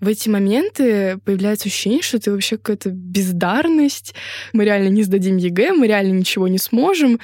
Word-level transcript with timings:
в 0.00 0.08
эти 0.08 0.28
моменты 0.28 1.18
появляется 1.24 1.68
ощущение, 1.68 2.02
что 2.02 2.18
ты 2.18 2.30
вообще 2.30 2.56
какая-то 2.56 2.90
бездарность, 2.90 4.14
мы 4.52 4.64
реально 4.64 4.88
не 4.88 5.02
сдадим 5.02 5.36
ЕГЭ, 5.36 5.72
мы 5.72 5.86
реально 5.86 6.12
ничего 6.12 6.48
не 6.48 6.58
сможем 6.58 7.18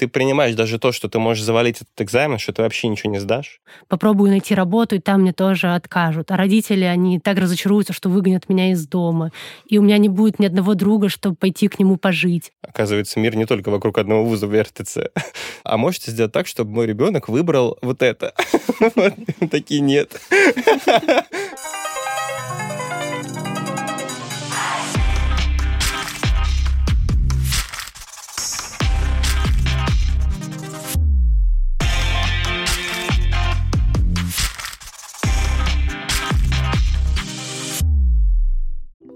ты 0.00 0.08
принимаешь 0.08 0.54
даже 0.54 0.78
то, 0.78 0.92
что 0.92 1.10
ты 1.10 1.18
можешь 1.18 1.44
завалить 1.44 1.76
этот 1.76 2.00
экзамен, 2.00 2.38
что 2.38 2.54
ты 2.54 2.62
вообще 2.62 2.88
ничего 2.88 3.12
не 3.12 3.18
сдашь. 3.18 3.60
Попробую 3.86 4.30
найти 4.30 4.54
работу, 4.54 4.96
и 4.96 4.98
там 4.98 5.20
мне 5.20 5.34
тоже 5.34 5.74
откажут. 5.74 6.30
А 6.30 6.38
родители, 6.38 6.84
они 6.84 7.20
так 7.20 7.36
разочаруются, 7.36 7.92
что 7.92 8.08
выгонят 8.08 8.48
меня 8.48 8.72
из 8.72 8.86
дома. 8.86 9.30
И 9.68 9.76
у 9.76 9.82
меня 9.82 9.98
не 9.98 10.08
будет 10.08 10.38
ни 10.38 10.46
одного 10.46 10.72
друга, 10.72 11.10
чтобы 11.10 11.36
пойти 11.36 11.68
к 11.68 11.78
нему 11.78 11.98
пожить. 11.98 12.50
Оказывается, 12.62 13.20
мир 13.20 13.36
не 13.36 13.44
только 13.44 13.68
вокруг 13.68 13.98
одного 13.98 14.24
вуза 14.24 14.46
вертится. 14.46 15.10
А 15.62 15.76
можете 15.76 16.10
сделать 16.10 16.32
так, 16.32 16.46
чтобы 16.46 16.72
мой 16.72 16.86
ребенок 16.86 17.28
выбрал 17.28 17.76
вот 17.82 18.02
это? 18.02 18.32
Такие 19.50 19.82
нет. 19.82 20.18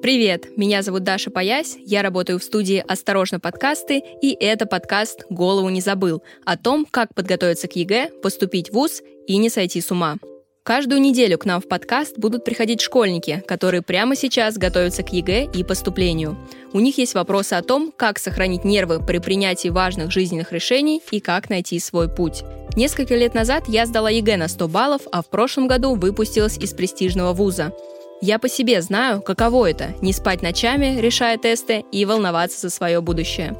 Привет, 0.05 0.59
меня 0.59 0.83
зовут 0.83 1.03
Даша 1.03 1.31
Паясь, 1.31 1.79
я 1.87 2.03
работаю 2.03 2.39
в 2.39 2.43
студии 2.43 2.85
«Осторожно, 2.87 3.41
подкасты», 3.41 4.03
и 4.21 4.37
это 4.39 4.67
подкаст 4.67 5.25
«Голову 5.31 5.71
не 5.71 5.81
забыл» 5.81 6.23
о 6.45 6.59
том, 6.59 6.87
как 6.91 7.15
подготовиться 7.15 7.69
к 7.69 7.77
ЕГЭ, 7.77 8.11
поступить 8.23 8.69
в 8.69 8.75
ВУЗ 8.75 9.01
и 9.27 9.39
не 9.39 9.48
сойти 9.48 9.81
с 9.81 9.91
ума. 9.91 10.17
Каждую 10.62 11.01
неделю 11.01 11.39
к 11.39 11.47
нам 11.47 11.62
в 11.62 11.69
подкаст 11.69 12.19
будут 12.19 12.45
приходить 12.45 12.83
школьники, 12.83 13.43
которые 13.48 13.81
прямо 13.81 14.15
сейчас 14.15 14.59
готовятся 14.59 15.03
к 15.03 15.11
ЕГЭ 15.11 15.51
и 15.55 15.65
поступлению. 15.65 16.37
У 16.75 16.81
них 16.81 16.98
есть 16.98 17.15
вопросы 17.15 17.55
о 17.55 17.62
том, 17.62 17.91
как 17.91 18.19
сохранить 18.19 18.62
нервы 18.62 19.00
при 19.00 19.21
принятии 19.21 19.69
важных 19.69 20.12
жизненных 20.12 20.53
решений 20.53 21.00
и 21.12 21.21
как 21.21 21.48
найти 21.48 21.78
свой 21.81 22.15
путь. 22.15 22.43
Несколько 22.77 23.15
лет 23.15 23.33
назад 23.33 23.69
я 23.69 23.87
сдала 23.87 24.11
ЕГЭ 24.11 24.37
на 24.37 24.48
100 24.48 24.69
баллов, 24.69 25.03
а 25.12 25.23
в 25.23 25.31
прошлом 25.31 25.67
году 25.67 25.95
выпустилась 25.95 26.59
из 26.59 26.75
престижного 26.75 27.33
вуза. 27.33 27.73
Я 28.20 28.39
по 28.39 28.48
себе 28.48 28.81
знаю, 28.81 29.20
каково 29.20 29.70
это– 29.70 29.95
не 30.01 30.12
спать 30.12 30.43
ночами, 30.43 30.98
решая 31.01 31.37
тесты, 31.37 31.84
и 31.93 32.05
волноваться 32.05 32.61
за 32.61 32.71
свое 32.71 33.01
будущее. 33.01 33.56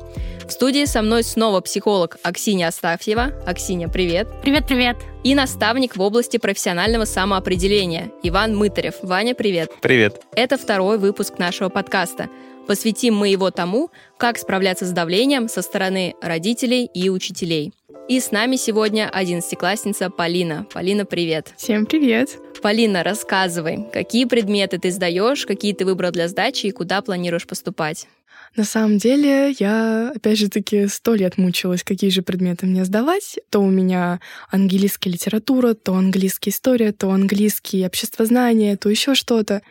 В 0.46 0.52
студии 0.52 0.84
со 0.84 1.00
мной 1.00 1.24
снова 1.24 1.61
психолог 1.61 2.19
Аксинья 2.22 2.69
Астафьева. 2.69 3.33
Аксинья, 3.46 3.88
привет. 3.88 4.28
Привет-привет. 4.42 4.96
И 5.22 5.34
наставник 5.34 5.96
в 5.96 6.00
области 6.02 6.36
профессионального 6.36 7.06
самоопределения 7.06 8.11
Иван 8.22 8.55
Мытарев. 8.55 8.96
Ваня, 9.02 9.34
привет. 9.34 9.70
Привет. 9.80 10.20
Это 10.36 10.58
второй 10.58 10.98
выпуск 10.98 11.39
нашего 11.39 11.70
подкаста. 11.70 12.28
Посвятим 12.66 13.14
мы 13.14 13.28
его 13.28 13.50
тому, 13.50 13.91
как 14.18 14.39
справляться 14.39 14.84
с 14.84 14.91
давлением 14.91 15.48
со 15.48 15.62
стороны 15.62 16.14
родителей 16.20 16.84
и 16.84 17.08
учителей. 17.08 17.72
И 18.08 18.20
с 18.20 18.30
нами 18.30 18.56
сегодня 18.56 19.08
одиннадцатиклассница 19.08 20.10
Полина. 20.10 20.66
Полина, 20.72 21.04
привет. 21.06 21.54
Всем 21.56 21.86
привет. 21.86 22.38
Полина, 22.62 23.02
рассказывай, 23.02 23.86
какие 23.92 24.24
предметы 24.26 24.78
ты 24.78 24.90
сдаешь, 24.90 25.46
какие 25.46 25.72
ты 25.74 25.84
выбрал 25.84 26.10
для 26.10 26.28
сдачи 26.28 26.66
и 26.66 26.70
куда 26.70 27.02
планируешь 27.02 27.46
поступать? 27.46 28.06
На 28.56 28.64
самом 28.64 28.98
деле, 28.98 29.54
я, 29.58 30.12
опять 30.14 30.38
же 30.38 30.48
таки, 30.48 30.86
сто 30.86 31.14
лет 31.14 31.38
мучилась, 31.38 31.82
какие 31.82 32.10
же 32.10 32.22
предметы 32.22 32.66
мне 32.66 32.84
сдавать. 32.84 33.38
То 33.50 33.60
у 33.60 33.68
меня 33.68 34.20
английская 34.50 35.10
литература, 35.10 35.74
то 35.74 35.94
английская 35.94 36.50
история, 36.50 36.92
то 36.92 37.10
английский 37.10 37.84
обществознание, 37.84 38.76
то 38.76 38.88
еще 38.88 39.14
что-то. 39.14 39.62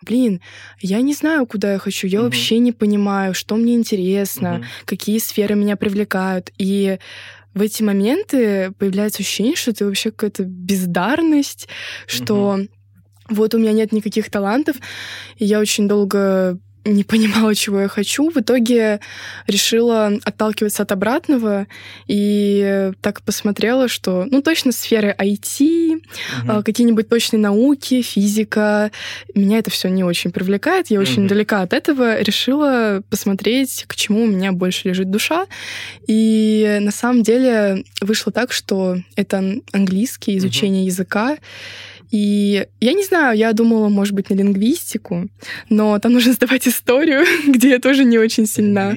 Блин, 0.00 0.40
я 0.80 1.00
не 1.00 1.12
знаю, 1.12 1.46
куда 1.46 1.72
я 1.72 1.78
хочу, 1.78 2.06
я 2.06 2.20
угу. 2.20 2.26
вообще 2.26 2.58
не 2.58 2.72
понимаю, 2.72 3.34
что 3.34 3.56
мне 3.56 3.74
интересно, 3.74 4.56
угу. 4.56 4.64
какие 4.84 5.18
сферы 5.18 5.54
меня 5.54 5.76
привлекают. 5.76 6.52
И 6.58 6.98
в 7.58 7.62
эти 7.62 7.82
моменты 7.82 8.72
появляется 8.78 9.22
ощущение, 9.22 9.56
что 9.56 9.72
ты 9.72 9.84
вообще 9.84 10.10
какая-то 10.10 10.44
бездарность, 10.44 11.68
что 12.06 12.54
угу. 12.54 12.68
вот 13.28 13.54
у 13.54 13.58
меня 13.58 13.72
нет 13.72 13.92
никаких 13.92 14.30
талантов, 14.30 14.76
и 15.36 15.44
я 15.44 15.58
очень 15.58 15.88
долго 15.88 16.58
не 16.88 17.04
понимала, 17.04 17.54
чего 17.54 17.80
я 17.80 17.88
хочу. 17.88 18.30
В 18.30 18.36
итоге 18.38 19.00
решила 19.46 20.12
отталкиваться 20.24 20.82
от 20.82 20.92
обратного 20.92 21.66
и 22.06 22.92
так 23.00 23.22
посмотрела, 23.22 23.88
что, 23.88 24.26
ну, 24.30 24.42
точно 24.42 24.72
сферы 24.72 25.14
IT, 25.18 26.02
угу. 26.44 26.62
какие-нибудь 26.62 27.08
точные 27.08 27.40
науки, 27.40 28.02
физика. 28.02 28.90
Меня 29.34 29.58
это 29.58 29.70
все 29.70 29.88
не 29.88 30.04
очень 30.04 30.30
привлекает. 30.30 30.88
Я 30.90 31.00
очень 31.00 31.22
угу. 31.22 31.28
далека 31.28 31.62
от 31.62 31.72
этого. 31.72 32.20
Решила 32.20 33.02
посмотреть, 33.10 33.84
к 33.86 33.96
чему 33.96 34.24
у 34.24 34.26
меня 34.26 34.52
больше 34.52 34.88
лежит 34.88 35.10
душа. 35.10 35.46
И 36.06 36.78
на 36.80 36.90
самом 36.90 37.22
деле 37.22 37.84
вышло 38.00 38.32
так, 38.32 38.52
что 38.52 38.96
это 39.16 39.56
английский, 39.72 40.38
изучение 40.38 40.82
угу. 40.82 40.88
языка. 40.88 41.36
И 42.10 42.66
я 42.80 42.92
не 42.92 43.04
знаю, 43.04 43.36
я 43.36 43.52
думала, 43.52 43.88
может 43.88 44.14
быть, 44.14 44.30
на 44.30 44.34
лингвистику, 44.34 45.28
но 45.68 45.98
там 45.98 46.12
нужно 46.12 46.32
сдавать 46.34 46.66
историю, 46.66 47.24
где 47.46 47.70
я 47.70 47.78
тоже 47.78 48.04
не 48.04 48.18
очень 48.18 48.46
сильна. 48.46 48.94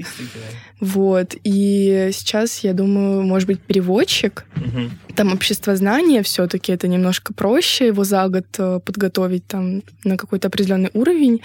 Вот. 0.80 1.36
И 1.44 2.10
сейчас, 2.12 2.60
я 2.60 2.74
думаю, 2.74 3.22
может 3.22 3.48
быть, 3.48 3.62
переводчик. 3.62 4.46
Угу. 4.56 5.14
Там 5.16 5.34
обществознание 5.34 6.24
все-таки 6.24 6.72
это 6.72 6.88
немножко 6.88 7.34
проще 7.34 7.88
его 7.88 8.04
за 8.04 8.28
год 8.30 8.48
э, 8.58 8.80
подготовить 8.84 9.46
там 9.46 9.84
на 10.04 10.18
какой-то 10.18 10.48
определенный 10.48 10.90
уровень. 10.94 11.42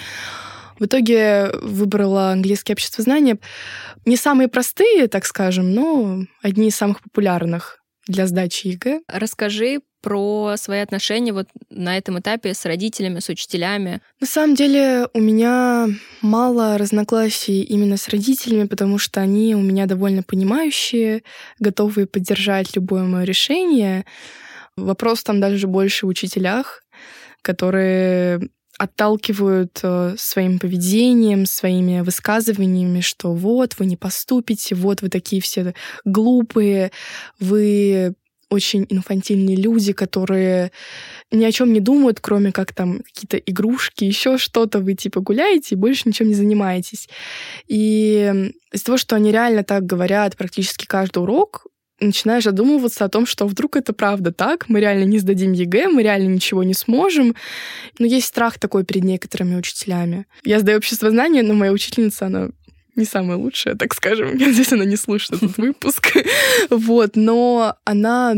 В 0.79 0.87
итоге 0.87 1.51
выбрала 1.63 2.31
английское 2.31 2.73
обществознание. 2.73 3.39
Не 4.07 4.17
самые 4.17 4.49
простые, 4.49 5.07
так 5.09 5.27
скажем, 5.27 5.73
но 5.73 6.25
одни 6.43 6.69
из 6.69 6.77
самых 6.77 7.03
популярных 7.03 7.83
для 8.07 8.27
сдачи 8.27 8.69
ЕГЭ. 8.69 9.01
Расскажи 9.09 9.81
про 10.07 10.55
свои 10.57 10.79
отношения 10.79 11.33
вот 11.33 11.49
на 11.69 11.99
этом 11.99 12.21
этапе 12.21 12.55
с 12.55 12.65
родителями, 12.65 13.19
с 13.19 13.29
учителями? 13.29 14.01
На 14.21 14.29
самом 14.29 14.55
деле 14.55 15.09
у 15.15 15.19
меня 15.19 15.89
мало 16.21 16.79
разногласий 16.79 17.63
именно 17.63 17.97
с 17.97 18.09
родителями, 18.09 18.69
потому 18.69 18.99
что 18.99 19.21
они 19.21 19.57
у 19.57 19.61
меня 19.61 19.87
довольно 19.87 20.23
понимающие, 20.23 21.25
готовые 21.59 22.07
поддержать 22.07 22.77
любое 22.77 23.03
мое 23.03 23.25
решение. 23.25 24.05
Вопрос 24.77 25.25
там 25.25 25.41
даже 25.41 25.67
больше 25.67 26.07
в 26.07 26.09
учителях, 26.09 26.85
которые 27.43 28.49
отталкивают 28.79 29.81
э, 29.83 30.15
своим 30.17 30.61
поведением, 30.61 31.47
своими 31.47 32.03
высказываниями, 32.03 33.01
что 33.01 33.35
вот 33.35 33.75
вы 33.81 33.87
не 33.87 33.97
поступите, 33.97 34.77
вот 34.77 35.03
вы 35.03 35.09
такие 35.09 35.43
все 35.43 35.75
глупые, 36.05 36.93
вы 37.41 38.15
очень 38.51 38.87
инфантильные 38.89 39.57
люди, 39.57 39.93
которые 39.93 40.71
ни 41.31 41.45
о 41.45 41.53
чем 41.53 41.73
не 41.73 41.81
думают, 41.81 42.21
кроме 42.21 42.53
как 42.53 42.73
там 42.73 43.01
какие-то 43.01 43.39
игрушки, 43.39 44.05
еще 44.05 44.39
что-то. 44.39 44.79
Вы 44.79 44.95
типа 44.95 45.21
гуляете 45.21 45.75
и 45.75 45.79
больше 45.79 46.03
ничем 46.07 46.29
не 46.29 46.35
занимаетесь. 46.35 47.09
И 47.67 48.53
из-за 48.73 48.85
того, 48.85 48.99
что 48.99 49.17
они 49.17 49.33
реально 49.33 49.65
так 49.65 49.85
говорят 49.85 50.37
практически 50.37 50.87
каждый 50.87 51.19
урок, 51.19 51.67
начинаешь 52.01 52.45
задумываться 52.45 53.05
о 53.05 53.09
том, 53.09 53.27
что 53.27 53.47
вдруг 53.47 53.77
это 53.77 53.93
правда 53.93 54.33
так, 54.33 54.69
мы 54.69 54.81
реально 54.81 55.05
не 55.05 55.19
сдадим 55.19 55.53
ЕГЭ, 55.53 55.89
мы 55.89 56.03
реально 56.03 56.29
ничего 56.29 56.63
не 56.63 56.75
сможем. 56.75 57.35
Но 57.99 58.07
есть 58.07 58.27
страх 58.27 58.59
такой 58.59 58.85
перед 58.85 59.05
некоторыми 59.05 59.57
учителями. 59.57 60.27
Я 60.45 60.61
сдаю 60.61 60.79
обществознание, 60.79 61.43
но 61.43 61.55
моя 61.55 61.73
учительница, 61.73 62.27
она 62.27 62.51
не 62.97 63.05
самая 63.05 63.37
лучшая, 63.37 63.75
так 63.75 63.95
скажем. 63.95 64.37
Я 64.37 64.49
надеюсь, 64.49 64.73
она 64.73 64.85
не 64.85 64.97
слушает 64.97 65.43
этот 65.43 65.57
выпуск. 65.59 66.13
Вот, 66.71 67.17
но 67.17 67.77
она 67.85 68.35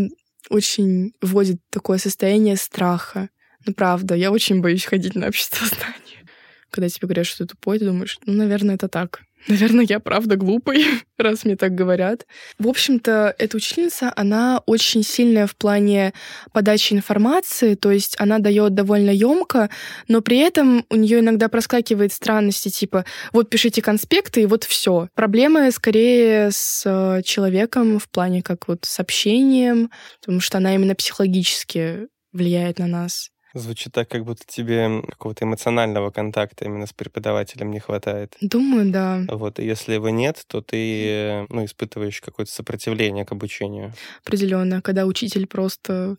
очень 0.51 1.15
вводит 1.21 1.61
такое 1.71 1.99
состояние 1.99 2.57
страха. 2.57 3.31
Ну, 3.67 3.75
правда, 3.75 4.15
я 4.15 4.31
очень 4.31 4.61
боюсь 4.61 4.85
ходить 4.85 5.15
на 5.15 5.29
общество 5.29 5.67
знания. 5.67 6.27
Когда 6.71 6.88
тебе 6.88 7.06
говорят, 7.06 7.27
что 7.27 7.44
ты 7.44 7.55
тупой, 7.55 7.79
ты 7.79 7.87
думаешь, 7.87 8.19
ну, 8.27 8.35
наверное, 8.35 8.75
это 8.75 8.88
так. 8.88 9.23
Наверное, 9.46 9.87
я 9.88 10.00
правда 10.00 10.37
глупый, 10.37 10.85
раз 11.19 11.44
мне 11.44 11.56
так 11.56 11.75
говорят. 11.75 12.26
В 12.58 12.69
общем-то, 12.69 13.35
эта 13.38 13.56
учительница, 13.56 14.12
она 14.17 14.62
очень 14.67 15.02
сильная 15.02 15.46
в 15.46 15.56
плане 15.56 16.12
подачи 16.52 16.93
информации, 16.93 17.75
то 17.75 17.90
есть 17.90 18.17
она 18.19 18.38
дает 18.38 18.75
довольно 18.75 19.11
емко, 19.11 19.70
но 20.08 20.20
при 20.20 20.38
этом 20.38 20.85
у 20.90 20.96
нее 20.96 21.20
иногда 21.20 21.49
проскакивает 21.49 22.12
странности, 22.12 22.69
типа, 22.69 23.05
вот 23.32 23.49
пишите 23.49 23.81
конспекты, 23.81 24.43
и 24.43 24.46
вот 24.46 24.64
все. 24.64 25.08
Проблемы 25.14 25.70
скорее 25.70 26.50
с 26.50 26.82
э, 26.84 27.23
человеком 27.23 27.99
в 27.99 28.08
плане 28.08 28.43
как 28.43 28.69
вот 28.69 28.84
с 28.84 28.99
общением, 29.00 29.91
потому 30.20 30.41
что 30.41 30.58
она 30.58 30.75
именно 30.75 30.94
психологически 30.94 32.08
влияет 32.32 32.79
на 32.79 32.87
нас. 32.87 33.31
Звучит 33.55 33.93
так, 33.93 34.09
как 34.09 34.25
будто 34.25 34.43
тебе 34.47 35.03
какого-то 35.09 35.45
эмоционального 35.45 36.11
контакта 36.11 36.65
именно 36.65 36.87
с 36.87 36.93
преподавателем 36.93 37.71
не 37.71 37.81
хватает. 37.81 38.37
Думаю, 38.41 38.91
да. 38.91 39.25
Вот, 39.29 39.59
и 39.59 39.65
если 39.65 39.95
его 39.95 40.11
нет, 40.11 40.43
то 40.47 40.61
ты 40.61 41.47
ну, 41.49 41.65
испытываешь 41.65 42.21
какое-то 42.21 42.53
сопротивление 42.53 43.25
к 43.25 43.33
обучению. 43.33 43.95
Определенно, 44.23 44.83
когда 44.83 45.06
учитель 45.06 45.47
просто 45.47 46.17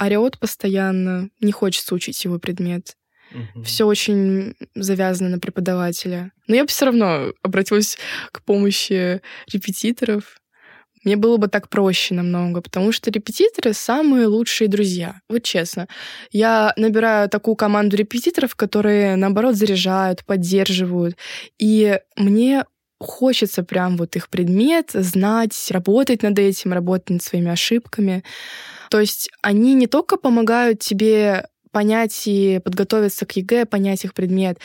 орет 0.00 0.38
постоянно, 0.38 1.28
не 1.40 1.52
хочется 1.52 1.94
учить 1.94 2.24
его 2.24 2.38
предмет. 2.38 2.96
Угу. 3.32 3.62
Все 3.62 3.84
очень 3.84 4.54
завязано 4.74 5.30
на 5.30 5.38
преподавателя. 5.38 6.32
Но 6.46 6.56
я 6.56 6.64
бы 6.64 6.68
все 6.68 6.86
равно 6.86 7.32
обратилась 7.42 7.96
к 8.32 8.42
помощи 8.42 9.20
репетиторов. 9.52 10.39
Мне 11.04 11.16
было 11.16 11.38
бы 11.38 11.48
так 11.48 11.68
проще 11.68 12.14
намного, 12.14 12.60
потому 12.60 12.92
что 12.92 13.10
репетиторы 13.10 13.72
самые 13.72 14.26
лучшие 14.26 14.68
друзья. 14.68 15.20
Вот 15.28 15.42
честно. 15.42 15.88
Я 16.30 16.72
набираю 16.76 17.28
такую 17.28 17.56
команду 17.56 17.96
репетиторов, 17.96 18.54
которые, 18.54 19.16
наоборот, 19.16 19.54
заряжают, 19.54 20.24
поддерживают. 20.24 21.16
И 21.58 21.98
мне 22.16 22.64
хочется 22.98 23.62
прям 23.62 23.96
вот 23.96 24.14
их 24.16 24.28
предмет 24.28 24.90
знать, 24.92 25.54
работать 25.70 26.22
над 26.22 26.38
этим, 26.38 26.74
работать 26.74 27.10
над 27.10 27.22
своими 27.22 27.50
ошибками. 27.50 28.22
То 28.90 29.00
есть 29.00 29.30
они 29.40 29.74
не 29.74 29.86
только 29.86 30.18
помогают 30.18 30.80
тебе 30.80 31.46
понять 31.70 32.22
и 32.26 32.60
подготовиться 32.62 33.24
к 33.24 33.32
ЕГЭ, 33.36 33.64
понять 33.64 34.04
их 34.04 34.12
предмет, 34.12 34.58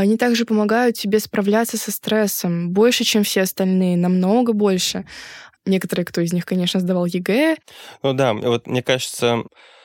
они 0.00 0.16
также 0.16 0.44
помогают 0.44 0.96
тебе 0.96 1.18
справляться 1.18 1.76
со 1.76 1.90
стрессом 1.90 2.70
больше, 2.70 3.04
чем 3.04 3.24
все 3.24 3.42
остальные, 3.42 3.96
намного 3.96 4.52
больше. 4.52 5.04
Некоторые, 5.64 6.04
кто 6.04 6.20
из 6.20 6.32
них, 6.32 6.44
конечно, 6.44 6.80
сдавал 6.80 7.06
ЕГЭ. 7.06 7.56
Ну 8.02 8.12
да, 8.14 8.34
вот 8.34 8.66
мне 8.66 8.82
кажется, 8.82 9.44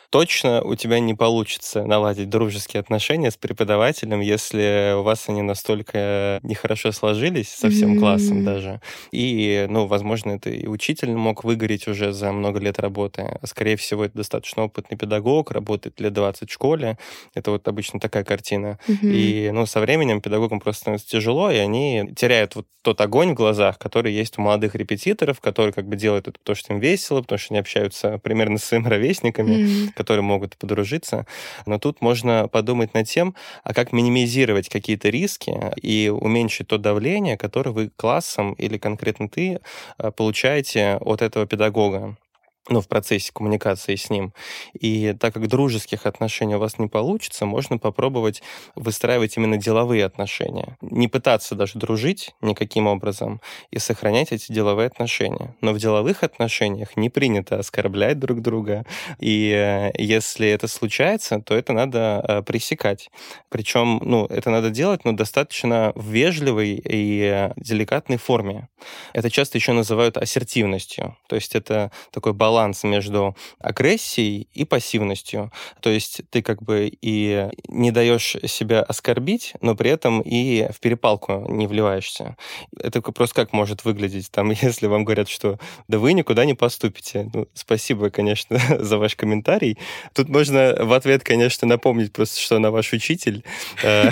точно 0.09 0.61
у 0.61 0.75
тебя 0.75 0.99
не 0.99 1.13
получится 1.13 1.83
наладить 1.83 2.29
дружеские 2.29 2.79
отношения 2.79 3.29
с 3.29 3.37
преподавателем, 3.37 4.21
если 4.21 4.93
у 4.97 5.03
вас 5.03 5.27
они 5.27 5.41
настолько 5.41 6.39
нехорошо 6.43 6.91
сложились 6.91 7.49
со 7.49 7.69
всем 7.69 7.95
mm-hmm. 7.95 7.99
классом 7.99 8.45
даже. 8.45 8.81
И, 9.11 9.65
ну, 9.69 9.85
возможно, 9.85 10.31
это 10.31 10.49
и 10.49 10.67
учитель 10.67 11.11
мог 11.11 11.43
выгореть 11.43 11.87
уже 11.87 12.13
за 12.13 12.31
много 12.31 12.59
лет 12.59 12.79
работы. 12.79 13.39
Скорее 13.43 13.75
всего, 13.75 14.05
это 14.05 14.17
достаточно 14.17 14.63
опытный 14.63 14.97
педагог, 14.97 15.51
работает 15.51 15.99
лет 15.99 16.13
20 16.13 16.49
в 16.49 16.53
школе. 16.53 16.97
Это 17.33 17.51
вот 17.51 17.67
обычно 17.67 17.99
такая 17.99 18.23
картина. 18.23 18.79
Mm-hmm. 18.87 19.11
И, 19.11 19.51
ну, 19.51 19.65
со 19.65 19.81
временем 19.81 20.21
педагогам 20.21 20.59
просто 20.59 20.81
становится 20.81 21.09
тяжело, 21.09 21.51
и 21.51 21.57
они 21.57 22.13
теряют 22.15 22.55
вот 22.55 22.65
тот 22.81 23.01
огонь 23.01 23.31
в 23.31 23.33
глазах, 23.33 23.77
который 23.77 24.13
есть 24.13 24.37
у 24.37 24.41
молодых 24.41 24.73
репетиторов, 24.75 25.41
которые 25.41 25.73
как 25.73 25.87
бы 25.87 25.97
делают 25.97 26.29
это 26.29 26.39
потому, 26.39 26.55
что 26.55 26.73
им 26.73 26.79
весело, 26.79 27.21
потому 27.21 27.37
что 27.37 27.53
они 27.53 27.59
общаются 27.59 28.17
примерно 28.19 28.57
с 28.57 28.63
своими 28.63 28.87
ровесниками, 28.87 29.51
mm-hmm 29.51 29.96
которые 29.97 30.23
могут 30.23 30.55
подружиться. 30.57 31.25
Но 31.65 31.79
тут 31.79 32.01
можно 32.01 32.47
подумать 32.47 32.93
над 32.93 33.07
тем, 33.07 33.35
а 33.63 33.73
как 33.73 33.91
минимизировать 33.91 34.69
какие-то 34.69 35.09
риски 35.09 35.73
и 35.81 36.09
уменьшить 36.09 36.67
то 36.67 36.77
давление, 36.77 37.37
которое 37.37 37.71
вы 37.71 37.89
классом 37.95 38.53
или 38.53 38.77
конкретно 38.77 39.27
ты 39.27 39.59
э, 39.97 40.11
получаете 40.11 40.97
от 41.01 41.21
этого 41.21 41.45
педагога 41.45 42.15
ну, 42.69 42.81
в 42.81 42.87
процессе 42.87 43.31
коммуникации 43.33 43.95
с 43.95 44.09
ним. 44.09 44.33
И 44.73 45.13
так 45.19 45.33
как 45.33 45.47
дружеских 45.47 46.05
отношений 46.05 46.55
у 46.55 46.59
вас 46.59 46.79
не 46.79 46.87
получится, 46.87 47.45
можно 47.45 47.77
попробовать 47.77 48.41
выстраивать 48.75 49.37
именно 49.37 49.57
деловые 49.57 50.05
отношения. 50.05 50.77
Не 50.81 51.07
пытаться 51.07 51.55
даже 51.55 51.79
дружить 51.79 52.35
никаким 52.41 52.87
образом 52.87 53.41
и 53.71 53.79
сохранять 53.79 54.31
эти 54.31 54.51
деловые 54.51 54.87
отношения. 54.87 55.55
Но 55.61 55.73
в 55.73 55.79
деловых 55.79 56.23
отношениях 56.23 56.97
не 56.97 57.09
принято 57.09 57.59
оскорблять 57.59 58.19
друг 58.19 58.41
друга. 58.41 58.85
И 59.19 59.51
э, 59.51 59.91
если 59.97 60.47
это 60.49 60.67
случается, 60.67 61.39
то 61.39 61.55
это 61.55 61.73
надо 61.73 62.23
э, 62.27 62.41
пресекать. 62.41 63.09
Причем, 63.49 63.99
ну, 64.03 64.25
это 64.25 64.49
надо 64.49 64.69
делать, 64.69 65.05
но 65.05 65.13
достаточно 65.13 65.91
в 65.95 66.09
вежливой 66.09 66.81
и 66.83 67.21
э, 67.21 67.53
деликатной 67.55 68.17
форме. 68.17 68.67
Это 69.13 69.29
часто 69.29 69.57
еще 69.57 69.71
называют 69.71 70.17
ассертивностью. 70.17 71.17
То 71.27 71.35
есть 71.35 71.55
это 71.55 71.91
такой 72.11 72.33
баланс 72.33 72.56
баланс 72.57 72.83
между 72.83 73.35
агрессией 73.59 74.47
и 74.55 74.65
пассивностью. 74.65 75.51
То 75.79 75.91
есть 75.91 76.21
ты 76.31 76.41
как 76.41 76.63
бы 76.63 76.91
и 77.01 77.49
не 77.67 77.91
даешь 77.91 78.35
себя 78.47 78.81
оскорбить, 78.81 79.53
но 79.61 79.75
при 79.75 79.91
этом 79.91 80.21
и 80.21 80.67
в 80.71 80.79
перепалку 80.79 81.45
не 81.49 81.67
вливаешься. 81.67 82.35
Это 82.79 83.01
просто 83.01 83.35
как 83.35 83.53
может 83.53 83.85
выглядеть, 83.85 84.31
там, 84.31 84.49
если 84.61 84.87
вам 84.87 85.05
говорят, 85.05 85.29
что 85.29 85.59
да 85.87 85.99
вы 85.99 86.13
никуда 86.13 86.45
не 86.45 86.55
поступите. 86.55 87.29
Ну, 87.31 87.47
спасибо, 87.53 88.09
конечно, 88.09 88.59
за 88.79 88.97
ваш 88.97 89.15
комментарий. 89.15 89.77
Тут 90.15 90.29
можно 90.29 90.75
в 90.79 90.93
ответ, 90.93 91.23
конечно, 91.23 91.67
напомнить 91.67 92.11
просто, 92.11 92.41
что 92.41 92.55
она 92.55 92.71
ваш 92.71 92.91
учитель. 92.93 93.43
Э, 93.83 94.09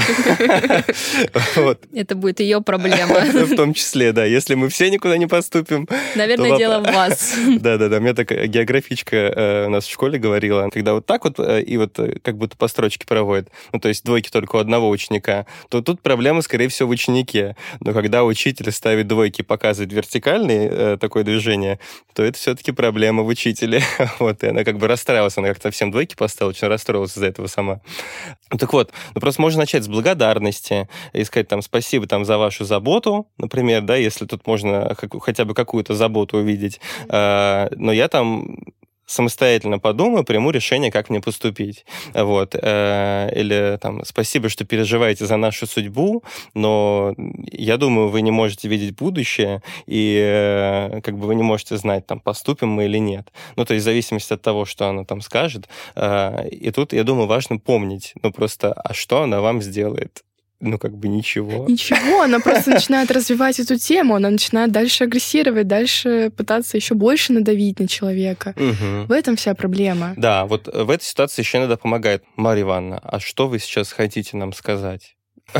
Это 1.94 2.15
будет 2.15 2.39
ее 2.39 2.62
проблема. 2.62 3.21
В 3.21 3.56
том 3.56 3.74
числе, 3.74 4.12
да. 4.12 4.24
Если 4.25 4.53
мы 4.53 4.69
все 4.69 4.91
никуда 4.91 5.18
не 5.18 5.25
поступим... 5.25 5.88
Наверное, 6.15 6.57
дело 6.57 6.80
в 6.80 6.94
вас. 6.94 7.33
Да-да-да. 7.59 8.00
Мне 8.00 8.13
так 8.13 8.35
географичка 8.48 9.16
э, 9.16 9.66
у 9.68 9.70
нас 9.70 9.86
в 9.86 9.92
школе 9.92 10.20
говорила, 10.20 10.70
когда 10.70 10.94
вот 10.94 11.06
так 11.06 11.24
вот 11.24 11.40
э, 11.40 11.62
и 11.62 11.78
вот 11.78 11.98
э, 12.00 12.20
как 12.22 12.38
будто 12.38 12.58
по 12.58 12.68
строчке 12.68 13.06
проводят, 13.06 13.50
ну, 13.74 13.80
то 13.80 13.88
есть 13.88 14.04
двойки 14.04 14.30
только 14.30 14.58
у 14.58 14.60
одного 14.60 14.90
ученика, 14.90 15.46
то 15.70 15.82
тут 15.82 16.02
проблема, 16.02 16.42
скорее 16.42 16.68
всего, 16.68 16.90
в 16.90 16.92
ученике. 16.92 17.56
Но 17.80 17.94
когда 17.94 18.24
учитель 18.24 18.72
ставит 18.72 19.08
двойки 19.08 19.42
показывает 19.42 19.94
вертикальное 19.94 20.70
э, 20.70 20.98
такое 20.98 21.24
движение, 21.24 21.80
то 22.14 22.24
это 22.24 22.38
все-таки 22.38 22.72
проблема 22.72 23.24
в 23.24 23.28
учителе. 23.28 23.82
вот, 24.20 24.44
и 24.44 24.48
она 24.48 24.64
как 24.64 24.78
бы 24.78 24.88
расстраивалась, 24.88 25.38
она 25.38 25.50
как-то 25.50 25.72
всем 25.72 25.92
двойки 25.92 26.16
поставила, 26.16 26.52
очень 26.52 26.68
расстроилась 26.68 27.12
из-за 27.12 27.28
этого 27.28 27.48
сама. 27.48 27.82
Ну, 28.52 28.58
так 28.58 28.72
вот, 28.74 28.92
ну, 29.14 29.22
просто 29.22 29.42
можно 29.42 29.62
начать 29.62 29.84
с 29.84 29.88
благодарности 29.88 30.88
и 31.14 31.24
сказать 31.24 31.48
там 31.48 31.62
спасибо 31.62 32.08
там 32.08 32.26
за 32.26 32.38
вашу 32.38 32.66
заботу, 32.66 33.28
например, 33.38 33.82
да, 33.82 33.96
если 33.96 34.26
тут 34.26 34.46
можно 34.48 34.96
хотя 35.22 35.46
бы 35.46 35.54
какую-то 35.54 35.94
заботу 35.94 36.38
увидеть. 36.38 36.80
Э, 37.10 37.68
но 37.76 37.92
я 37.92 38.08
там 38.08 38.25
там 38.25 38.57
самостоятельно 39.07 39.77
подумаю, 39.77 40.24
приму 40.24 40.51
решение, 40.51 40.92
как 40.92 41.10
мне 41.10 41.22
поступить. 41.22 41.86
Вот. 42.13 42.56
Э, 42.60 43.30
или 43.36 43.77
там, 43.80 44.04
спасибо, 44.04 44.50
что 44.50 44.66
переживаете 44.66 45.27
за 45.27 45.38
нашу 45.38 45.68
судьбу, 45.68 46.24
но 46.56 47.13
я 47.51 47.77
думаю, 47.77 48.10
вы 48.10 48.22
не 48.22 48.31
можете 48.31 48.68
видеть 48.68 48.95
будущее, 48.95 49.62
и 49.86 50.19
э, 50.19 51.01
как 51.01 51.19
бы 51.19 51.27
вы 51.27 51.36
не 51.36 51.44
можете 51.44 51.77
знать, 51.77 52.07
там, 52.07 52.19
поступим 52.19 52.69
мы 52.69 52.86
или 52.86 52.98
нет. 52.98 53.31
Ну, 53.56 53.66
то 53.66 53.75
есть 53.75 53.83
в 53.83 53.86
зависимости 53.86 54.33
от 54.33 54.42
того, 54.42 54.66
что 54.66 54.88
она 54.88 55.06
там 55.06 55.22
скажет. 55.22 55.69
Э, 55.95 56.48
и 56.50 56.72
тут, 56.72 56.94
я 56.94 57.04
думаю, 57.04 57.27
важно 57.27 57.60
помнить, 57.60 58.13
ну, 58.24 58.31
просто, 58.31 58.74
а 58.74 58.94
что 58.95 59.22
она 59.22 59.39
вам 59.39 59.62
сделает? 59.62 60.24
Ну, 60.60 60.78
как 60.78 60.98
бы 60.98 61.07
ничего. 61.07 61.66
Ничего, 61.68 62.22
она 62.22 62.40
просто 62.40 62.72
начинает 62.72 63.12
развивать 63.12 63.60
эту 63.60 63.78
тему, 63.78 64.16
она 64.16 64.30
начинает 64.30 64.72
дальше 64.72 65.04
агрессировать, 65.04 65.68
дальше 65.68 66.31
пытаться 66.36 66.78
еще 66.78 66.96
больше 66.96 67.34
надавить 67.34 67.80
на 67.80 67.88
человека. 67.88 68.54
Угу. 68.56 69.07
В 69.07 69.12
этом 69.12 69.36
вся 69.36 69.54
проблема. 69.54 70.13
Да, 70.18 70.46
вот 70.46 70.68
в 70.68 70.90
этой 70.90 71.04
ситуации 71.04 71.42
еще 71.42 71.57
иногда 71.57 71.78
помогает 71.78 72.24
Марья 72.36 72.63
Ивановна. 72.63 73.00
А 73.00 73.19
что 73.19 73.48
вы 73.48 73.60
сейчас 73.60 73.92
хотите 73.92 74.38
нам 74.38 74.54
сказать? 74.54 75.16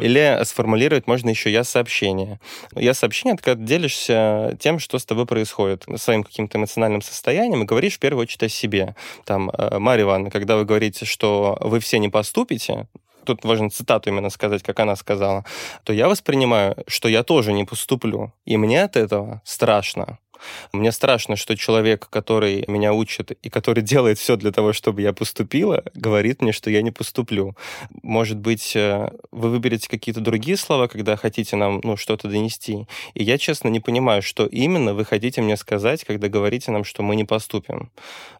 Или 0.00 0.38
сформулировать 0.44 1.06
можно 1.06 1.30
еще 1.30 1.50
я 1.50 1.64
сообщение. 1.64 2.38
Я 2.74 2.94
сообщение 2.94 3.34
это 3.34 3.42
когда 3.42 3.64
делишься 3.64 4.56
тем, 4.60 4.78
что 4.78 4.98
с 4.98 5.04
тобой 5.04 5.26
происходит, 5.26 5.84
своим 5.96 6.22
каким-то 6.22 6.58
эмоциональным 6.58 7.02
состоянием, 7.02 7.62
и 7.62 7.66
говоришь 7.66 7.96
в 7.96 7.98
первую 7.98 8.22
очередь 8.22 8.44
о 8.44 8.48
себе. 8.48 8.94
Там, 9.24 9.50
э, 9.50 9.78
Марья 9.78 10.04
Ивановна, 10.04 10.30
когда 10.30 10.56
вы 10.56 10.64
говорите, 10.64 11.04
что 11.04 11.58
вы 11.60 11.80
все 11.80 11.98
не 11.98 12.08
поступите, 12.08 12.86
тут 13.26 13.44
важно 13.44 13.70
цитату 13.70 14.10
именно 14.10 14.30
сказать, 14.30 14.62
как 14.62 14.80
она 14.80 14.96
сказала, 14.96 15.44
то 15.84 15.92
я 15.92 16.08
воспринимаю, 16.08 16.76
что 16.86 17.08
я 17.08 17.22
тоже 17.22 17.52
не 17.52 17.64
поступлю. 17.64 18.32
И 18.44 18.56
мне 18.56 18.82
от 18.82 18.96
этого 18.96 19.42
страшно. 19.44 20.18
Мне 20.72 20.92
страшно, 20.92 21.36
что 21.36 21.56
человек, 21.56 22.08
который 22.10 22.64
меня 22.68 22.92
учит 22.92 23.32
и 23.32 23.50
который 23.50 23.82
делает 23.82 24.18
все 24.18 24.36
для 24.36 24.52
того, 24.52 24.72
чтобы 24.72 25.02
я 25.02 25.12
поступила, 25.12 25.82
говорит 25.94 26.42
мне, 26.42 26.52
что 26.52 26.70
я 26.70 26.82
не 26.82 26.90
поступлю. 26.90 27.56
Может 28.02 28.38
быть, 28.38 28.74
э, 28.76 29.10
вы 29.30 29.50
выберете 29.50 29.88
какие-то 29.88 30.20
другие 30.20 30.56
слова, 30.56 30.88
когда 30.88 31.16
хотите 31.16 31.56
нам 31.56 31.80
ну, 31.82 31.96
что-то 31.96 32.28
донести. 32.28 32.86
И 33.14 33.24
я, 33.24 33.38
честно, 33.38 33.68
не 33.68 33.80
понимаю, 33.80 34.22
что 34.22 34.46
именно 34.46 34.94
вы 34.94 35.04
хотите 35.04 35.42
мне 35.42 35.56
сказать, 35.56 36.04
когда 36.04 36.28
говорите 36.28 36.70
нам, 36.70 36.84
что 36.84 37.02
мы 37.02 37.16
не 37.16 37.24
поступим. 37.24 37.90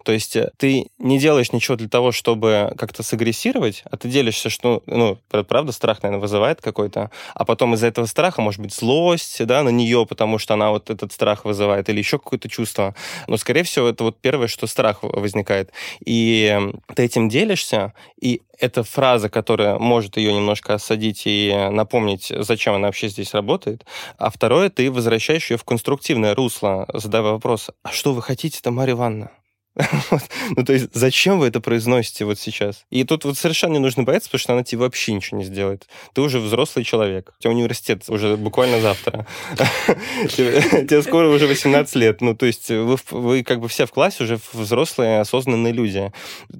То 0.04 0.12
есть 0.12 0.36
э, 0.36 0.50
ты 0.56 0.86
не 0.98 1.18
делаешь 1.18 1.52
ничего 1.52 1.76
для 1.76 1.88
того, 1.88 2.12
чтобы 2.12 2.72
как-то 2.78 3.02
сагрессировать, 3.02 3.82
а 3.90 3.96
ты 3.96 4.08
делишься, 4.08 4.50
что, 4.50 4.82
ну, 4.86 5.18
правда, 5.28 5.72
страх, 5.72 6.02
наверное, 6.02 6.22
вызывает 6.22 6.60
какой-то, 6.60 7.10
а 7.34 7.44
потом 7.44 7.74
из-за 7.74 7.88
этого 7.88 8.06
страха 8.06 8.40
может 8.40 8.60
быть 8.60 8.74
злость, 8.74 9.44
да, 9.44 9.62
на 9.62 9.70
нее, 9.70 10.06
потому 10.06 10.38
что 10.38 10.54
она 10.54 10.70
вот 10.70 10.90
этот 10.90 11.12
страх 11.12 11.44
вызывает, 11.44 11.85
или 11.88 11.98
еще 11.98 12.18
какое-то 12.18 12.48
чувство. 12.48 12.94
Но, 13.26 13.36
скорее 13.36 13.62
всего, 13.62 13.88
это 13.88 14.04
вот 14.04 14.20
первое, 14.20 14.48
что 14.48 14.66
страх 14.66 14.98
возникает. 15.02 15.72
И 16.04 16.58
ты 16.94 17.04
этим 17.04 17.28
делишься, 17.28 17.92
и 18.20 18.42
эта 18.58 18.82
фраза, 18.82 19.28
которая 19.28 19.78
может 19.78 20.16
ее 20.16 20.32
немножко 20.32 20.74
осадить 20.74 21.22
и 21.26 21.68
напомнить, 21.70 22.32
зачем 22.34 22.74
она 22.74 22.88
вообще 22.88 23.08
здесь 23.08 23.34
работает. 23.34 23.84
А 24.18 24.30
второе, 24.30 24.70
ты 24.70 24.90
возвращаешь 24.90 25.50
ее 25.50 25.56
в 25.56 25.64
конструктивное 25.64 26.34
русло, 26.34 26.88
задавая 26.92 27.32
вопрос, 27.32 27.70
а 27.82 27.92
что 27.92 28.12
вы 28.12 28.22
хотите-то, 28.22 28.70
Марья 28.70 28.94
Ивановна? 28.94 29.30
ну, 30.56 30.64
то 30.64 30.72
есть, 30.72 30.88
зачем 30.94 31.38
вы 31.38 31.48
это 31.48 31.60
произносите 31.60 32.24
вот 32.24 32.38
сейчас? 32.38 32.86
И 32.90 33.04
тут 33.04 33.24
вот 33.24 33.36
совершенно 33.36 33.74
не 33.74 33.78
нужно 33.78 34.04
бояться, 34.04 34.28
потому 34.30 34.40
что 34.40 34.52
она 34.54 34.62
тебе 34.62 34.80
вообще 34.80 35.12
ничего 35.12 35.38
не 35.38 35.44
сделает. 35.44 35.86
Ты 36.14 36.22
уже 36.22 36.38
взрослый 36.38 36.84
человек. 36.84 37.34
У 37.38 37.42
тебя 37.42 37.50
университет 37.50 38.04
уже 38.08 38.36
буквально 38.36 38.80
завтра. 38.80 39.26
Тебе 40.28 41.02
скоро 41.02 41.28
уже 41.28 41.46
18 41.46 41.94
лет. 41.96 42.20
Ну, 42.22 42.34
то 42.34 42.46
есть, 42.46 42.70
вы, 42.70 43.42
как 43.42 43.60
бы 43.60 43.68
все 43.68 43.86
в 43.86 43.92
классе 43.92 44.24
уже 44.24 44.38
взрослые, 44.52 45.20
осознанные 45.20 45.72
люди. 45.72 46.10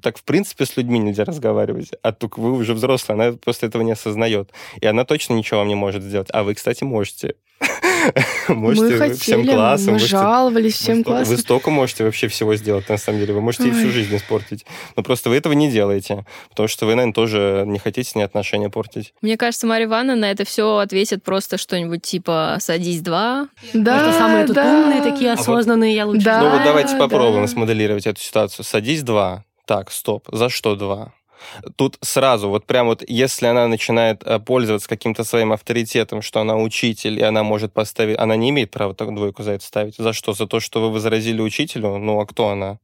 Так, 0.01 0.17
в 0.17 0.23
принципе, 0.23 0.65
с 0.65 0.77
людьми 0.77 0.99
нельзя 0.99 1.25
разговаривать. 1.25 1.91
А 2.03 2.11
только 2.11 2.39
вы 2.39 2.53
уже 2.53 2.73
взрослые, 2.73 3.15
она 3.15 3.37
просто 3.37 3.65
этого 3.65 3.81
не 3.81 3.91
осознает. 3.91 4.51
И 4.79 4.85
она 4.85 5.05
точно 5.05 5.33
ничего 5.33 5.59
вам 5.59 5.69
не 5.69 5.75
может 5.75 6.03
сделать. 6.03 6.27
А 6.31 6.43
вы, 6.43 6.53
кстати, 6.53 6.83
можете. 6.83 7.33
Можете 8.47 8.93
мы 8.93 8.97
хотели, 8.97 9.17
всем 9.17 9.45
классом. 9.45 9.93
Мы 9.93 9.99
жаловались 9.99 10.75
всем 10.75 11.03
классом. 11.03 11.35
Вы 11.35 11.37
столько 11.37 11.69
можете 11.69 12.03
вообще 12.03 12.27
всего 12.27 12.55
сделать, 12.55 12.89
на 12.89 12.97
самом 12.97 13.19
деле. 13.19 13.33
Вы 13.33 13.41
можете 13.41 13.65
Ой. 13.65 13.71
всю 13.71 13.91
жизнь 13.91 14.15
испортить. 14.15 14.65
Но 14.95 15.03
просто 15.03 15.29
вы 15.29 15.35
этого 15.35 15.53
не 15.53 15.69
делаете. 15.69 16.25
Потому 16.49 16.67
что 16.67 16.85
вы, 16.85 16.95
наверное, 16.95 17.13
тоже 17.13 17.63
не 17.67 17.79
хотите 17.79 18.09
с 18.09 18.15
ней 18.15 18.23
отношения 18.23 18.69
портить. 18.69 19.13
Мне 19.21 19.37
кажется, 19.37 19.67
Марья 19.67 19.85
Ивановна 19.85 20.15
на 20.15 20.31
это 20.31 20.45
все 20.45 20.77
ответит 20.77 21.23
просто 21.23 21.57
что-нибудь 21.57 22.01
типа 22.01 22.57
«садись 22.59 23.01
два». 23.01 23.49
Да, 23.73 23.97
Потому 23.97 24.13
самые 24.13 24.45
тут 24.45 24.55
да. 24.55 24.65
умные, 24.65 25.01
такие 25.01 25.31
осознанные, 25.33 26.01
а 26.01 26.05
вот, 26.05 26.15
я 26.15 26.15
лучше. 26.17 26.25
Да, 26.25 26.41
ну 26.41 26.49
вот 26.49 26.63
давайте 26.63 26.93
да. 26.93 26.99
попробуем 26.99 27.47
смоделировать 27.47 28.07
эту 28.07 28.21
ситуацию. 28.21 28.65
«Садись 28.65 29.03
два». 29.03 29.43
Так, 29.65 29.91
стоп. 29.91 30.29
За 30.31 30.47
что 30.47 30.75
два? 30.75 31.13
Тут 31.75 31.97
сразу, 32.01 32.49
вот 32.49 32.65
прям 32.65 32.87
вот, 32.87 33.03
если 33.07 33.47
она 33.47 33.67
начинает 33.67 34.23
э, 34.23 34.39
пользоваться 34.39 34.87
каким-то 34.89 35.23
своим 35.23 35.51
авторитетом, 35.51 36.21
что 36.21 36.39
она 36.41 36.57
учитель, 36.57 37.19
и 37.19 37.23
она 37.23 37.43
может 37.43 37.73
поставить... 37.73 38.17
Она 38.19 38.35
не 38.35 38.49
имеет 38.49 38.71
права 38.71 38.93
так 38.93 39.13
двойку 39.13 39.43
за 39.43 39.51
это 39.51 39.65
ставить. 39.65 39.95
За 39.97 40.13
что? 40.13 40.33
За 40.33 40.47
то, 40.47 40.59
что 40.59 40.81
вы 40.81 40.91
возразили 40.91 41.41
учителю? 41.41 41.97
Ну, 41.97 42.19
а 42.19 42.25
кто 42.25 42.49
она? 42.49 42.79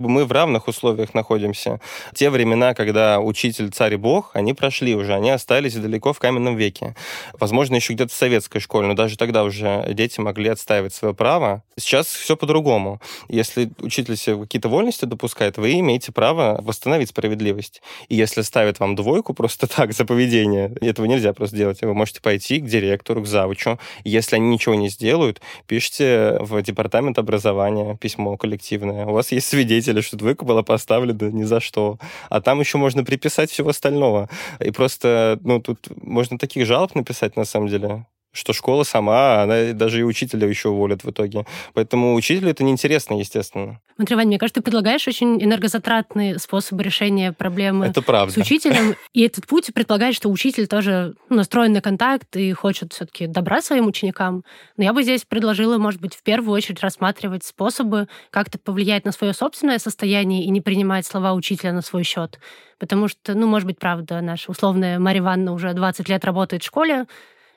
Мы 0.00 0.24
в 0.24 0.30
равных 0.30 0.68
условиях 0.68 1.12
находимся. 1.12 1.80
Те 2.14 2.30
времена, 2.30 2.72
когда 2.74 3.18
учитель 3.18 3.70
царь 3.70 3.94
и 3.94 3.96
бог, 3.96 4.30
они 4.34 4.54
прошли 4.54 4.94
уже, 4.94 5.12
они 5.12 5.30
остались 5.30 5.74
далеко 5.74 6.12
в 6.12 6.20
каменном 6.20 6.54
веке. 6.54 6.94
Возможно, 7.32 7.74
еще 7.74 7.94
где-то 7.94 8.12
в 8.12 8.16
советской 8.16 8.60
школе, 8.60 8.86
но 8.86 8.94
даже 8.94 9.18
тогда 9.18 9.42
уже 9.42 9.84
дети 9.92 10.20
могли 10.20 10.50
отстаивать 10.50 10.94
свое 10.94 11.14
право. 11.14 11.64
Сейчас 11.76 12.06
все 12.06 12.36
по-другому. 12.36 13.00
Если 13.28 13.70
учитель 13.80 14.16
себе 14.16 14.38
какие-то 14.38 14.68
вольности 14.68 15.04
допускает, 15.04 15.58
вы 15.58 15.80
имеете 15.80 16.12
право 16.12 16.60
восстановить 16.62 17.08
справедливость. 17.08 17.82
И 18.08 18.14
если 18.14 18.42
ставят 18.42 18.78
вам 18.78 18.94
двойку 18.94 19.34
просто 19.34 19.66
так 19.76 19.92
за 19.94 20.04
поведение, 20.04 20.72
этого 20.80 21.06
нельзя 21.06 21.32
просто 21.32 21.56
делать. 21.56 21.82
Вы 21.82 21.92
можете 21.92 22.20
пойти 22.20 22.60
к 22.60 22.66
директору, 22.66 23.22
к 23.22 23.26
завучу. 23.26 23.80
Если 24.04 24.36
они 24.36 24.46
ничего 24.46 24.76
не 24.76 24.90
сделают, 24.90 25.40
пишите 25.66 26.36
в 26.38 26.62
департамент 26.62 27.18
образования 27.18 27.96
письмо 27.96 28.36
коллективное. 28.36 29.04
У 29.04 29.10
вас 29.10 29.32
есть 29.32 29.48
свидетель 29.48 29.87
заметили, 29.88 30.00
что 30.00 30.16
двойка 30.16 30.44
была 30.44 30.62
поставлена 30.62 31.30
ни 31.30 31.44
за 31.44 31.60
что. 31.60 31.98
А 32.28 32.40
там 32.40 32.60
еще 32.60 32.78
можно 32.78 33.04
приписать 33.04 33.50
всего 33.50 33.70
остального. 33.70 34.28
И 34.60 34.70
просто, 34.70 35.38
ну, 35.42 35.60
тут 35.60 35.88
можно 36.02 36.38
таких 36.38 36.66
жалоб 36.66 36.94
написать, 36.94 37.36
на 37.36 37.44
самом 37.44 37.68
деле 37.68 38.04
что 38.38 38.52
школа 38.52 38.84
сама, 38.84 39.42
она 39.42 39.72
даже 39.72 40.00
и 40.00 40.02
учителя 40.02 40.48
еще 40.48 40.70
уволят 40.70 41.04
в 41.04 41.10
итоге. 41.10 41.44
Поэтому 41.74 42.14
учителю 42.14 42.50
это 42.50 42.64
неинтересно, 42.64 43.14
естественно. 43.14 43.80
Смотри, 43.96 44.14
Вань, 44.14 44.28
мне 44.28 44.38
кажется, 44.38 44.60
ты 44.60 44.64
предлагаешь 44.64 45.06
очень 45.08 45.42
энергозатратные 45.42 46.38
способы 46.38 46.82
решения 46.84 47.32
проблемы 47.32 47.86
это 47.86 48.00
правда. 48.00 48.32
с 48.32 48.36
учителем. 48.36 48.94
И 49.12 49.22
этот 49.22 49.46
путь 49.46 49.72
предполагает, 49.74 50.14
что 50.14 50.30
учитель 50.30 50.68
тоже 50.68 51.14
настроен 51.28 51.72
на 51.72 51.80
контакт 51.80 52.36
и 52.36 52.52
хочет 52.52 52.92
все-таки 52.92 53.26
добра 53.26 53.60
своим 53.60 53.86
ученикам. 53.86 54.44
Но 54.76 54.84
я 54.84 54.92
бы 54.92 55.02
здесь 55.02 55.24
предложила, 55.24 55.78
может 55.78 56.00
быть, 56.00 56.14
в 56.14 56.22
первую 56.22 56.54
очередь 56.54 56.80
рассматривать 56.80 57.44
способы 57.44 58.06
как-то 58.30 58.58
повлиять 58.58 59.04
на 59.04 59.12
свое 59.12 59.32
собственное 59.32 59.78
состояние 59.78 60.44
и 60.44 60.50
не 60.50 60.60
принимать 60.60 61.04
слова 61.04 61.32
учителя 61.32 61.72
на 61.72 61.82
свой 61.82 62.04
счет. 62.04 62.38
Потому 62.78 63.08
что, 63.08 63.34
ну, 63.34 63.46
может 63.46 63.66
быть, 63.66 63.78
правда, 63.78 64.20
наша 64.20 64.50
условная 64.50 64.98
Марья 64.98 65.20
Ивановна 65.20 65.52
уже 65.52 65.72
20 65.72 66.08
лет 66.08 66.24
работает 66.24 66.62
в 66.62 66.66
школе, 66.66 67.06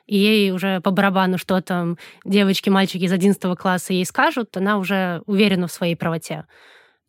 и 0.06 0.16
ей 0.16 0.50
уже 0.52 0.80
по 0.80 0.90
барабану, 0.90 1.38
что 1.38 1.60
там 1.60 1.98
девочки, 2.24 2.70
мальчики 2.70 3.04
из 3.04 3.12
11 3.12 3.58
класса 3.58 3.92
ей 3.92 4.04
скажут, 4.04 4.56
она 4.56 4.78
уже 4.78 5.22
уверена 5.26 5.66
в 5.66 5.72
своей 5.72 5.96
правоте. 5.96 6.46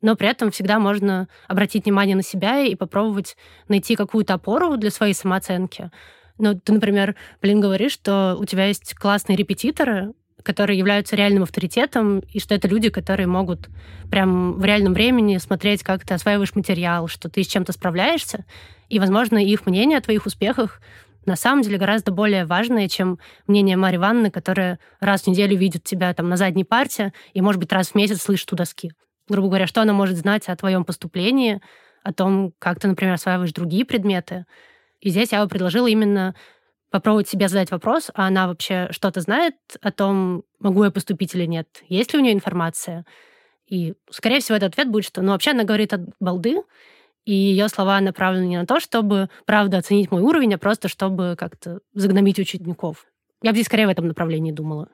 Но 0.01 0.15
при 0.15 0.27
этом 0.27 0.51
всегда 0.51 0.79
можно 0.79 1.27
обратить 1.47 1.85
внимание 1.85 2.15
на 2.15 2.23
себя 2.23 2.59
и 2.59 2.75
попробовать 2.75 3.37
найти 3.69 3.95
какую-то 3.95 4.33
опору 4.33 4.75
для 4.77 4.91
своей 4.91 5.13
самооценки. 5.13 5.91
Ну, 6.37 6.59
ты, 6.59 6.73
например, 6.73 7.15
блин, 7.41 7.61
говоришь, 7.61 7.93
что 7.93 8.35
у 8.37 8.45
тебя 8.45 8.65
есть 8.65 8.95
классные 8.95 9.37
репетиторы, 9.37 10.13
которые 10.43 10.77
являются 10.77 11.15
реальным 11.15 11.43
авторитетом, 11.43 12.19
и 12.19 12.39
что 12.39 12.53
это 12.53 12.67
люди, 12.67 12.89
которые 12.89 13.27
могут 13.27 13.69
прям 14.11 14.53
в 14.53 14.65
реальном 14.65 14.93
времени 14.93 15.37
смотреть, 15.37 15.83
как 15.83 16.05
ты 16.05 16.13
осваиваешь 16.13 16.53
материал, 16.53 17.07
что 17.07 17.29
ты 17.29 17.43
с 17.43 17.47
чем-то 17.47 17.71
справляешься, 17.71 18.45
и, 18.89 18.99
возможно, 18.99 19.37
их 19.37 19.65
мнение 19.65 19.97
о 19.97 20.01
твоих 20.01 20.25
успехах 20.25 20.81
на 21.25 21.35
самом 21.35 21.61
деле 21.61 21.77
гораздо 21.77 22.11
более 22.11 22.45
важное, 22.45 22.87
чем 22.87 23.19
мнение 23.47 23.77
Марьи 23.77 23.97
Ивановны, 23.97 24.31
которая 24.31 24.79
раз 24.99 25.23
в 25.23 25.27
неделю 25.27 25.57
видит 25.57 25.83
тебя 25.83 26.13
там 26.13 26.29
на 26.29 26.37
задней 26.37 26.63
парте 26.63 27.13
и, 27.33 27.41
может 27.41 27.59
быть, 27.59 27.71
раз 27.71 27.89
в 27.89 27.95
месяц 27.95 28.21
слышит 28.21 28.51
у 28.53 28.55
доски. 28.55 28.91
Грубо 29.27 29.47
говоря, 29.47 29.67
что 29.67 29.81
она 29.81 29.93
может 29.93 30.17
знать 30.17 30.49
о 30.49 30.55
твоем 30.55 30.83
поступлении, 30.83 31.61
о 32.03 32.13
том, 32.13 32.53
как 32.59 32.79
ты, 32.79 32.87
например, 32.87 33.13
осваиваешь 33.13 33.53
другие 33.53 33.85
предметы. 33.85 34.45
И 34.99 35.09
здесь 35.09 35.31
я 35.31 35.43
бы 35.43 35.49
предложила 35.49 35.87
именно 35.87 36.35
попробовать 36.91 37.27
себе 37.27 37.47
задать 37.47 37.71
вопрос, 37.71 38.11
а 38.13 38.27
она 38.27 38.47
вообще 38.47 38.87
что-то 38.91 39.21
знает 39.21 39.55
о 39.81 39.91
том, 39.91 40.43
могу 40.59 40.83
я 40.83 40.91
поступить 40.91 41.33
или 41.33 41.45
нет, 41.45 41.67
есть 41.89 42.13
ли 42.13 42.19
у 42.19 42.21
нее 42.21 42.33
информация. 42.33 43.05
И, 43.65 43.95
скорее 44.11 44.41
всего, 44.41 44.57
этот 44.57 44.73
ответ 44.73 44.89
будет, 44.89 45.05
что, 45.05 45.21
ну, 45.21 45.31
вообще 45.31 45.51
она 45.51 45.63
говорит 45.63 45.93
от 45.93 46.01
балды, 46.19 46.61
и 47.25 47.33
ее 47.33 47.69
слова 47.69 47.99
направлены 48.01 48.45
не 48.45 48.57
на 48.57 48.65
то, 48.65 48.79
чтобы, 48.79 49.29
правда, 49.45 49.77
оценить 49.77 50.11
мой 50.11 50.21
уровень, 50.21 50.53
а 50.55 50.57
просто 50.57 50.87
чтобы 50.87 51.35
как-то 51.37 51.79
загномить 51.93 52.39
учеников. 52.39 53.05
Я 53.41 53.51
бы 53.51 53.55
здесь 53.55 53.67
скорее 53.67 53.87
в 53.87 53.91
этом 53.91 54.07
направлении 54.07 54.51
думала. 54.51 54.89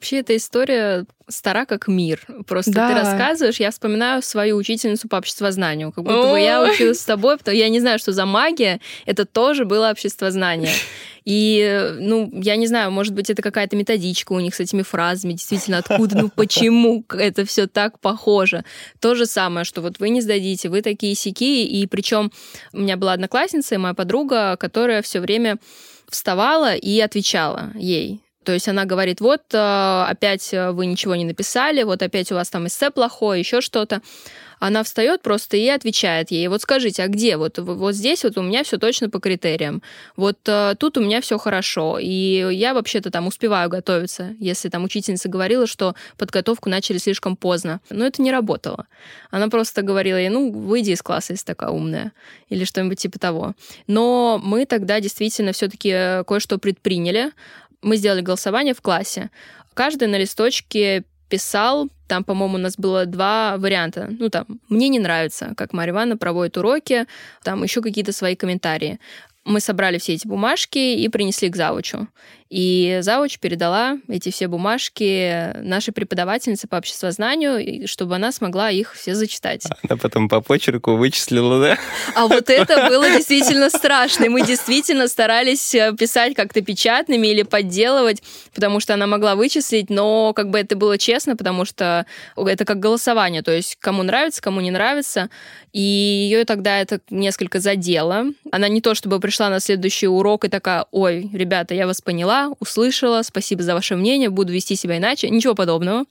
Вообще 0.00 0.20
эта 0.20 0.34
история 0.34 1.04
стара 1.28 1.66
как 1.66 1.86
мир. 1.86 2.22
Просто 2.46 2.72
да. 2.72 2.88
ты 2.88 2.94
рассказываешь, 2.94 3.60
я 3.60 3.70
вспоминаю 3.70 4.22
свою 4.22 4.56
учительницу 4.56 5.08
по 5.08 5.16
обществознанию. 5.16 5.92
Как 5.92 6.04
будто 6.04 6.30
бы 6.30 6.40
я 6.40 6.62
училась 6.62 7.00
с 7.00 7.04
тобой, 7.04 7.36
потому 7.36 7.54
я 7.54 7.68
не 7.68 7.80
знаю, 7.80 7.98
что 7.98 8.12
за 8.12 8.24
магия, 8.24 8.80
это 9.04 9.26
тоже 9.26 9.66
было 9.66 9.90
обществознание. 9.90 10.72
И, 11.26 11.96
ну, 11.98 12.30
я 12.32 12.56
не 12.56 12.66
знаю, 12.66 12.90
может 12.92 13.12
быть, 13.12 13.28
это 13.28 13.42
какая-то 13.42 13.76
методичка 13.76 14.32
у 14.32 14.40
них 14.40 14.54
с 14.54 14.60
этими 14.60 14.80
фразами, 14.80 15.34
действительно, 15.34 15.76
откуда, 15.76 16.16
ну, 16.16 16.30
почему 16.34 17.04
это 17.10 17.44
все 17.44 17.66
так 17.66 18.00
похоже. 18.00 18.64
То 19.00 19.14
же 19.14 19.26
самое, 19.26 19.66
что 19.66 19.82
вот 19.82 19.98
вы 19.98 20.08
не 20.08 20.22
сдадите, 20.22 20.70
вы 20.70 20.80
такие 20.80 21.14
сики, 21.14 21.62
и 21.62 21.86
причем 21.86 22.32
у 22.72 22.78
меня 22.78 22.96
была 22.96 23.12
одноклассница 23.12 23.74
и 23.74 23.78
моя 23.78 23.92
подруга, 23.92 24.56
которая 24.56 25.02
все 25.02 25.20
время 25.20 25.58
вставала 26.08 26.74
и 26.74 26.98
отвечала 27.00 27.70
ей. 27.74 28.22
То 28.44 28.52
есть 28.52 28.68
она 28.68 28.86
говорит, 28.86 29.20
вот 29.20 29.42
э, 29.52 30.04
опять 30.08 30.50
вы 30.52 30.86
ничего 30.86 31.14
не 31.14 31.24
написали, 31.24 31.82
вот 31.82 32.02
опять 32.02 32.32
у 32.32 32.34
вас 32.34 32.48
там 32.48 32.66
эссе 32.66 32.90
плохое, 32.90 33.40
еще 33.40 33.60
что-то. 33.60 34.00
Она 34.60 34.82
встает 34.82 35.22
просто 35.22 35.56
и 35.56 35.66
отвечает 35.68 36.30
ей, 36.30 36.46
вот 36.48 36.60
скажите, 36.60 37.02
а 37.02 37.08
где? 37.08 37.38
Вот, 37.38 37.58
вот 37.58 37.94
здесь 37.94 38.24
вот 38.24 38.36
у 38.36 38.42
меня 38.42 38.62
все 38.62 38.76
точно 38.76 39.08
по 39.08 39.18
критериям. 39.18 39.82
Вот 40.16 40.36
э, 40.46 40.74
тут 40.78 40.98
у 40.98 41.00
меня 41.00 41.22
все 41.22 41.38
хорошо. 41.38 41.98
И 41.98 42.46
я 42.52 42.74
вообще-то 42.74 43.10
там 43.10 43.26
успеваю 43.26 43.70
готовиться, 43.70 44.36
если 44.38 44.68
там 44.68 44.84
учительница 44.84 45.30
говорила, 45.30 45.66
что 45.66 45.94
подготовку 46.18 46.68
начали 46.68 46.98
слишком 46.98 47.36
поздно. 47.36 47.80
Но 47.88 48.04
это 48.04 48.20
не 48.20 48.30
работало. 48.30 48.86
Она 49.30 49.48
просто 49.48 49.80
говорила 49.80 50.18
ей, 50.18 50.28
ну, 50.28 50.52
выйди 50.52 50.90
из 50.90 51.00
класса, 51.00 51.32
если 51.32 51.46
такая 51.46 51.70
умная. 51.70 52.12
Или 52.50 52.64
что-нибудь 52.64 52.98
типа 52.98 53.18
того. 53.18 53.54
Но 53.86 54.38
мы 54.42 54.66
тогда 54.66 55.00
действительно 55.00 55.52
все-таки 55.52 56.22
кое-что 56.26 56.58
предприняли 56.58 57.32
мы 57.82 57.96
сделали 57.96 58.20
голосование 58.20 58.74
в 58.74 58.80
классе. 58.80 59.30
Каждый 59.74 60.08
на 60.08 60.18
листочке 60.18 61.04
писал, 61.28 61.88
там, 62.08 62.24
по-моему, 62.24 62.56
у 62.56 62.58
нас 62.58 62.76
было 62.76 63.06
два 63.06 63.56
варианта. 63.56 64.08
Ну, 64.18 64.28
там, 64.28 64.46
мне 64.68 64.88
не 64.88 64.98
нравится, 64.98 65.54
как 65.56 65.72
Марья 65.72 65.92
Ивановна 65.92 66.16
проводит 66.16 66.56
уроки, 66.56 67.06
там 67.42 67.62
еще 67.62 67.80
какие-то 67.80 68.12
свои 68.12 68.34
комментарии. 68.34 68.98
Мы 69.44 69.60
собрали 69.60 69.98
все 69.98 70.14
эти 70.14 70.26
бумажки 70.26 70.78
и 70.78 71.08
принесли 71.08 71.48
к 71.48 71.56
завучу. 71.56 72.08
И 72.50 72.98
завуч 73.02 73.38
передала 73.38 73.98
эти 74.08 74.32
все 74.32 74.48
бумажки 74.48 75.56
нашей 75.62 75.92
преподавательнице 75.92 76.66
по 76.66 76.76
обществознанию, 76.76 77.86
чтобы 77.86 78.16
она 78.16 78.32
смогла 78.32 78.70
их 78.70 78.94
все 78.94 79.14
зачитать. 79.14 79.64
Она 79.88 79.96
потом 79.96 80.28
по 80.28 80.40
почерку 80.40 80.96
вычислила, 80.96 81.60
да? 81.60 81.78
А 82.16 82.26
вот 82.26 82.50
это 82.50 82.88
было 82.88 83.08
действительно 83.08 83.70
страшно. 83.70 84.24
И 84.24 84.28
мы 84.28 84.42
действительно 84.42 85.06
старались 85.06 85.74
э, 85.76 85.94
писать 85.96 86.34
как-то 86.34 86.60
печатными 86.60 87.28
или 87.28 87.44
подделывать, 87.44 88.20
потому 88.52 88.80
что 88.80 88.94
она 88.94 89.06
могла 89.06 89.36
вычислить, 89.36 89.88
но 89.88 90.32
как 90.32 90.50
бы 90.50 90.58
это 90.58 90.74
было 90.74 90.98
честно, 90.98 91.36
потому 91.36 91.64
что 91.64 92.04
это 92.36 92.64
как 92.64 92.80
голосование, 92.80 93.42
то 93.42 93.52
есть 93.52 93.76
кому 93.78 94.02
нравится, 94.02 94.42
кому 94.42 94.60
не 94.60 94.72
нравится. 94.72 95.30
И 95.72 95.80
ее 95.80 96.44
тогда 96.44 96.80
это 96.80 97.00
несколько 97.10 97.60
задело. 97.60 98.24
Она 98.50 98.66
не 98.66 98.80
то 98.80 98.96
чтобы 98.96 99.20
пришла 99.20 99.50
на 99.50 99.60
следующий 99.60 100.08
урок 100.08 100.44
и 100.44 100.48
такая, 100.48 100.86
ой, 100.90 101.30
ребята, 101.32 101.74
я 101.74 101.86
вас 101.86 102.00
поняла, 102.00 102.39
услышала, 102.58 103.22
спасибо 103.22 103.62
за 103.62 103.74
ваше 103.74 103.96
мнение, 103.96 104.30
буду 104.30 104.52
вести 104.52 104.76
себя 104.76 104.98
иначе. 104.98 105.28
Ничего 105.30 105.54
подобного. 105.54 106.04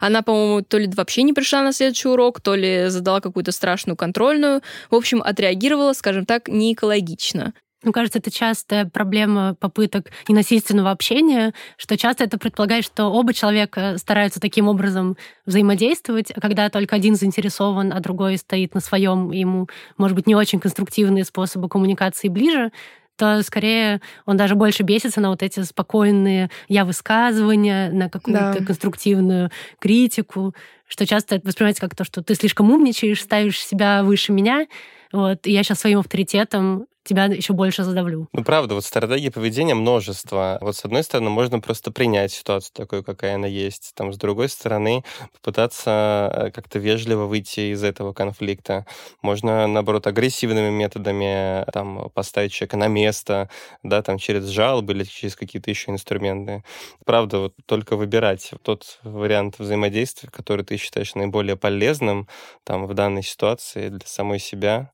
Она, 0.00 0.22
по-моему, 0.22 0.62
то 0.62 0.78
ли 0.78 0.88
вообще 0.88 1.22
не 1.22 1.32
пришла 1.32 1.62
на 1.62 1.72
следующий 1.72 2.08
урок, 2.08 2.40
то 2.40 2.54
ли 2.54 2.88
задала 2.88 3.20
какую-то 3.20 3.52
страшную 3.52 3.96
контрольную. 3.96 4.62
В 4.90 4.94
общем, 4.94 5.22
отреагировала, 5.22 5.92
скажем 5.92 6.26
так, 6.26 6.48
не 6.48 6.72
экологично. 6.72 7.52
Мне 7.86 7.92
кажется, 7.92 8.18
это 8.18 8.32
частая 8.32 8.86
проблема 8.86 9.54
попыток 9.54 10.10
ненасильственного 10.28 10.90
общения, 10.90 11.54
что 11.76 11.96
часто 11.96 12.24
это 12.24 12.36
предполагает, 12.36 12.84
что 12.84 13.04
оба 13.04 13.32
человека 13.32 13.96
стараются 13.98 14.40
таким 14.40 14.66
образом 14.66 15.16
взаимодействовать, 15.44 16.32
а 16.34 16.40
когда 16.40 16.68
только 16.68 16.96
один 16.96 17.14
заинтересован, 17.14 17.92
а 17.92 18.00
другой 18.00 18.38
стоит 18.38 18.74
на 18.74 18.80
своем, 18.80 19.30
ему, 19.30 19.68
может 19.98 20.16
быть, 20.16 20.26
не 20.26 20.34
очень 20.34 20.58
конструктивные 20.58 21.24
способы 21.24 21.68
коммуникации 21.68 22.26
ближе, 22.28 22.72
то 23.16 23.42
скорее 23.42 24.00
он 24.24 24.36
даже 24.36 24.54
больше 24.54 24.82
бесится 24.82 25.20
на 25.20 25.30
вот 25.30 25.42
эти 25.42 25.60
спокойные 25.62 26.50
я 26.68 26.84
высказывания, 26.84 27.90
на 27.90 28.08
какую-то 28.08 28.56
да. 28.58 28.64
конструктивную 28.64 29.50
критику, 29.78 30.54
что 30.86 31.06
часто 31.06 31.40
воспринимается 31.42 31.80
как 31.80 31.94
то, 31.94 32.04
что 32.04 32.22
ты 32.22 32.34
слишком 32.34 32.70
умничаешь, 32.70 33.22
ставишь 33.22 33.64
себя 33.64 34.02
выше 34.02 34.32
меня, 34.32 34.66
вот, 35.12 35.46
и 35.46 35.52
я 35.52 35.62
сейчас 35.62 35.80
своим 35.80 36.00
авторитетом 36.00 36.86
тебя 37.06 37.24
еще 37.24 37.52
больше 37.52 37.84
задавлю. 37.84 38.28
Ну, 38.32 38.44
правда, 38.44 38.74
вот 38.74 38.84
стратегии 38.84 39.28
поведения 39.28 39.74
множество. 39.74 40.58
Вот 40.60 40.76
с 40.76 40.84
одной 40.84 41.02
стороны, 41.02 41.30
можно 41.30 41.60
просто 41.60 41.90
принять 41.90 42.32
ситуацию 42.32 42.72
такой, 42.74 43.02
какая 43.02 43.36
она 43.36 43.46
есть. 43.46 43.92
Там, 43.94 44.12
с 44.12 44.18
другой 44.18 44.48
стороны, 44.48 45.04
попытаться 45.32 46.30
э, 46.34 46.50
как-то 46.50 46.78
вежливо 46.78 47.26
выйти 47.26 47.72
из 47.72 47.82
этого 47.82 48.12
конфликта. 48.12 48.86
Можно, 49.22 49.66
наоборот, 49.66 50.06
агрессивными 50.06 50.70
методами 50.70 51.64
там, 51.72 52.10
поставить 52.10 52.52
человека 52.52 52.76
на 52.76 52.88
место, 52.88 53.48
да, 53.82 54.02
там, 54.02 54.18
через 54.18 54.46
жалобы 54.46 54.92
или 54.92 55.04
через 55.04 55.36
какие-то 55.36 55.70
еще 55.70 55.90
инструменты. 55.90 56.62
Правда, 57.04 57.38
вот 57.38 57.54
только 57.66 57.96
выбирать 57.96 58.50
тот 58.62 58.98
вариант 59.02 59.58
взаимодействия, 59.58 60.28
который 60.30 60.64
ты 60.64 60.76
считаешь 60.76 61.14
наиболее 61.14 61.56
полезным 61.56 62.28
там, 62.64 62.86
в 62.86 62.94
данной 62.94 63.22
ситуации 63.22 63.88
для 63.88 64.06
самой 64.06 64.38
себя, 64.38 64.90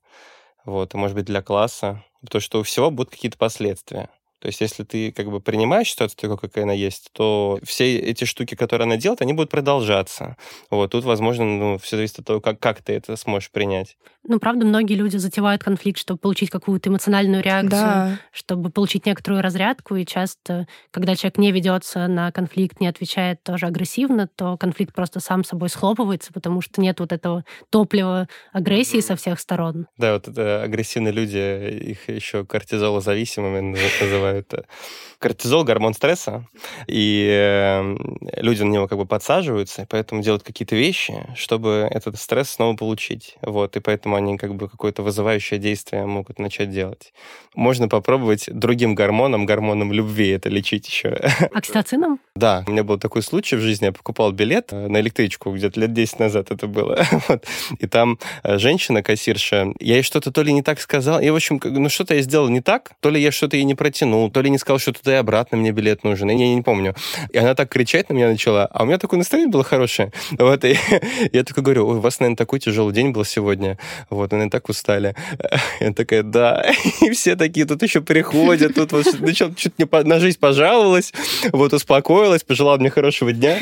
вот, 0.65 0.93
и, 0.93 0.97
может 0.97 1.15
быть, 1.15 1.25
для 1.25 1.41
класса, 1.41 2.03
потому 2.21 2.41
что 2.41 2.59
у 2.59 2.63
всего 2.63 2.91
будут 2.91 3.11
какие-то 3.11 3.37
последствия. 3.37 4.09
То 4.43 4.47
есть, 4.47 4.59
если 4.59 4.83
ты 4.83 5.13
как 5.13 5.31
бы 5.31 5.39
принимаешь 5.39 5.89
ситуацию 5.89 6.17
такой, 6.17 6.37
какая 6.37 6.65
она 6.65 6.73
есть, 6.73 7.11
то 7.13 7.59
все 7.63 7.97
эти 7.97 8.25
штуки, 8.25 8.55
которые 8.55 8.83
она 8.87 8.97
делает, 8.97 9.21
они 9.21 9.31
будут 9.31 9.49
продолжаться. 9.49 10.35
Вот 10.69 10.91
тут, 10.91 11.05
возможно, 11.05 11.45
ну, 11.45 11.77
все 11.77 11.95
зависит 11.95 12.19
от 12.19 12.25
того, 12.25 12.41
как, 12.41 12.59
как 12.59 12.81
ты 12.81 12.91
это 12.91 13.15
сможешь 13.15 13.51
принять. 13.51 13.95
Ну, 14.27 14.39
правда, 14.39 14.65
многие 14.65 14.95
люди 14.95 15.15
затевают 15.15 15.63
конфликт, 15.63 15.97
чтобы 15.97 16.17
получить 16.17 16.49
какую-то 16.49 16.89
эмоциональную 16.89 17.41
реакцию, 17.41 17.69
да. 17.71 18.19
чтобы 18.33 18.69
получить 18.69 19.05
некоторую 19.05 19.41
разрядку. 19.41 19.95
И 19.95 20.05
часто, 20.05 20.67
когда 20.91 21.15
человек 21.15 21.37
не 21.37 21.51
ведется 21.53 22.07
на 22.07 22.33
конфликт, 22.33 22.81
не 22.81 22.87
отвечает 22.87 23.43
тоже 23.43 23.65
агрессивно, 23.65 24.27
то 24.27 24.57
конфликт 24.57 24.93
просто 24.93 25.21
сам 25.21 25.45
собой 25.45 25.69
схлопывается, 25.69 26.33
потому 26.33 26.59
что 26.59 26.81
нет 26.81 26.99
вот 26.99 27.13
этого 27.13 27.45
топлива 27.69 28.27
агрессии 28.51 28.99
со 28.99 29.15
всех 29.15 29.39
сторон. 29.39 29.87
Да, 29.97 30.15
вот 30.15 30.27
это 30.27 30.63
агрессивные 30.63 31.13
люди, 31.13 31.91
их 31.91 32.09
еще 32.09 32.45
кортизолозависимыми 32.45 33.77
называют 34.01 34.32
это 34.33 34.65
кортизол, 35.19 35.63
гормон 35.63 35.93
стресса, 35.93 36.47
и 36.87 37.27
э, 37.29 37.95
люди 38.37 38.63
на 38.63 38.71
него 38.71 38.87
как 38.87 38.97
бы 38.97 39.05
подсаживаются, 39.05 39.83
и 39.83 39.85
поэтому 39.85 40.21
делают 40.21 40.43
какие-то 40.43 40.75
вещи, 40.75 41.27
чтобы 41.35 41.87
этот 41.89 42.19
стресс 42.19 42.49
снова 42.49 42.75
получить. 42.75 43.37
Вот, 43.41 43.77
и 43.77 43.79
поэтому 43.79 44.15
они 44.15 44.37
как 44.37 44.55
бы 44.55 44.67
какое-то 44.67 45.01
вызывающее 45.01 45.59
действие 45.59 46.05
могут 46.05 46.39
начать 46.39 46.69
делать. 46.69 47.13
Можно 47.55 47.87
попробовать 47.87 48.49
другим 48.51 48.95
гормоном, 48.95 49.45
гормоном 49.45 49.93
любви 49.93 50.29
это 50.29 50.49
лечить 50.49 50.87
еще. 50.87 51.09
Окситоцином? 51.53 52.19
Да, 52.35 52.63
у 52.67 52.71
меня 52.71 52.83
был 52.83 52.97
такой 52.99 53.21
случай 53.21 53.55
в 53.55 53.61
жизни, 53.61 53.85
я 53.85 53.91
покупал 53.91 54.31
билет 54.31 54.73
э, 54.73 54.87
на 54.87 54.99
электричку, 54.99 55.51
где-то 55.51 55.79
лет 55.79 55.93
10 55.93 56.19
назад 56.19 56.51
это 56.51 56.67
было. 56.67 57.05
вот. 57.27 57.45
И 57.79 57.87
там 57.87 58.19
э, 58.43 58.57
женщина, 58.57 59.03
кассирша, 59.03 59.73
я 59.79 59.95
ей 59.95 60.03
что-то 60.03 60.31
то 60.31 60.41
ли 60.41 60.51
не 60.51 60.63
так 60.63 60.79
сказал, 60.79 61.19
и, 61.19 61.29
в 61.29 61.35
общем, 61.35 61.59
ну 61.63 61.89
что-то 61.89 62.15
я 62.15 62.21
сделал 62.21 62.49
не 62.49 62.61
так, 62.61 62.91
то 62.99 63.09
ли 63.09 63.21
я 63.21 63.31
что-то 63.31 63.55
ей 63.55 63.63
не 63.63 63.75
протянул, 63.75 64.22
то 64.29 64.41
ли 64.41 64.49
не 64.49 64.57
сказал, 64.57 64.79
что 64.79 64.93
туда 64.93 65.13
и 65.13 65.15
обратно 65.15 65.57
мне 65.57 65.71
билет 65.71 66.03
нужен. 66.03 66.29
Я 66.29 66.35
не, 66.35 66.55
не 66.55 66.61
помню. 66.61 66.95
И 67.31 67.37
она 67.37 67.55
так 67.55 67.69
кричать 67.69 68.09
на 68.09 68.13
меня 68.13 68.27
начала, 68.27 68.65
а 68.65 68.83
у 68.83 68.85
меня 68.85 68.97
такое 68.97 69.17
настроение 69.17 69.51
было 69.51 69.63
хорошее. 69.63 70.11
Вот, 70.31 70.63
и 70.65 70.77
я 71.33 71.43
такой 71.43 71.63
говорю, 71.63 71.87
у 71.87 71.99
вас, 71.99 72.19
наверное, 72.19 72.37
такой 72.37 72.59
тяжелый 72.59 72.93
день 72.93 73.11
был 73.11 73.25
сегодня. 73.25 73.77
Вот, 74.09 74.31
наверное, 74.31 74.51
так 74.51 74.69
устали. 74.69 75.15
Я 75.79 75.93
такая, 75.93 76.23
да. 76.23 76.65
И 77.01 77.09
все 77.11 77.35
такие 77.35 77.65
тут 77.65 77.81
еще 77.83 78.01
приходят, 78.01 78.75
тут 78.75 78.91
вот 78.91 79.19
начал 79.19 79.53
чуть 79.53 79.77
не 79.79 79.87
на 80.03 80.19
жизнь 80.19 80.39
пожаловалась, 80.39 81.13
вот 81.51 81.73
успокоилась, 81.73 82.43
пожелала 82.43 82.77
мне 82.77 82.89
хорошего 82.89 83.31
дня. 83.31 83.57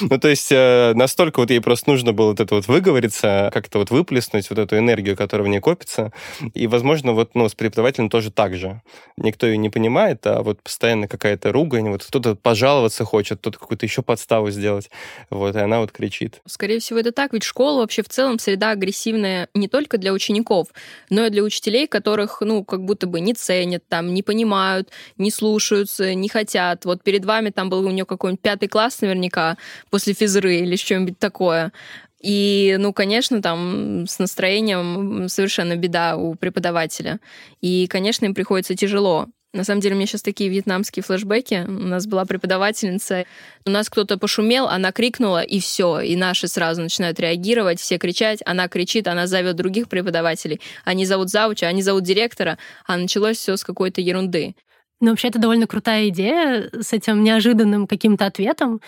Ну, 0.00 0.18
то 0.18 0.28
есть 0.28 0.50
э, 0.50 0.92
настолько 0.94 1.40
вот 1.40 1.50
ей 1.50 1.60
просто 1.60 1.90
нужно 1.90 2.12
было 2.12 2.30
вот 2.30 2.40
это 2.40 2.54
вот 2.54 2.68
выговориться, 2.68 3.50
как-то 3.52 3.78
вот 3.78 3.90
выплеснуть 3.90 4.48
вот 4.48 4.58
эту 4.58 4.78
энергию, 4.78 5.16
которая 5.16 5.46
в 5.46 5.50
ней 5.50 5.60
копится. 5.60 6.12
И, 6.54 6.66
возможно, 6.66 7.12
вот, 7.12 7.34
ну, 7.34 7.48
с 7.48 7.54
преподавателем 7.54 8.08
тоже 8.08 8.30
так 8.30 8.54
же. 8.54 8.80
Никто 9.20 9.46
ее 9.46 9.58
не 9.58 9.68
понимает, 9.68 10.26
а 10.26 10.42
вот 10.42 10.62
постоянно 10.62 11.06
какая-то 11.06 11.52
ругань, 11.52 11.90
вот 11.90 12.02
кто-то 12.02 12.34
пожаловаться 12.34 13.04
хочет, 13.04 13.38
кто-то 13.38 13.58
какую-то 13.58 13.84
еще 13.84 14.02
подставу 14.02 14.50
сделать, 14.50 14.90
вот, 15.28 15.54
и 15.56 15.58
она 15.58 15.80
вот 15.80 15.92
кричит. 15.92 16.40
Скорее 16.46 16.80
всего, 16.80 16.98
это 16.98 17.12
так, 17.12 17.34
ведь 17.34 17.42
школа 17.42 17.80
вообще 17.80 18.02
в 18.02 18.08
целом 18.08 18.38
среда 18.38 18.70
агрессивная 18.70 19.48
не 19.52 19.68
только 19.68 19.98
для 19.98 20.14
учеников, 20.14 20.68
но 21.10 21.26
и 21.26 21.30
для 21.30 21.42
учителей, 21.42 21.86
которых, 21.86 22.40
ну, 22.40 22.64
как 22.64 22.82
будто 22.84 23.06
бы 23.06 23.20
не 23.20 23.34
ценят, 23.34 23.84
там, 23.88 24.14
не 24.14 24.22
понимают, 24.22 24.88
не 25.18 25.30
слушаются, 25.30 26.14
не 26.14 26.28
хотят. 26.30 26.86
Вот 26.86 27.02
перед 27.02 27.26
вами 27.26 27.50
там 27.50 27.68
был 27.68 27.86
у 27.86 27.90
нее 27.90 28.06
какой-нибудь 28.06 28.40
пятый 28.40 28.68
класс 28.68 29.02
наверняка, 29.02 29.58
после 29.90 30.14
физры 30.14 30.56
или 30.56 30.76
что-нибудь 30.76 31.18
такое. 31.18 31.72
И, 32.20 32.76
ну, 32.78 32.92
конечно, 32.92 33.40
там 33.40 34.06
с 34.06 34.18
настроением 34.18 35.28
совершенно 35.28 35.76
беда 35.76 36.16
у 36.16 36.34
преподавателя. 36.34 37.18
И, 37.60 37.86
конечно, 37.86 38.26
им 38.26 38.34
приходится 38.34 38.74
тяжело. 38.74 39.28
На 39.52 39.64
самом 39.64 39.80
деле, 39.80 39.94
у 39.94 39.98
меня 39.98 40.06
сейчас 40.06 40.22
такие 40.22 40.48
вьетнамские 40.48 41.02
флешбеки. 41.02 41.64
У 41.66 41.70
нас 41.70 42.06
была 42.06 42.24
преподавательница, 42.24 43.24
у 43.66 43.70
нас 43.70 43.90
кто-то 43.90 44.16
пошумел, 44.16 44.68
она 44.68 44.92
крикнула, 44.92 45.42
и 45.42 45.58
все. 45.58 46.00
И 46.00 46.14
наши 46.14 46.46
сразу 46.46 46.82
начинают 46.82 47.18
реагировать, 47.18 47.80
все 47.80 47.98
кричать. 47.98 48.40
Она 48.46 48.68
кричит, 48.68 49.08
она 49.08 49.26
зовет 49.26 49.56
других 49.56 49.88
преподавателей. 49.88 50.60
Они 50.84 51.04
зовут 51.04 51.30
зауча, 51.30 51.66
они 51.66 51.82
зовут 51.82 52.04
директора. 52.04 52.58
А 52.86 52.96
началось 52.96 53.38
все 53.38 53.56
с 53.56 53.64
какой-то 53.64 54.00
ерунды. 54.00 54.54
Ну, 55.00 55.10
вообще, 55.10 55.28
это 55.28 55.40
довольно 55.40 55.66
крутая 55.66 56.08
идея 56.10 56.70
с 56.78 56.92
этим 56.92 57.24
неожиданным 57.24 57.86
каким-то 57.86 58.26
ответом, 58.26 58.80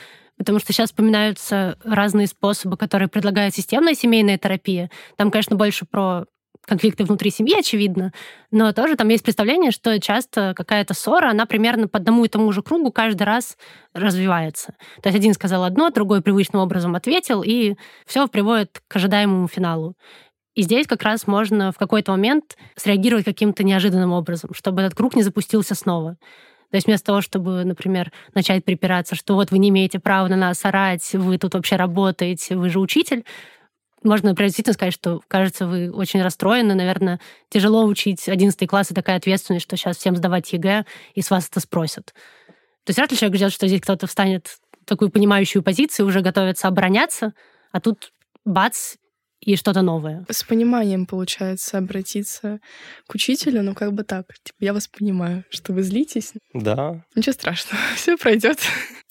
потому 0.42 0.59
что 0.59 0.72
сейчас 0.72 0.90
вспоминаются 0.90 1.78
разные 1.85 2.26
способы, 2.26 2.76
которые 2.76 3.09
предлагает 3.09 3.55
системная 3.55 3.94
семейная 3.94 4.38
терапия. 4.38 4.90
Там, 5.16 5.31
конечно, 5.31 5.55
больше 5.55 5.85
про 5.85 6.24
конфликты 6.66 7.05
внутри 7.05 7.31
семьи, 7.31 7.59
очевидно, 7.59 8.12
но 8.50 8.72
тоже 8.72 8.96
там 8.96 9.09
есть 9.09 9.22
представление, 9.22 9.70
что 9.70 9.98
часто 10.00 10.52
какая-то 10.57 10.94
ссора, 10.94 11.31
она 11.31 11.46
примерно 11.46 11.88
по 11.88 11.98
одному 11.98 12.24
и 12.24 12.28
тому 12.28 12.50
же 12.52 12.62
кругу 12.62 12.92
каждый 12.92 13.22
раз 13.22 13.57
развивается. 13.94 14.74
То 15.02 15.09
есть 15.09 15.16
один 15.16 15.35
сказал 15.35 15.64
одно, 15.64 15.90
другой 15.90 16.22
привычным 16.22 16.62
образом 16.62 16.94
ответил, 16.94 17.42
и 17.42 17.74
все 18.07 18.26
приводит 18.28 18.83
к 18.87 18.96
ожидаемому 18.96 19.48
финалу. 19.48 19.96
И 20.55 20.62
здесь 20.62 20.87
как 20.87 21.02
раз 21.02 21.26
можно 21.26 21.72
в 21.72 21.78
какой-то 21.78 22.12
момент 22.12 22.57
среагировать 22.76 23.24
каким-то 23.24 23.64
неожиданным 23.64 24.12
образом, 24.12 24.50
чтобы 24.55 24.83
этот 24.83 24.94
круг 24.94 25.16
не 25.16 25.22
запустился 25.22 25.74
снова. 25.74 26.16
То 26.73 26.77
есть 26.77 26.87
вместо 26.87 27.09
того, 27.09 27.21
чтобы, 27.21 27.65
например, 27.65 28.11
начать 28.35 28.65
припираться, 28.65 29.15
что 29.15 29.35
вот 29.35 29.51
вы 29.51 29.59
не 29.59 29.69
имеете 29.69 29.99
права 29.99 30.27
на 30.29 30.37
нас 30.37 30.65
орать, 30.65 31.13
вы 31.13 31.37
тут 31.37 31.53
вообще 31.53 31.77
работаете, 31.77 32.57
вы 32.57 32.71
же 32.71 32.81
учитель, 32.81 33.27
можно, 34.03 34.31
например, 34.31 34.51
сказать, 34.51 34.95
что, 34.95 35.21
кажется, 35.29 35.67
вы 35.67 35.93
очень 35.93 36.23
расстроены, 36.23 36.75
наверное, 36.75 37.21
тяжело 37.51 37.85
учить 37.85 38.27
11 38.27 38.67
класс 38.67 38.91
и 38.91 38.95
такая 38.95 39.19
ответственность, 39.19 39.65
что 39.65 39.77
сейчас 39.77 39.99
всем 39.99 40.17
сдавать 40.17 40.51
ЕГЭ, 40.51 40.87
и 41.15 41.21
с 41.21 41.31
вас 41.31 41.47
это 41.47 41.61
спросят. 41.61 42.15
То 42.85 42.91
есть 42.91 42.99
вряд 42.99 43.11
ли 43.11 43.19
человек 43.19 43.37
ждет, 43.37 43.53
что 43.53 43.69
здесь 43.69 43.83
кто-то 43.83 44.07
встанет 44.07 44.47
в 44.47 44.87
такую 44.87 45.11
понимающую 45.11 45.63
позицию, 45.63 46.07
уже 46.07 46.23
готовится 46.23 46.69
обороняться, 46.69 47.35
а 47.71 47.83
тут 47.83 48.15
бац, 48.47 48.95
и 49.44 49.57
что-то 49.57 49.83
новое. 49.83 50.24
С 50.31 50.44
пониманием, 50.44 51.05
получается, 51.07 51.78
обратиться 51.78 52.61
к 53.07 53.14
учителю, 53.14 53.62
ну 53.62 53.74
как 53.74 53.92
бы 53.92 54.05
так. 54.05 54.26
Типа, 54.42 54.57
я 54.61 54.72
вас 54.72 54.88
понимаю, 54.88 55.44
что 55.50 55.72
вы 55.72 55.83
злитесь. 55.83 56.33
Да. 56.55 57.05
Ничего 57.14 57.33
страшного, 57.33 57.83
все 57.96 58.16
пройдет. 58.16 58.59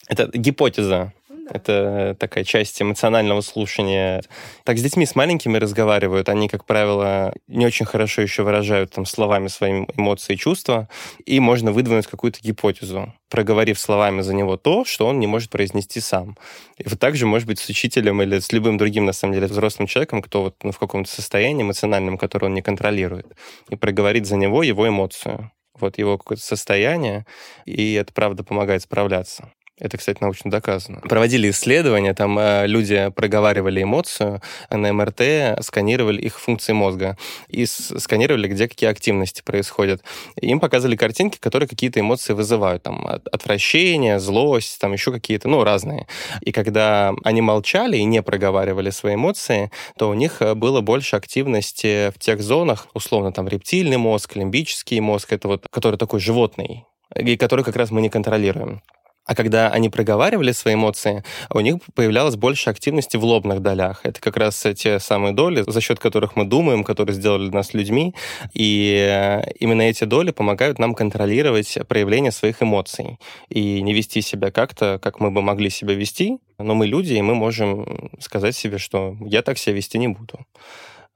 Это 0.07 0.29
гипотеза. 0.33 1.13
Это 1.53 2.15
такая 2.17 2.45
часть 2.45 2.81
эмоционального 2.81 3.41
слушания. 3.41 4.23
Так 4.63 4.77
с 4.77 4.81
детьми, 4.81 5.05
с 5.05 5.15
маленькими 5.15 5.57
разговаривают. 5.57 6.29
Они, 6.29 6.47
как 6.47 6.65
правило, 6.65 7.33
не 7.47 7.65
очень 7.65 7.85
хорошо 7.85 8.21
еще 8.21 8.43
выражают 8.43 8.91
там 8.91 9.05
словами 9.05 9.49
свои 9.49 9.85
эмоции 9.97 10.33
и 10.33 10.37
чувства. 10.37 10.87
И 11.25 11.41
можно 11.41 11.73
выдвинуть 11.73 12.07
какую-то 12.07 12.39
гипотезу, 12.41 13.13
проговорив 13.29 13.79
словами 13.79 14.21
за 14.21 14.33
него 14.33 14.55
то, 14.55 14.85
что 14.85 15.07
он 15.07 15.19
не 15.19 15.27
может 15.27 15.49
произнести 15.49 15.99
сам. 15.99 16.37
И 16.77 16.87
вот 16.87 16.99
так 16.99 17.17
же 17.17 17.25
может 17.25 17.47
быть 17.47 17.59
с 17.59 17.67
учителем 17.67 18.21
или 18.21 18.39
с 18.39 18.53
любым 18.53 18.77
другим, 18.77 19.05
на 19.05 19.13
самом 19.13 19.33
деле, 19.33 19.47
взрослым 19.47 19.87
человеком, 19.87 20.21
кто 20.21 20.43
вот 20.43 20.55
ну, 20.63 20.71
в 20.71 20.79
каком-то 20.79 21.11
состоянии 21.11 21.63
эмоциональном, 21.63 22.17
которое 22.17 22.45
он 22.45 22.53
не 22.53 22.61
контролирует, 22.61 23.27
и 23.69 23.75
проговорить 23.75 24.25
за 24.25 24.37
него 24.37 24.63
его 24.63 24.87
эмоцию 24.87 25.51
вот 25.79 25.97
его 25.97 26.17
какое-то 26.17 26.43
состояние, 26.43 27.25
и 27.65 27.93
это, 27.93 28.13
правда, 28.13 28.43
помогает 28.43 28.83
справляться. 28.83 29.51
Это, 29.81 29.97
кстати, 29.97 30.19
научно 30.21 30.51
доказано. 30.51 31.01
Проводили 31.01 31.49
исследования, 31.49 32.13
там 32.13 32.37
э, 32.37 32.67
люди 32.67 33.11
проговаривали 33.15 33.81
эмоцию, 33.81 34.39
на 34.69 34.93
МРТ 34.93 35.63
сканировали 35.65 36.21
их 36.21 36.39
функции 36.39 36.73
мозга 36.73 37.17
и 37.47 37.65
сканировали, 37.65 38.47
где 38.47 38.67
какие 38.67 38.91
активности 38.91 39.41
происходят. 39.43 40.03
Им 40.39 40.59
показывали 40.59 40.95
картинки, 40.95 41.39
которые 41.39 41.67
какие-то 41.67 41.99
эмоции 41.99 42.33
вызывают, 42.33 42.83
там, 42.83 43.07
отвращение, 43.07 44.19
злость, 44.19 44.79
там 44.79 44.93
еще 44.93 45.11
какие-то, 45.11 45.47
ну, 45.47 45.63
разные. 45.63 46.05
И 46.41 46.51
когда 46.51 47.15
они 47.23 47.41
молчали 47.41 47.97
и 47.97 48.03
не 48.03 48.21
проговаривали 48.21 48.91
свои 48.91 49.15
эмоции, 49.15 49.71
то 49.97 50.09
у 50.09 50.13
них 50.13 50.43
э, 50.43 50.53
было 50.53 50.81
больше 50.81 51.15
активности 51.15 52.11
в 52.15 52.19
тех 52.19 52.39
зонах, 52.43 52.85
условно, 52.93 53.31
там, 53.31 53.47
рептильный 53.47 53.97
мозг, 53.97 54.35
лимбический 54.35 54.99
мозг, 54.99 55.33
это 55.33 55.47
вот, 55.47 55.65
который 55.71 55.95
такой 55.95 56.19
животный, 56.19 56.85
и 57.15 57.35
который 57.35 57.65
как 57.65 57.75
раз 57.75 57.89
мы 57.89 58.01
не 58.01 58.09
контролируем. 58.09 58.83
А 59.25 59.35
когда 59.35 59.69
они 59.69 59.89
проговаривали 59.89 60.51
свои 60.51 60.73
эмоции, 60.73 61.23
у 61.51 61.59
них 61.59 61.75
появлялось 61.93 62.35
больше 62.35 62.69
активности 62.69 63.17
в 63.17 63.23
лобных 63.23 63.61
долях. 63.61 64.01
Это 64.03 64.19
как 64.19 64.35
раз 64.35 64.65
те 64.75 64.99
самые 64.99 65.33
доли, 65.33 65.63
за 65.67 65.79
счет 65.79 65.99
которых 65.99 66.35
мы 66.35 66.45
думаем, 66.45 66.83
которые 66.83 67.15
сделали 67.15 67.49
нас 67.49 67.73
людьми. 67.75 68.15
И 68.53 69.05
э, 69.07 69.41
именно 69.59 69.83
эти 69.83 70.05
доли 70.05 70.31
помогают 70.31 70.79
нам 70.79 70.95
контролировать 70.95 71.77
проявление 71.87 72.31
своих 72.31 72.63
эмоций 72.63 73.19
и 73.49 73.81
не 73.83 73.93
вести 73.93 74.21
себя 74.21 74.49
как-то, 74.51 74.99
как 75.01 75.19
мы 75.19 75.29
бы 75.29 75.41
могли 75.41 75.69
себя 75.69 75.93
вести. 75.93 76.39
Но 76.57 76.73
мы 76.73 76.87
люди, 76.87 77.13
и 77.13 77.21
мы 77.21 77.35
можем 77.35 78.09
сказать 78.19 78.55
себе, 78.55 78.79
что 78.79 79.15
я 79.21 79.43
так 79.43 79.57
себя 79.57 79.75
вести 79.75 79.99
не 79.99 80.07
буду. 80.07 80.39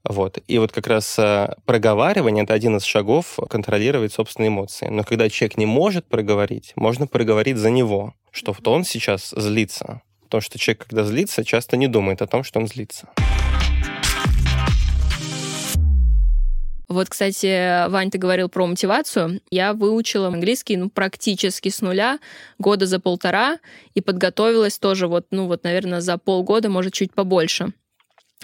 Вот. 0.07 0.37
И 0.47 0.59
вот 0.59 0.71
как 0.71 0.87
раз 0.87 1.17
э, 1.17 1.55
проговаривание— 1.65 2.43
это 2.45 2.53
один 2.53 2.77
из 2.77 2.83
шагов 2.83 3.39
контролировать 3.49 4.13
собственные 4.13 4.49
эмоции. 4.49 4.87
Но 4.87 5.03
когда 5.03 5.29
человек 5.29 5.57
не 5.57 5.65
может 5.65 6.05
проговорить, 6.05 6.73
можно 6.75 7.07
проговорить 7.07 7.57
за 7.57 7.71
него, 7.71 8.13
что 8.31 8.51
вот 8.51 8.67
он 8.67 8.83
сейчас 8.83 9.31
злится. 9.35 10.01
Потому 10.23 10.41
что 10.41 10.59
человек, 10.59 10.85
когда 10.87 11.03
злится, 11.03 11.43
часто 11.43 11.75
не 11.75 11.87
думает 11.87 12.21
о 12.21 12.27
том, 12.27 12.43
что 12.43 12.59
он 12.59 12.67
злится. 12.67 13.09
Вот, 16.87 17.09
кстати, 17.09 17.89
Вань, 17.89 18.11
ты 18.11 18.19
говорил 18.19 18.47
про 18.47 18.67
мотивацию. 18.67 19.41
Я 19.49 19.73
выучила 19.73 20.27
английский 20.27 20.77
ну, 20.77 20.89
практически 20.89 21.69
с 21.69 21.81
нуля, 21.81 22.19
года 22.59 22.85
за 22.85 22.99
полтора, 22.99 23.57
и 23.95 24.01
подготовилась 24.01 24.77
тоже 24.77 25.07
вот, 25.07 25.25
ну 25.31 25.47
вот, 25.47 25.63
наверное, 25.63 26.01
за 26.01 26.19
полгода, 26.19 26.69
может, 26.69 26.93
чуть 26.93 27.11
побольше. 27.11 27.73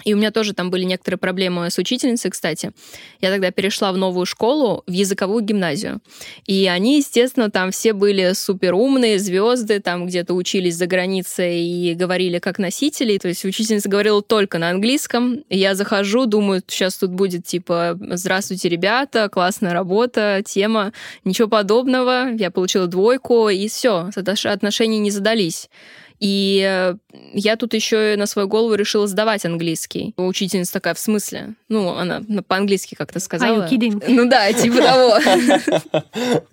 И 0.04 0.14
у 0.14 0.16
меня 0.16 0.30
тоже 0.30 0.52
там 0.52 0.70
были 0.70 0.84
некоторые 0.84 1.18
проблемы 1.18 1.70
с 1.70 1.78
учительницей, 1.78 2.30
кстати. 2.30 2.72
Я 3.20 3.30
тогда 3.30 3.50
перешла 3.50 3.92
в 3.92 3.96
новую 3.96 4.26
школу, 4.26 4.82
в 4.86 4.90
языковую 4.90 5.44
гимназию. 5.44 6.00
И 6.46 6.66
они, 6.66 6.96
естественно, 6.96 7.50
там 7.50 7.70
все 7.70 7.92
были 7.92 8.32
супер 8.32 8.74
умные, 8.74 9.18
звезды, 9.18 9.80
там 9.80 10.06
где-то 10.06 10.34
учились 10.34 10.76
за 10.76 10.86
границей 10.86 11.60
и 11.62 11.94
говорили 11.94 12.38
как 12.38 12.58
носители. 12.58 13.18
То 13.18 13.28
есть 13.28 13.44
учительница 13.44 13.88
говорила 13.88 14.22
только 14.22 14.58
на 14.58 14.70
английском. 14.70 15.44
И 15.48 15.58
я 15.58 15.74
захожу, 15.74 16.26
думаю, 16.26 16.62
сейчас 16.66 16.96
тут 16.96 17.10
будет 17.10 17.46
типа 17.46 17.96
«Здравствуйте, 18.00 18.68
ребята, 18.68 19.28
классная 19.28 19.72
работа, 19.72 20.42
тема». 20.44 20.92
Ничего 21.24 21.48
подобного. 21.48 22.30
Я 22.32 22.50
получила 22.50 22.86
двойку, 22.86 23.48
и 23.48 23.68
все, 23.68 24.10
отношения 24.16 24.98
не 24.98 25.10
задались. 25.10 25.68
И 26.22 26.64
э, 26.64 26.94
я 27.34 27.56
тут 27.56 27.74
еще 27.74 28.14
на 28.16 28.26
свою 28.26 28.46
голову 28.46 28.74
решила 28.74 29.08
сдавать 29.08 29.44
английский. 29.44 30.14
Учительница 30.16 30.74
такая, 30.74 30.94
в 30.94 30.98
смысле? 31.00 31.54
Ну, 31.68 31.96
она 31.96 32.22
по-английски 32.46 32.94
как-то 32.94 33.18
сказала. 33.18 33.66
Are 33.66 33.68
you 33.68 33.68
kidding? 33.68 34.04
Ну 34.06 34.28
да, 34.28 34.52
типа 34.52 34.76
того. 34.76 35.18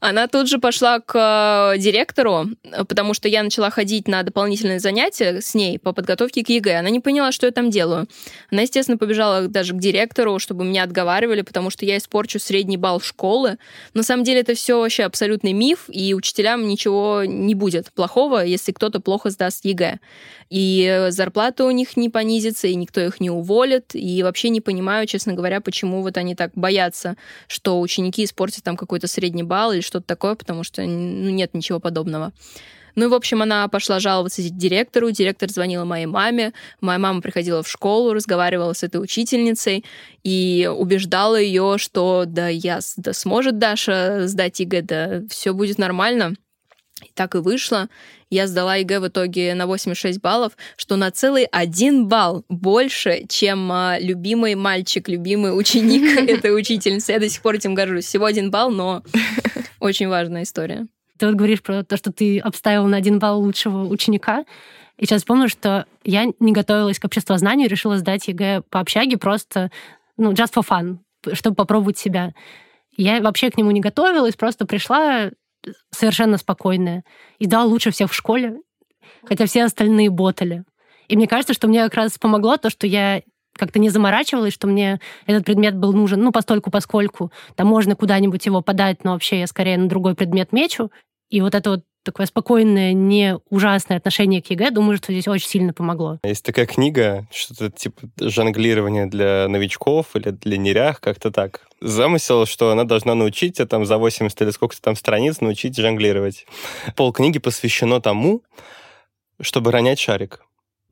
Она 0.00 0.28
тут 0.28 0.48
же 0.48 0.58
пошла 0.58 1.00
к 1.00 1.74
э, 1.74 1.78
директору, 1.78 2.46
потому 2.88 3.14
что 3.14 3.28
я 3.28 3.42
начала 3.42 3.70
ходить 3.70 4.06
на 4.06 4.22
дополнительные 4.22 4.78
занятия 4.78 5.40
с 5.40 5.54
ней 5.54 5.78
по 5.78 5.92
подготовке 5.92 6.44
к 6.44 6.48
ЕГЭ. 6.48 6.78
Она 6.78 6.90
не 6.90 7.00
поняла, 7.00 7.32
что 7.32 7.46
я 7.46 7.52
там 7.52 7.70
делаю. 7.70 8.06
Она, 8.50 8.62
естественно, 8.62 8.96
побежала 8.96 9.48
даже 9.48 9.74
к 9.74 9.78
директору, 9.78 10.38
чтобы 10.38 10.64
меня 10.64 10.84
отговаривали, 10.84 11.42
потому 11.42 11.70
что 11.70 11.84
я 11.84 11.96
испорчу 11.96 12.38
средний 12.38 12.76
балл 12.76 13.00
школы. 13.00 13.58
На 13.94 14.02
самом 14.02 14.24
деле 14.24 14.40
это 14.40 14.54
все 14.54 14.80
вообще 14.80 15.04
абсолютный 15.04 15.52
миф, 15.52 15.86
и 15.88 16.14
учителям 16.14 16.68
ничего 16.68 17.24
не 17.24 17.54
будет 17.54 17.92
плохого, 17.92 18.44
если 18.44 18.72
кто-то 18.72 19.00
плохо 19.00 19.30
сдаст 19.30 19.64
ЕГЭ. 19.64 19.98
И 20.50 21.06
зарплата 21.10 21.64
у 21.64 21.70
них 21.70 21.96
не 21.96 22.08
понизится, 22.08 22.68
и 22.68 22.74
никто 22.74 23.00
их 23.00 23.20
не 23.20 23.30
уволит. 23.30 23.94
И 23.94 24.22
вообще 24.22 24.48
не 24.48 24.60
понимаю, 24.60 25.06
честно 25.06 25.34
говоря, 25.34 25.60
почему 25.60 26.02
вот 26.02 26.16
они 26.16 26.34
так 26.34 26.52
боятся, 26.54 27.16
что 27.48 27.80
ученики 27.80 28.24
испортят 28.24 28.64
там 28.64 28.76
какой-то 28.76 29.08
средний 29.08 29.42
балл 29.42 29.72
или 29.72 29.80
что-то 29.88 30.06
такое, 30.06 30.36
потому 30.36 30.62
что 30.62 30.82
ну, 30.82 31.30
нет 31.30 31.54
ничего 31.54 31.80
подобного. 31.80 32.32
Ну 32.94 33.04
и, 33.04 33.08
в 33.08 33.14
общем, 33.14 33.42
она 33.42 33.68
пошла 33.68 34.00
жаловаться 34.00 34.42
директору, 34.42 35.12
директор 35.12 35.48
звонила 35.48 35.84
моей 35.84 36.06
маме, 36.06 36.52
моя 36.80 36.98
мама 36.98 37.20
приходила 37.20 37.62
в 37.62 37.68
школу, 37.68 38.12
разговаривала 38.12 38.72
с 38.72 38.82
этой 38.82 39.00
учительницей 39.00 39.84
и 40.24 40.68
убеждала 40.72 41.36
ее, 41.36 41.76
что 41.78 42.24
да, 42.26 42.48
я, 42.48 42.80
да 42.96 43.12
сможет 43.12 43.58
Даша 43.58 44.26
сдать 44.26 44.58
ЕГЭ, 44.58 44.82
да 44.82 45.22
все 45.28 45.52
будет 45.52 45.78
нормально. 45.78 46.34
И 47.02 47.10
так 47.14 47.34
и 47.34 47.38
вышло. 47.38 47.88
Я 48.30 48.46
сдала 48.46 48.76
ЕГЭ 48.76 49.00
в 49.00 49.08
итоге 49.08 49.54
на 49.54 49.66
86 49.66 50.20
баллов, 50.20 50.56
что 50.76 50.96
на 50.96 51.10
целый 51.10 51.44
один 51.44 52.08
балл 52.08 52.44
больше, 52.48 53.24
чем 53.28 53.70
а, 53.70 53.98
любимый 53.98 54.54
мальчик, 54.54 55.08
любимый 55.08 55.56
ученик 55.58 56.28
этой 56.28 56.56
учительницы. 56.56 57.12
Я 57.12 57.20
до 57.20 57.28
сих 57.28 57.42
пор 57.42 57.54
этим 57.54 57.74
горжусь. 57.74 58.06
Всего 58.06 58.26
один 58.26 58.50
балл, 58.50 58.70
но 58.70 59.02
очень 59.80 60.08
важная 60.08 60.42
история. 60.42 60.86
Ты 61.18 61.26
вот 61.26 61.34
говоришь 61.34 61.62
про 61.62 61.84
то, 61.84 61.96
что 61.96 62.12
ты 62.12 62.38
обставила 62.38 62.86
на 62.86 62.96
один 62.96 63.18
балл 63.18 63.40
лучшего 63.40 63.86
ученика. 63.86 64.44
И 64.98 65.06
сейчас 65.06 65.24
помню, 65.24 65.48
что 65.48 65.86
я 66.04 66.26
не 66.40 66.52
готовилась 66.52 66.98
к 66.98 67.04
обществознанию, 67.04 67.68
решила 67.68 67.98
сдать 67.98 68.28
ЕГЭ 68.28 68.62
по 68.68 68.80
общаге 68.80 69.16
просто, 69.16 69.70
ну, 70.16 70.32
just 70.32 70.52
for 70.54 70.66
fun, 70.68 70.98
чтобы 71.34 71.56
попробовать 71.56 71.98
себя. 71.98 72.34
Я 72.96 73.20
вообще 73.20 73.50
к 73.50 73.56
нему 73.56 73.70
не 73.70 73.80
готовилась, 73.80 74.34
просто 74.34 74.66
пришла, 74.66 75.30
совершенно 75.90 76.38
спокойная. 76.38 77.04
И 77.38 77.46
сдала 77.46 77.64
лучше 77.64 77.90
всех 77.90 78.10
в 78.10 78.14
школе, 78.14 78.60
хотя 79.24 79.46
все 79.46 79.64
остальные 79.64 80.10
ботали. 80.10 80.64
И 81.08 81.16
мне 81.16 81.26
кажется, 81.26 81.54
что 81.54 81.68
мне 81.68 81.82
как 81.84 81.94
раз 81.94 82.18
помогло 82.18 82.56
то, 82.56 82.70
что 82.70 82.86
я 82.86 83.22
как-то 83.54 83.78
не 83.78 83.88
заморачивалась, 83.88 84.54
что 84.54 84.66
мне 84.66 85.00
этот 85.26 85.44
предмет 85.44 85.76
был 85.76 85.92
нужен, 85.92 86.22
ну, 86.22 86.32
постольку, 86.32 86.70
поскольку 86.70 87.32
там 87.56 87.66
можно 87.66 87.96
куда-нибудь 87.96 88.46
его 88.46 88.62
подать, 88.62 89.04
но 89.04 89.12
вообще 89.12 89.40
я 89.40 89.46
скорее 89.46 89.78
на 89.78 89.88
другой 89.88 90.14
предмет 90.14 90.52
мечу. 90.52 90.90
И 91.28 91.40
вот 91.40 91.54
это 91.54 91.70
вот 91.70 91.84
такое 92.08 92.26
спокойное, 92.26 92.92
не 92.92 93.38
ужасное 93.50 93.98
отношение 93.98 94.40
к 94.40 94.50
ЕГЭ, 94.50 94.70
думаю, 94.70 94.96
что 94.96 95.12
здесь 95.12 95.28
очень 95.28 95.48
сильно 95.48 95.72
помогло. 95.74 96.18
Есть 96.24 96.44
такая 96.44 96.66
книга, 96.66 97.26
что-то 97.30 97.70
типа 97.70 98.08
жонглирование 98.18 99.06
для 99.06 99.46
новичков 99.48 100.16
или 100.16 100.30
для 100.30 100.56
нерях, 100.56 101.00
как-то 101.00 101.30
так. 101.30 101.66
Замысел, 101.80 102.46
что 102.46 102.70
она 102.70 102.84
должна 102.84 103.14
научить 103.14 103.56
тебя 103.56 103.66
там 103.66 103.84
за 103.84 103.98
80 103.98 104.40
или 104.40 104.50
сколько-то 104.50 104.80
там 104.80 104.96
страниц 104.96 105.40
научить 105.40 105.76
жонглировать. 105.76 106.46
Пол 106.96 107.12
книги 107.12 107.38
посвящено 107.38 108.00
тому, 108.00 108.42
чтобы 109.40 109.70
ронять 109.70 109.98
шарик 109.98 110.40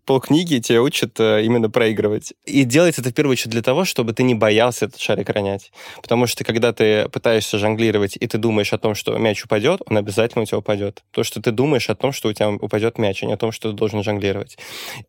полкниги 0.06 0.60
тебя 0.60 0.82
учат 0.82 1.20
э, 1.20 1.44
именно 1.44 1.68
проигрывать. 1.68 2.32
И 2.46 2.64
делается 2.64 3.02
это 3.02 3.10
в 3.10 3.14
первую 3.14 3.32
очередь 3.32 3.50
для 3.50 3.62
того, 3.62 3.84
чтобы 3.84 4.12
ты 4.12 4.22
не 4.22 4.34
боялся 4.34 4.86
этот 4.86 5.00
шарик 5.00 5.28
ронять. 5.28 5.72
Потому 6.00 6.26
что 6.26 6.44
когда 6.44 6.72
ты 6.72 7.08
пытаешься 7.08 7.58
жонглировать, 7.58 8.16
и 8.18 8.26
ты 8.26 8.38
думаешь 8.38 8.72
о 8.72 8.78
том, 8.78 8.94
что 8.94 9.16
мяч 9.18 9.44
упадет, 9.44 9.82
он 9.86 9.98
обязательно 9.98 10.42
у 10.42 10.46
тебя 10.46 10.58
упадет. 10.58 11.02
То, 11.10 11.24
что 11.24 11.42
ты 11.42 11.50
думаешь 11.50 11.90
о 11.90 11.94
том, 11.94 12.12
что 12.12 12.28
у 12.28 12.32
тебя 12.32 12.50
упадет 12.50 12.98
мяч, 12.98 13.22
а 13.22 13.26
не 13.26 13.34
о 13.34 13.36
том, 13.36 13.52
что 13.52 13.70
ты 13.70 13.76
должен 13.76 14.02
жонглировать. 14.02 14.56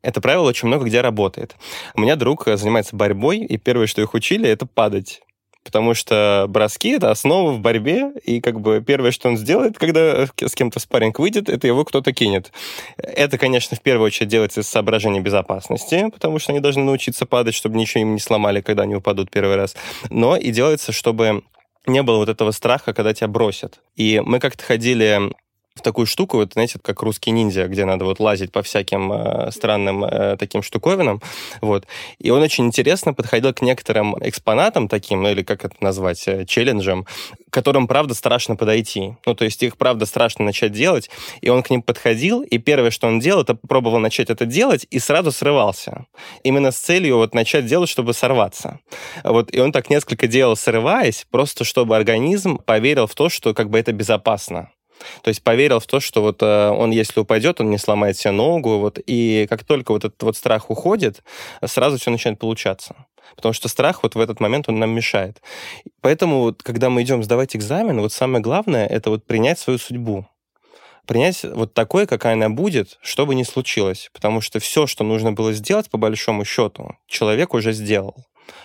Это 0.01 0.19
правило 0.19 0.47
очень 0.47 0.67
много 0.67 0.85
где 0.85 1.01
работает. 1.01 1.55
У 1.93 2.01
меня 2.01 2.15
друг 2.15 2.47
э, 2.47 2.57
занимается 2.57 2.95
борьбой, 2.95 3.39
и 3.39 3.57
первое, 3.57 3.87
что 3.87 4.01
их 4.01 4.13
учили, 4.13 4.49
это 4.49 4.65
падать 4.65 5.21
потому 5.67 5.93
что 5.93 6.45
броски— 6.47 6.89
это 6.91 7.11
основа 7.11 7.51
в 7.51 7.59
борьбе, 7.59 8.13
и 8.23 8.39
как 8.39 8.61
бы 8.61 8.81
первое, 8.81 9.11
что 9.11 9.27
он 9.27 9.35
сделает, 9.37 9.77
когда 9.77 10.25
с 10.25 10.55
кем-то 10.55 10.79
спарринг 10.79 11.19
выйдет, 11.19 11.49
это 11.49 11.67
его 11.67 11.83
кто-то 11.83 12.13
кинет. 12.13 12.53
Это, 12.97 13.37
конечно, 13.37 13.75
в 13.75 13.81
первую 13.81 14.05
очередь 14.07 14.29
делается 14.29 14.61
из 14.61 14.69
соображений 14.69 15.19
безопасности, 15.19 16.09
потому 16.09 16.39
что 16.39 16.53
они 16.53 16.61
должны 16.61 16.83
научиться 16.83 17.25
падать, 17.25 17.53
чтобы 17.53 17.77
ничего 17.77 18.01
им 18.01 18.13
не 18.13 18.21
сломали, 18.21 18.61
когда 18.61 18.83
они 18.83 18.95
упадут 18.95 19.29
первый 19.29 19.57
раз. 19.57 19.75
Но 20.09 20.37
и 20.37 20.51
делается, 20.51 20.93
чтобы 20.93 21.43
не 21.85 22.01
было 22.01 22.17
вот 22.17 22.29
этого 22.29 22.51
страха, 22.51 22.93
когда 22.93 23.13
тебя 23.13 23.27
бросят. 23.27 23.81
И 23.97 24.21
мы 24.23 24.39
как-то 24.39 24.63
ходили 24.63 25.33
в 25.77 25.81
такую 25.81 26.05
штуку, 26.05 26.37
вот, 26.37 26.53
знаете, 26.53 26.79
как 26.81 27.01
русский 27.01 27.31
ниндзя, 27.31 27.67
где 27.67 27.85
надо 27.85 28.05
вот 28.05 28.19
лазить 28.19 28.51
по 28.51 28.61
всяким 28.61 29.11
э, 29.11 29.51
странным 29.51 30.03
э, 30.03 30.35
таким 30.37 30.63
штуковинам, 30.63 31.21
вот. 31.61 31.85
И 32.19 32.29
он 32.29 32.41
очень 32.41 32.65
интересно 32.65 33.13
подходил 33.13 33.53
к 33.53 33.61
некоторым 33.61 34.15
экспонатам 34.19 34.87
таким, 34.87 35.23
ну 35.23 35.29
или 35.29 35.43
как 35.43 35.65
это 35.65 35.75
назвать, 35.81 36.27
э, 36.27 36.45
челленджам, 36.45 37.05
которым, 37.49 37.87
правда, 37.87 38.13
страшно 38.13 38.55
подойти. 38.55 39.15
Ну, 39.25 39.33
то 39.33 39.45
есть 39.45 39.63
их, 39.63 39.77
правда, 39.77 40.05
страшно 40.05 40.45
начать 40.45 40.71
делать, 40.71 41.09
и 41.41 41.49
он 41.49 41.63
к 41.63 41.69
ним 41.69 41.81
подходил, 41.81 42.41
и 42.41 42.57
первое, 42.57 42.91
что 42.91 43.07
он 43.07 43.19
делал, 43.19 43.43
это 43.43 43.55
пробовал 43.55 43.99
начать 43.99 44.29
это 44.29 44.45
делать, 44.45 44.85
и 44.89 44.99
сразу 44.99 45.31
срывался. 45.31 46.05
Именно 46.43 46.71
с 46.71 46.77
целью 46.77 47.17
вот 47.17 47.33
начать 47.33 47.65
делать, 47.65 47.89
чтобы 47.89 48.13
сорваться. 48.13 48.79
Вот, 49.23 49.53
и 49.53 49.59
он 49.59 49.71
так 49.71 49.89
несколько 49.89 50.27
делал, 50.27 50.55
срываясь, 50.55 51.25
просто 51.31 51.63
чтобы 51.63 51.95
организм 51.95 52.57
поверил 52.57 53.07
в 53.07 53.15
то, 53.15 53.29
что 53.29 53.53
как 53.53 53.69
бы 53.69 53.79
это 53.79 53.91
безопасно. 53.91 54.69
То 55.21 55.29
есть 55.29 55.43
поверил 55.43 55.79
в 55.79 55.85
то, 55.85 55.99
что 55.99 56.21
вот 56.21 56.41
э, 56.41 56.69
он, 56.69 56.91
если 56.91 57.19
упадет, 57.19 57.61
он 57.61 57.69
не 57.69 57.77
сломает 57.77 58.17
себе 58.17 58.31
ногу. 58.31 58.77
Вот, 58.77 58.99
и 59.05 59.47
как 59.49 59.63
только 59.63 59.91
вот 59.91 60.05
этот 60.05 60.21
вот 60.23 60.37
страх 60.37 60.69
уходит, 60.69 61.23
сразу 61.65 61.97
все 61.97 62.11
начинает 62.11 62.39
получаться. 62.39 62.95
Потому 63.35 63.53
что 63.53 63.67
страх 63.67 64.03
вот 64.03 64.15
в 64.15 64.19
этот 64.19 64.39
момент 64.39 64.69
он 64.69 64.79
нам 64.79 64.91
мешает. 64.91 65.41
Поэтому, 66.01 66.39
вот, 66.39 66.63
когда 66.63 66.89
мы 66.89 67.03
идем 67.03 67.23
сдавать 67.23 67.55
экзамен, 67.55 68.01
вот 68.01 68.13
самое 68.13 68.41
главное 68.41 68.87
это 68.87 69.09
вот 69.09 69.25
принять 69.25 69.59
свою 69.59 69.79
судьбу 69.79 70.25
принять 71.07 71.43
вот 71.43 71.73
такой, 71.73 72.05
какая 72.05 72.33
она 72.33 72.49
будет, 72.49 72.99
что 73.01 73.25
бы 73.25 73.33
ни 73.33 73.43
случилось. 73.43 74.09
Потому 74.13 74.41
что 74.41 74.59
все, 74.59 74.85
что 74.85 75.03
нужно 75.03 75.31
было 75.31 75.53
сделать, 75.53 75.89
по 75.89 75.97
большому 75.97 76.45
счету, 76.45 76.97
человек 77.07 77.53
уже 77.53 77.71
сделал. 77.71 78.15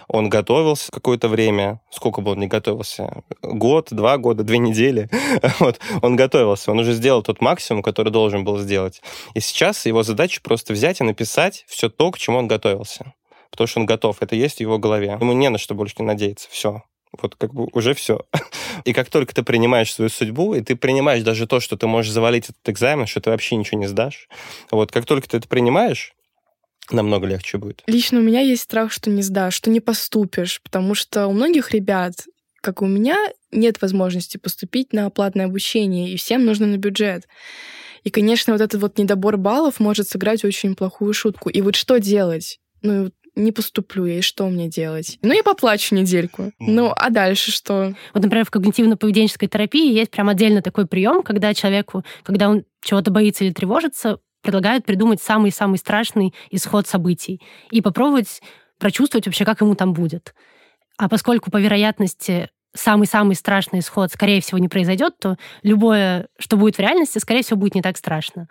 Он 0.09 0.29
готовился 0.29 0.91
какое-то 0.91 1.29
время. 1.29 1.81
Сколько 1.91 2.21
бы 2.21 2.33
он 2.33 2.41
не 2.41 2.47
готовился? 2.47 3.23
Год, 3.43 3.89
два 3.91 4.19
года, 4.19 4.43
две 4.43 4.59
недели. 4.59 5.09
вот. 5.59 5.81
Он 6.03 6.17
готовился. 6.17 6.71
Он 6.71 6.79
уже 6.79 6.93
сделал 6.93 7.23
тот 7.23 7.41
максимум, 7.41 7.83
который 7.83 8.13
должен 8.13 8.45
был 8.45 8.59
сделать. 8.59 9.03
И 9.35 9.41
сейчас 9.41 9.87
его 9.87 10.03
задача 10.03 10.41
просто 10.43 10.73
взять 10.73 11.01
и 11.01 11.05
написать 11.05 11.65
все 11.69 11.89
то, 11.89 12.11
к 12.11 12.19
чему 12.19 12.39
он 12.39 12.49
готовился. 12.49 13.15
Потому 13.51 13.69
что 13.69 13.81
он 13.81 13.87
готов. 13.87 14.19
Это 14.21 14.35
есть 14.35 14.59
в 14.59 14.61
его 14.61 14.79
голове. 14.79 15.17
Ему 15.21 15.33
не 15.33 15.49
на 15.51 15.59
что 15.59 15.75
больше 15.75 15.97
не 15.99 16.05
надеяться. 16.05 16.49
Все. 16.51 16.83
Вот 17.21 17.37
как 17.37 17.53
бы 17.53 17.69
уже 17.73 17.95
все. 17.95 18.23
И 18.85 18.93
как 18.93 19.11
только 19.11 19.35
ты 19.35 19.43
принимаешь 19.43 19.93
свою 19.93 20.09
судьбу, 20.09 20.55
и 20.55 20.63
ты 20.63 20.77
принимаешь 20.77 21.23
даже 21.23 21.47
то, 21.47 21.61
что 21.61 21.77
ты 21.77 21.87
можешь 21.87 22.11
завалить 22.11 22.45
этот 22.45 22.69
экзамен, 22.69 23.07
что 23.07 23.21
ты 23.21 23.31
вообще 23.31 23.57
ничего 23.57 23.79
не 23.79 23.87
сдашь, 23.87 24.29
вот 24.71 24.91
как 24.91 25.05
только 25.05 25.29
ты 25.29 25.37
это 25.37 25.47
принимаешь, 25.47 26.15
намного 26.93 27.27
легче 27.27 27.59
будет. 27.59 27.83
Лично 27.87 28.19
у 28.19 28.23
меня 28.23 28.41
есть 28.41 28.63
страх, 28.63 28.93
что 28.93 29.11
не 29.11 29.23
сдашь, 29.23 29.55
что 29.55 29.71
не 29.71 29.81
поступишь, 29.81 30.61
потому 30.63 30.95
что 30.95 31.27
у 31.27 31.33
многих 31.33 31.73
ребят, 31.73 32.27
как 32.61 32.83
и 32.83 32.85
у 32.85 32.89
меня, 32.89 33.17
нет 33.51 33.81
возможности 33.83 34.37
поступить 34.37 34.93
на 34.93 35.09
платное 35.11 35.47
обучение, 35.47 36.13
и 36.13 36.17
всем 36.17 36.45
нужно 36.45 36.67
на 36.67 36.77
бюджет. 36.77 37.27
И, 38.05 38.11
конечно, 38.11 38.53
вот 38.53 38.63
этот 38.63 38.81
вот 38.81 38.99
недобор 38.99 39.37
баллов 39.37 39.79
может 39.79 40.09
сыграть 40.09 40.45
очень 40.45 40.75
плохую 40.75 41.13
шутку. 41.13 41.49
И 41.49 41.61
вот 41.61 41.77
что 41.77 41.99
делать? 41.99 42.59
Ну, 42.83 43.13
не 43.35 43.53
поступлю 43.53 44.05
я, 44.05 44.19
и 44.19 44.23
что 44.23 44.49
мне 44.49 44.69
делать? 44.69 45.19
Ну, 45.23 45.33
я 45.33 45.43
поплачу 45.43 45.95
недельку. 45.95 46.53
Ну, 46.59 46.93
а 46.95 47.11
дальше 47.11 47.51
что? 47.51 47.95
Вот, 48.13 48.23
например, 48.23 48.45
в 48.45 48.51
когнитивно-поведенческой 48.51 49.49
терапии 49.49 49.93
есть 49.93 50.11
прям 50.11 50.29
отдельно 50.29 50.63
такой 50.63 50.87
прием, 50.87 51.23
когда 51.23 51.55
человеку, 51.55 52.05
когда 52.25 52.49
он 52.49 52.65
чего-то 52.83 53.11
боится 53.11 53.45
или 53.45 53.53
тревожится, 53.53 54.19
предлагают 54.43 54.85
придумать 54.85 55.23
самый-самый 55.23 55.79
страшный 55.79 56.35
исход 56.51 56.87
событий 56.87 57.41
и 57.71 57.81
попробовать 57.81 58.43
прочувствовать 58.79 59.27
вообще, 59.27 59.45
как 59.45 59.61
ему 59.61 59.77
там 59.77 59.93
будет. 59.93 60.35
А 60.99 61.09
поскольку 61.09 61.51
по 61.51 61.59
вероятности 61.59 62.51
самый-самый 62.75 63.37
страшный 63.37 63.79
исход, 63.79 64.11
скорее 64.11 64.41
всего, 64.41 64.59
не 64.59 64.69
произойдет, 64.69 65.15
то 65.19 65.37
любое, 65.63 66.29
что 66.39 66.57
будет 66.57 66.77
в 66.77 66.81
реальности, 66.81 67.19
скорее 67.19 67.43
всего, 67.43 67.59
будет 67.59 67.75
не 67.75 67.83
так 67.83 67.97
страшно. 67.97 68.49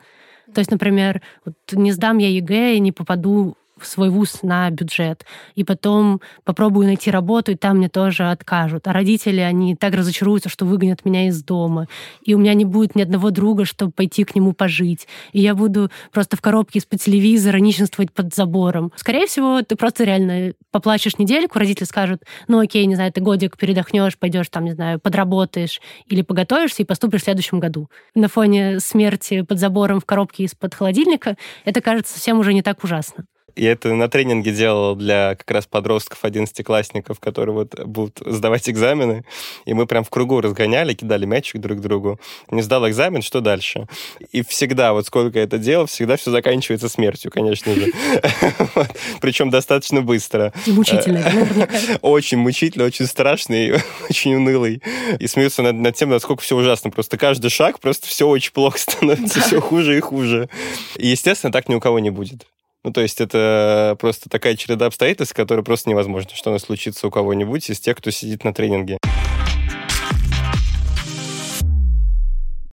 То 0.54 0.60
есть, 0.60 0.72
например, 0.72 1.22
вот 1.46 1.56
не 1.74 1.92
сдам 1.92 2.18
я 2.18 2.30
ЕГЭ 2.30 2.76
и 2.76 2.80
не 2.80 2.92
попаду 2.92 3.58
в 3.82 3.88
свой 3.88 4.10
вуз 4.10 4.40
на 4.44 4.70
бюджет. 4.70 5.26
И 5.56 5.64
потом 5.64 6.22
попробую 6.44 6.88
найти 6.88 7.12
работу, 7.12 7.52
и 7.52 7.56
там 7.56 7.78
мне 7.78 7.90
тоже 7.90 8.30
откажут. 8.30 8.88
А 8.88 8.94
родители, 8.94 9.40
они 9.40 9.76
так 9.76 9.94
разочаруются, 9.94 10.50
что 10.50 10.66
выгонят 10.66 11.06
меня 11.06 11.28
из 11.28 11.44
дома. 11.44 11.88
И 12.24 12.34
у 12.34 12.38
меня 12.38 12.54
не 12.54 12.66
будет 12.66 12.96
ни 12.96 13.02
одного 13.02 13.32
друга, 13.32 13.66
чтобы 13.66 13.92
пойти 13.92 14.24
к 14.24 14.36
нему 14.36 14.54
пожить. 14.54 15.08
И 15.34 15.42
я 15.42 15.56
буду 15.56 15.90
просто 16.12 16.38
в 16.38 16.42
коробке 16.42 16.80
из-под 16.80 17.02
телевизора 17.02 17.58
нищенствовать 17.58 18.12
под 18.14 18.34
забором. 18.34 18.92
Скорее 18.96 19.28
всего, 19.28 19.62
ты 19.62 19.76
просто 19.76 20.04
реально 20.04 20.54
поплачешь 20.72 21.18
недельку, 21.18 21.60
родители 21.60 21.86
скажут, 21.86 22.24
ну 22.48 22.60
окей, 22.60 22.86
не 22.86 22.96
знаю, 22.96 23.12
ты 23.12 23.22
годик 23.22 23.58
передохнешь, 23.58 24.18
пойдешь 24.18 24.50
там, 24.50 24.66
не 24.66 24.72
знаю, 24.72 25.00
подработаешь 25.00 25.82
или 26.08 26.22
поготовишься 26.22 26.84
и 26.84 26.86
поступишь 26.86 27.22
в 27.22 27.26
следующем 27.26 27.60
году. 27.60 27.90
На 28.16 28.28
фоне 28.28 28.80
смерти 28.80 29.42
под 29.42 29.60
забором 29.60 30.00
в 30.00 30.06
коробке 30.06 30.44
из-под 30.44 30.74
холодильника 30.74 31.38
это 31.66 31.82
кажется 31.82 32.14
совсем 32.14 32.40
уже 32.40 32.54
не 32.54 32.62
так 32.62 32.84
ужасно. 32.84 33.26
Я 33.56 33.72
это 33.72 33.94
на 33.94 34.10
тренинге 34.10 34.52
делал 34.52 34.96
для 34.96 35.36
как 35.36 35.50
раз 35.52 35.66
подростков, 35.66 36.24
одиннадцатиклассников, 36.24 37.20
которые 37.20 37.54
вот 37.54 37.80
будут 37.86 38.22
сдавать 38.26 38.70
экзамены. 38.70 39.24
И 39.66 39.74
мы 39.74 39.86
прям 39.86 40.04
в 40.04 40.10
кругу 40.10 40.42
разгоняли, 40.42 40.94
кидали 40.94 41.26
мячик 41.26 41.62
друг 41.62 41.80
другу. 41.82 42.20
Не 42.50 42.62
сдал 42.62 42.88
экзамен, 42.90 43.22
что 43.22 43.42
дальше? 43.42 43.88
И 44.32 44.44
всегда, 44.44 44.94
вот 44.94 45.08
сколько 45.08 45.40
я 45.40 45.46
это 45.46 45.58
делал, 45.58 45.86
всегда 45.86 46.18
все 46.18 46.32
заканчивается 46.32 46.90
смертью, 46.90 47.32
конечно 47.32 47.74
же. 47.74 47.92
Причем 49.22 49.50
достаточно 49.50 50.02
быстро. 50.02 50.54
И 50.66 50.72
мучительно, 50.72 51.22
Очень 52.02 52.38
мучительно, 52.38 52.86
очень 52.86 53.06
страшный, 53.06 53.74
очень 54.10 54.36
унылый. 54.36 54.82
И 55.20 55.28
смеются 55.28 55.62
над 55.62 55.96
тем, 55.96 56.10
насколько 56.10 56.42
все 56.42 56.56
ужасно. 56.56 56.92
Просто 56.92 57.18
каждый 57.18 57.50
шаг, 57.50 57.80
просто 57.80 58.08
все 58.08 58.28
очень 58.28 58.52
плохо 58.52 58.80
становится, 58.80 59.42
все 59.42 59.62
хуже 59.62 59.98
и 59.98 60.02
хуже. 60.02 60.50
И, 60.98 61.08
естественно, 61.08 61.52
так 61.52 61.70
ни 61.70 61.76
у 61.76 61.80
кого 61.80 62.00
не 62.00 62.10
будет. 62.10 62.46
Ну, 62.84 62.92
то 62.92 63.02
есть 63.02 63.22
это 63.22 63.96
просто 64.00 64.28
такая 64.30 64.56
череда 64.56 64.88
обстоятельств, 64.88 65.36
которая 65.36 65.64
просто 65.64 65.90
невозможно, 65.90 66.32
что 66.34 66.50
она 66.50 66.58
случится 66.58 67.08
у 67.08 67.12
кого-нибудь 67.12 67.70
из 67.70 67.80
тех, 67.80 67.98
кто 67.98 68.10
сидит 68.10 68.44
на 68.44 68.54
тренинге. 68.54 68.98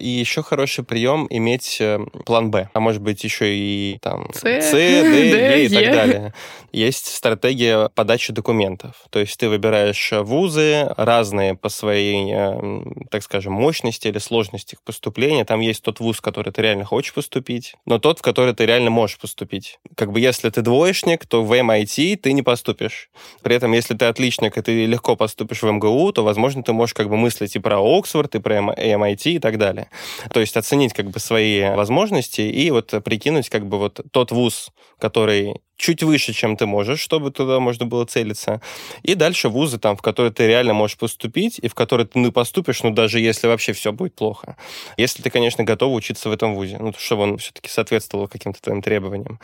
И 0.02 0.08
еще 0.08 0.42
хороший 0.42 0.82
прием 0.82 1.28
иметь 1.30 1.76
э, 1.80 2.00
план 2.26 2.50
Б, 2.50 2.68
а 2.74 2.80
может 2.80 3.00
быть 3.00 3.22
еще 3.22 3.54
и 3.54 3.98
там 4.02 4.28
С, 4.34 4.40
С 4.42 4.70
Д, 4.72 4.78
Е 4.78 5.66
и 5.66 5.68
так 5.68 5.84
далее. 5.84 6.34
Есть 6.72 7.06
стратегия 7.06 7.88
подачи 7.94 8.32
документов. 8.32 8.96
То 9.10 9.20
есть 9.20 9.38
ты 9.38 9.48
выбираешь 9.48 10.12
вузы 10.12 10.92
разные 10.96 11.54
по 11.54 11.68
своей, 11.68 12.32
э, 12.34 12.82
так 13.10 13.22
скажем, 13.22 13.52
мощности 13.52 14.08
или 14.08 14.18
сложности 14.18 14.74
их 14.74 14.82
поступления. 14.82 15.44
Там 15.44 15.60
есть 15.60 15.84
тот 15.84 16.00
вуз, 16.00 16.16
в 16.16 16.20
который 16.20 16.52
ты 16.52 16.62
реально 16.62 16.84
хочешь 16.84 17.14
поступить, 17.14 17.76
но 17.86 18.00
тот, 18.00 18.18
в 18.18 18.22
который 18.22 18.54
ты 18.54 18.66
реально 18.66 18.90
можешь 18.90 19.18
поступить. 19.18 19.78
Как 19.94 20.10
бы 20.10 20.18
если 20.18 20.50
ты 20.50 20.62
двоечник, 20.62 21.26
то 21.26 21.44
в 21.44 21.52
MIT 21.52 22.16
ты 22.16 22.32
не 22.32 22.42
поступишь. 22.42 23.08
При 23.42 23.54
этом, 23.54 23.70
если 23.70 23.94
ты 23.94 24.06
отличник, 24.06 24.58
и 24.58 24.62
ты 24.62 24.84
легко 24.86 25.14
поступишь 25.14 25.62
в 25.62 25.70
МГУ, 25.70 26.10
то, 26.12 26.24
возможно, 26.24 26.64
ты 26.64 26.72
можешь 26.72 26.94
как 26.94 27.08
бы 27.08 27.16
мыслить 27.16 27.54
и 27.54 27.60
про 27.60 27.78
Оксфорд, 27.78 28.34
и 28.34 28.40
про 28.40 28.56
MIT 28.56 29.30
и 29.30 29.38
так 29.38 29.58
далее. 29.58 29.88
То 30.32 30.40
есть 30.40 30.56
оценить 30.56 30.92
как 30.92 31.10
бы 31.10 31.18
свои 31.18 31.62
возможности 31.62 32.40
и 32.42 32.70
вот 32.70 32.94
прикинуть 33.04 33.48
как 33.48 33.66
бы 33.66 33.78
вот 33.78 34.00
тот 34.10 34.32
вуз, 34.32 34.70
который 34.98 35.60
чуть 35.82 36.02
выше, 36.02 36.32
чем 36.32 36.56
ты 36.56 36.64
можешь, 36.64 37.00
чтобы 37.00 37.32
туда 37.32 37.58
можно 37.58 37.86
было 37.86 38.04
целиться. 38.04 38.60
И 39.02 39.14
дальше 39.14 39.48
вузы, 39.48 39.78
там, 39.78 39.96
в 39.96 40.02
которые 40.02 40.32
ты 40.32 40.46
реально 40.46 40.74
можешь 40.74 40.96
поступить, 40.96 41.58
и 41.58 41.66
в 41.66 41.74
которые 41.74 42.06
ты 42.06 42.20
ну, 42.20 42.30
поступишь, 42.30 42.82
ну, 42.84 42.90
даже 42.90 43.18
если 43.18 43.48
вообще 43.48 43.72
все 43.72 43.90
будет 43.92 44.14
плохо. 44.14 44.56
Если 44.96 45.22
ты, 45.22 45.30
конечно, 45.30 45.64
готов 45.64 45.92
учиться 45.92 46.28
в 46.28 46.32
этом 46.32 46.54
вузе, 46.54 46.78
ну, 46.78 46.92
чтобы 46.96 47.22
он 47.24 47.38
все-таки 47.38 47.68
соответствовал 47.68 48.28
каким-то 48.28 48.62
твоим 48.62 48.80
требованиям. 48.80 49.40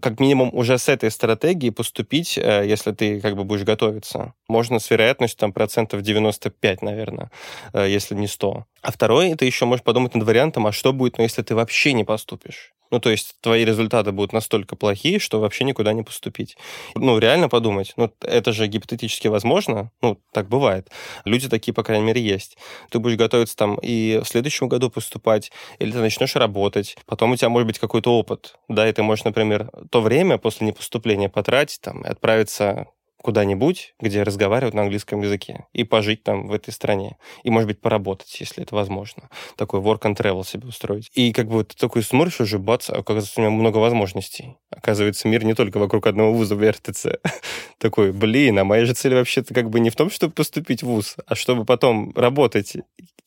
Как 0.00 0.20
минимум 0.20 0.50
уже 0.52 0.78
с 0.78 0.88
этой 0.88 1.10
стратегией 1.10 1.72
поступить, 1.72 2.38
э, 2.38 2.64
если 2.66 2.92
ты 2.92 3.20
как 3.20 3.34
бы 3.34 3.42
будешь 3.42 3.64
готовиться, 3.64 4.34
можно 4.48 4.78
с 4.78 4.88
вероятностью 4.90 5.40
там 5.40 5.52
процентов 5.52 6.02
95, 6.02 6.82
наверное, 6.82 7.30
э, 7.72 7.88
если 7.88 8.14
не 8.14 8.28
100. 8.28 8.64
А 8.82 8.92
второй, 8.92 9.34
ты 9.34 9.44
еще 9.44 9.64
можешь 9.64 9.82
подумать 9.82 10.14
над 10.14 10.24
вариантом, 10.24 10.68
а 10.68 10.72
что 10.72 10.92
будет, 10.92 11.18
ну, 11.18 11.24
если 11.24 11.42
ты 11.42 11.56
вообще 11.56 11.94
не 11.94 12.04
поступишь? 12.04 12.72
Ну, 12.90 12.98
то 13.00 13.10
есть 13.10 13.36
твои 13.40 13.64
результаты 13.64 14.12
будут 14.12 14.32
настолько 14.32 14.76
плохие, 14.76 15.18
что 15.18 15.40
вообще 15.40 15.64
никуда 15.64 15.92
не 15.92 16.02
поступить. 16.02 16.56
Ну, 16.94 17.18
реально 17.18 17.48
подумать, 17.48 17.92
ну, 17.96 18.12
это 18.20 18.52
же 18.52 18.66
гипотетически 18.66 19.28
возможно, 19.28 19.90
ну, 20.02 20.20
так 20.32 20.48
бывает. 20.48 20.90
Люди 21.24 21.48
такие, 21.48 21.72
по 21.72 21.82
крайней 21.82 22.04
мере, 22.06 22.20
есть. 22.20 22.56
Ты 22.90 22.98
будешь 22.98 23.16
готовиться 23.16 23.56
там 23.56 23.76
и 23.76 24.18
в 24.22 24.26
следующем 24.26 24.68
году 24.68 24.90
поступать, 24.90 25.52
или 25.78 25.92
ты 25.92 25.98
начнешь 25.98 26.36
работать, 26.36 26.96
потом 27.06 27.32
у 27.32 27.36
тебя 27.36 27.48
может 27.48 27.66
быть 27.66 27.78
какой-то 27.78 28.16
опыт, 28.18 28.56
да, 28.68 28.88
и 28.88 28.92
ты 28.92 29.02
можешь, 29.02 29.24
например, 29.24 29.70
то 29.90 30.00
время 30.00 30.38
после 30.38 30.66
непоступления 30.66 31.28
потратить 31.28 31.80
там 31.80 32.02
и 32.02 32.08
отправиться 32.08 32.86
куда-нибудь, 33.22 33.94
где 34.00 34.22
разговаривают 34.22 34.74
на 34.74 34.82
английском 34.82 35.22
языке, 35.22 35.66
и 35.72 35.84
пожить 35.84 36.22
там 36.22 36.46
в 36.48 36.52
этой 36.52 36.72
стране. 36.72 37.16
И, 37.42 37.50
может 37.50 37.66
быть, 37.66 37.80
поработать, 37.80 38.40
если 38.40 38.62
это 38.62 38.74
возможно. 38.74 39.28
Такой 39.56 39.80
work 39.80 40.02
and 40.02 40.16
travel 40.16 40.46
себе 40.46 40.68
устроить. 40.68 41.10
И 41.14 41.32
как 41.32 41.48
бы 41.48 41.64
ты 41.64 41.76
такой 41.76 42.02
смотришь 42.02 42.40
уже, 42.40 42.58
бац, 42.58 42.90
оказывается, 42.90 43.40
у 43.40 43.44
меня 43.44 43.50
много 43.50 43.78
возможностей. 43.78 44.56
Оказывается, 44.70 45.28
мир 45.28 45.44
не 45.44 45.54
только 45.54 45.78
вокруг 45.78 46.06
одного 46.06 46.32
вуза 46.32 46.54
вертится. 46.54 47.18
такой, 47.78 48.12
блин, 48.12 48.58
а 48.58 48.64
моя 48.64 48.84
же 48.84 48.94
цель 48.94 49.14
вообще-то 49.14 49.54
как 49.54 49.70
бы 49.70 49.80
не 49.80 49.90
в 49.90 49.96
том, 49.96 50.10
чтобы 50.10 50.32
поступить 50.32 50.82
в 50.82 50.86
вуз, 50.86 51.16
а 51.26 51.34
чтобы 51.34 51.64
потом 51.64 52.12
работать 52.14 52.76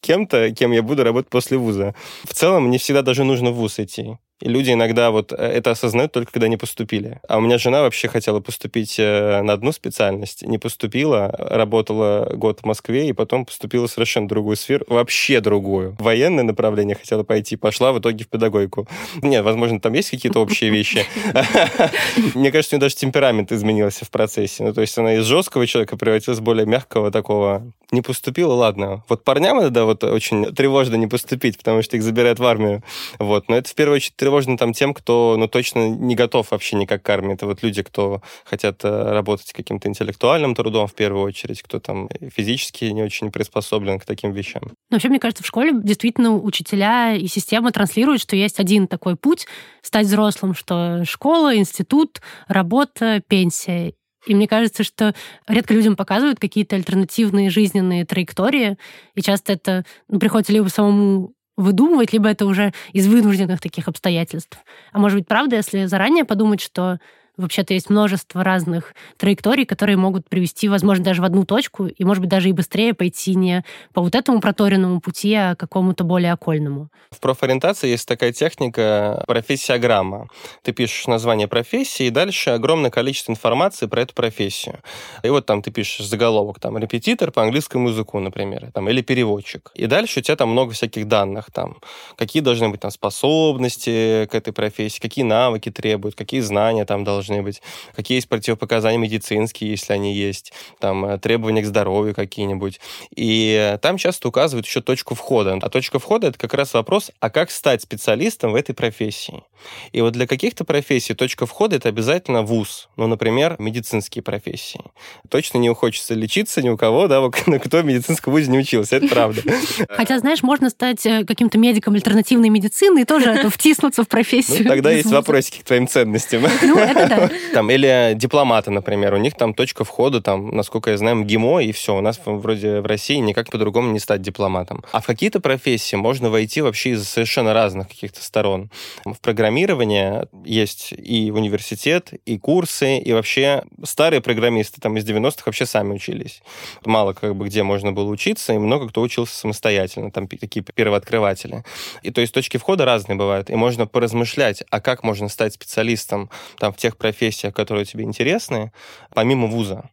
кем-то, 0.02 0.52
кем 0.52 0.72
я 0.72 0.84
буду 0.84 1.04
работать 1.04 1.30
после 1.30 1.58
вуза. 1.58 1.96
В 2.24 2.34
целом, 2.34 2.70
не 2.70 2.78
всегда 2.78 3.02
даже 3.02 3.24
нужно 3.24 3.52
в 3.52 3.56
вуз 3.56 3.80
идти. 3.80 4.18
И 4.42 4.50
люди 4.50 4.72
иногда 4.72 5.12
вот 5.12 5.32
э, 5.32 5.36
это 5.36 5.72
осознают 5.72 6.12
только 6.12 6.32
когда 6.32 6.48
не 6.48 6.58
поступили. 6.58 7.20
А 7.28 7.38
у 7.38 7.42
меня 7.42 7.58
жена 7.58 7.82
вообще 7.82 8.08
хотела 8.08 8.40
поступить 8.40 8.96
э, 9.00 9.42
на 9.42 9.54
одну 9.54 9.72
специальность, 9.72 10.44
не 10.44 10.58
поступила, 10.58 11.34
работала 11.38 12.30
год 12.36 12.62
в 12.62 12.66
Москве 12.66 13.08
и 13.08 13.14
потом 13.14 13.46
поступила 13.46 13.88
в 13.88 13.92
совершенно 13.92 14.28
другую 14.28 14.56
сферу, 14.56 14.86
вообще 14.88 15.40
другую. 15.40 15.96
Военное 16.00 16.44
направление 16.44 16.96
хотела 16.96 17.24
пойти, 17.24 17.56
пошла 17.56 17.94
в 17.94 18.00
итоге 18.00 18.26
в 18.26 18.28
педагогику. 18.28 18.88
Нет, 19.22 19.44
возможно, 19.46 19.80
там 19.80 19.94
есть 19.94 20.10
какие-то 20.10 20.40
общие 20.40 20.70
вещи. 20.70 21.06
Мне 22.36 22.52
кажется, 22.52 22.76
у 22.76 22.78
нее 22.78 22.82
даже 22.82 22.96
темперамент 22.96 23.52
изменился 23.52 24.06
в 24.06 24.10
процессе. 24.10 24.64
Ну, 24.64 24.74
то 24.74 24.82
есть 24.82 24.98
она 24.98 25.16
из 25.16 25.26
жесткого 25.26 25.68
человека 25.68 25.96
превратилась 25.96 26.40
в 26.40 26.44
более 26.44 26.66
мягкого 26.66 27.12
такого. 27.12 27.72
Не 27.92 28.02
поступила, 28.02 28.54
ладно. 28.54 29.04
Вот 29.08 29.24
парням 29.24 29.60
это 29.60 29.86
вот 29.86 30.04
очень 30.04 30.54
тревожно 30.54 30.96
не 30.96 31.08
поступить, 31.08 31.58
потому 31.58 31.82
что 31.82 31.96
их 31.96 32.04
забирают 32.04 32.40
в 32.40 32.46
армию. 32.46 32.84
Вот. 33.20 33.50
Но 33.50 33.56
это 33.56 33.70
в 33.70 33.76
первую 33.76 33.98
очередь 33.98 34.16
тревожно 34.24 34.58
там 34.58 34.72
тем, 34.72 34.94
кто, 34.94 35.36
ну, 35.38 35.50
точно 35.50 35.90
не 35.90 36.16
готов 36.16 36.52
вообще 36.52 36.78
никак 36.78 37.04
к 37.04 37.10
армии. 37.10 37.34
Это 37.34 37.46
вот 37.46 37.62
люди, 37.62 37.84
кто 37.84 38.22
хотят 38.46 38.80
э, 38.86 39.12
работать 39.12 39.52
каким-то 39.52 39.90
интеллектуальным 39.90 40.56
трудом 40.56 40.88
в 40.88 40.94
первую 40.94 41.26
очередь, 41.26 41.62
кто 41.62 41.82
там 41.82 42.08
физически 42.34 42.86
не 42.86 43.04
очень 43.04 43.32
приспособлен 43.32 44.00
к 44.00 44.06
таким 44.06 44.32
вещам. 44.32 44.62
Но 44.64 44.96
вообще, 44.96 45.10
мне 45.10 45.20
кажется, 45.20 45.44
в 45.44 45.48
школе 45.48 45.74
действительно 45.74 46.36
учителя 46.36 47.14
и 47.14 47.28
система 47.28 47.74
транслируют, 47.74 48.22
что 48.22 48.38
есть 48.38 48.62
один 48.62 48.88
такой 48.88 49.18
путь 49.18 49.46
стать 49.82 50.08
взрослым, 50.08 50.56
что 50.56 51.04
школа, 51.04 51.58
институт, 51.58 52.22
работа, 52.48 53.22
пенсия. 53.28 53.94
И 54.26 54.34
мне 54.34 54.48
кажется, 54.48 54.86
что 54.86 55.14
редко 55.50 55.74
людям 55.74 55.98
показывают 55.98 56.40
какие-то 56.40 56.78
альтернативные 56.78 57.50
жизненные 57.50 58.06
траектории, 58.06 58.78
и 59.16 59.22
часто 59.22 59.52
это 59.52 59.84
ну, 60.08 60.18
приходится 60.18 60.54
либо 60.54 60.70
самому 60.70 61.34
выдумывать, 61.58 62.14
либо 62.14 62.30
это 62.30 62.46
уже 62.46 62.74
из 62.94 63.08
вынужденных 63.08 63.62
таких 63.62 63.88
обстоятельств. 63.88 64.58
А 64.92 65.00
может 65.00 65.20
быть, 65.20 65.28
правда, 65.28 65.56
если 65.58 65.86
заранее 65.86 66.26
подумать, 66.26 66.62
что 66.62 67.00
Вообще-то 67.36 67.74
есть 67.74 67.90
множество 67.90 68.44
разных 68.44 68.94
траекторий, 69.18 69.66
которые 69.66 69.98
могут 69.98 70.30
привести, 70.30 70.70
возможно, 70.70 71.04
даже 71.04 71.22
в 71.24 71.26
одну 71.26 71.46
точку, 71.46 71.88
и, 71.88 72.04
может 72.04 72.22
быть, 72.22 72.30
даже 72.30 72.50
и 72.50 72.52
быстрее 72.52 72.94
пойти 72.94 73.34
не 73.34 73.64
по 73.92 74.02
вот 74.02 74.14
этому 74.14 74.40
проторенному 74.40 75.02
пути, 75.02 75.34
а 75.34 75.56
какому-то 75.56 76.04
более 76.04 76.34
окольному. 76.34 76.90
В 77.10 77.20
профориентации 77.20 77.90
есть 77.90 78.08
такая 78.08 78.34
техника 78.34 79.24
профессиограмма. 79.28 80.28
Ты 80.62 80.74
пишешь 80.74 81.08
название 81.08 81.48
профессии, 81.48 82.06
и 82.06 82.10
дальше 82.12 82.52
огромное 82.52 82.92
количество 82.92 83.32
информации 83.32 83.88
про 83.88 84.02
эту 84.02 84.14
профессию. 84.14 84.80
И 85.24 85.30
вот 85.30 85.48
там 85.48 85.64
ты 85.64 85.72
пишешь 85.72 86.06
заголовок, 86.06 86.60
там, 86.60 86.78
репетитор 86.78 87.32
по 87.32 87.42
английскому 87.42 87.90
языку, 87.90 88.20
например, 88.20 88.70
там, 88.72 88.88
или 88.90 89.02
переводчик. 89.02 89.72
И 89.74 89.88
дальше 89.88 90.20
у 90.20 90.22
тебя 90.22 90.36
там 90.36 90.50
много 90.50 90.74
всяких 90.74 91.08
данных, 91.08 91.50
там, 91.52 91.78
какие 92.16 92.44
должны 92.44 92.70
быть 92.70 92.82
там 92.82 92.92
способности 92.92 94.28
к 94.30 94.36
этой 94.36 94.54
профессии, 94.54 95.00
какие 95.00 95.26
навыки 95.26 95.72
требуют, 95.72 96.16
какие 96.16 96.42
знания 96.42 96.86
там 96.86 97.04
должны 97.04 97.23
должны 97.24 97.42
быть, 97.42 97.62
какие 97.96 98.18
есть 98.18 98.30
противопоказания 98.30 98.98
медицинские, 98.98 99.72
если 99.72 99.94
они 99.94 100.14
есть, 100.14 100.54
там, 100.80 101.06
э, 101.06 101.18
требования 101.18 101.62
к 101.62 101.66
здоровью 101.66 102.14
какие-нибудь. 102.14 102.80
И 103.16 103.78
там 103.82 103.98
часто 103.98 104.28
указывают 104.28 104.66
еще 104.66 104.82
точку 104.82 105.16
входа. 105.16 105.58
А 105.62 105.70
точка 105.70 106.00
входа— 106.00 106.28
это 106.30 106.38
как 106.38 106.54
раз 106.54 106.74
вопрос, 106.74 107.12
а 107.20 107.30
как 107.30 107.52
стать 107.52 107.82
специалистом 107.82 108.52
в 108.52 108.56
этой 108.56 108.74
профессии? 108.74 109.44
И 109.92 110.02
вот 110.02 110.14
для 110.14 110.28
каких-то 110.28 110.66
профессий 110.66 111.14
точка 111.14 111.46
входа— 111.46 111.76
это 111.78 111.90
обязательно 111.90 112.42
вуз. 112.42 112.90
Ну, 112.98 113.08
например, 113.08 113.56
медицинские 113.60 114.22
профессии. 114.22 114.82
Точно 115.30 115.58
не 115.58 115.74
хочется 115.74 116.14
лечиться 116.14 116.62
ни 116.62 116.70
у 116.70 116.78
кого, 116.78 117.08
да, 117.08 117.22
кто 117.30 117.80
в 117.80 117.86
медицинском 117.86 118.34
вузе 118.34 118.52
не 118.52 118.60
учился, 118.60 118.98
это 118.98 119.08
правда. 119.08 119.42
Хотя, 119.90 120.20
знаешь, 120.20 120.44
можно 120.44 120.70
стать 120.70 121.06
э, 121.06 121.24
каким-то 121.26 121.58
медиком 121.58 121.94
альтернативной 121.94 122.50
медицины 122.50 123.02
и 123.02 123.06
тоже 123.06 123.50
втиснуться 123.50 124.04
в 124.04 124.08
профессию. 124.08 124.64
Ну, 124.64 124.70
тогда 124.70 124.92
есть 124.92 125.12
вопросики 125.12 125.60
к 125.60 125.64
твоим 125.64 125.88
ценностям. 125.88 126.44
Ну, 126.62 126.78
это 126.78 127.13
Там, 127.54 127.70
или 127.70 128.14
дипломаты, 128.16 128.72
например, 128.72 129.14
у 129.14 129.18
них 129.18 129.36
там 129.36 129.54
точка 129.54 129.84
входа, 129.84 130.22
там, 130.22 130.50
насколько 130.56 130.92
я 130.92 130.98
знаю, 130.98 131.24
ГИМО, 131.24 131.60
и 131.60 131.72
все. 131.72 131.96
У 131.96 132.02
нас 132.02 132.20
вроде 132.26 132.82
в 132.82 132.86
России 132.86 133.18
никак 133.18 133.50
по-другому 133.50 133.92
не 133.92 134.00
стать 134.00 134.22
дипломатом. 134.22 134.84
А 134.92 135.02
в 135.02 135.06
какие-то 135.06 135.40
профессии 135.40 135.96
можно 135.96 136.30
войти 136.30 136.62
вообще 136.62 136.92
из 136.92 137.08
совершенно 137.08 137.54
разных 137.54 137.90
каких-то 137.90 138.24
сторон. 138.24 138.72
В 139.06 139.20
программировании 139.20 140.28
есть 140.46 140.94
и 140.98 141.32
университет, 141.32 142.12
и 142.26 142.38
курсы, 142.38 142.98
и 142.98 143.14
вообще 143.14 143.64
старые 143.84 144.22
программисты 144.22 144.82
там 144.82 144.98
из 144.98 145.08
90-х 145.08 145.44
вообще 145.46 145.66
сами 145.66 145.94
учились. 145.94 146.42
Мало 146.86 147.14
как 147.14 147.36
бы 147.36 147.46
где 147.46 147.64
можно 147.64 147.92
было 147.92 148.10
учиться, 148.10 148.54
и 148.54 148.58
много 148.58 148.90
кто 148.90 149.02
учился 149.02 149.36
самостоятельно, 149.36 150.12
там 150.12 150.28
такие 150.28 150.64
первооткрыватели. 150.64 151.64
И 152.02 152.12
то 152.12 152.22
есть 152.22 152.34
точки 152.34 152.58
входа 152.58 152.86
разные 152.86 153.16
бывают, 153.16 153.50
и 153.50 153.56
можно 153.56 153.88
поразмышлять, 153.88 154.64
а 154.70 154.82
как 154.82 155.04
можно 155.04 155.30
стать 155.30 155.54
специалистом 155.54 156.30
там 156.58 156.74
в 156.74 156.78
тех 156.78 156.98
профессиях, 157.04 157.54
которые 157.54 157.84
тебе 157.84 158.06
интересны, 158.06 158.72
помимо 159.14 159.48
вуза 159.48 159.90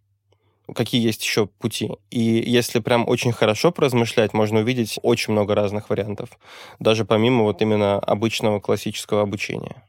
какие 0.72 1.04
есть 1.04 1.24
еще 1.24 1.46
пути. 1.46 1.90
И 2.12 2.20
если 2.20 2.78
прям 2.78 3.08
очень 3.08 3.32
хорошо 3.32 3.72
поразмышлять, 3.72 4.32
можно 4.34 4.60
увидеть 4.60 5.00
очень 5.02 5.32
много 5.32 5.56
разных 5.56 5.90
вариантов, 5.90 6.28
даже 6.78 7.04
помимо 7.04 7.42
вот 7.42 7.60
именно 7.60 7.98
обычного 7.98 8.60
классического 8.60 9.22
обучения. 9.22 9.82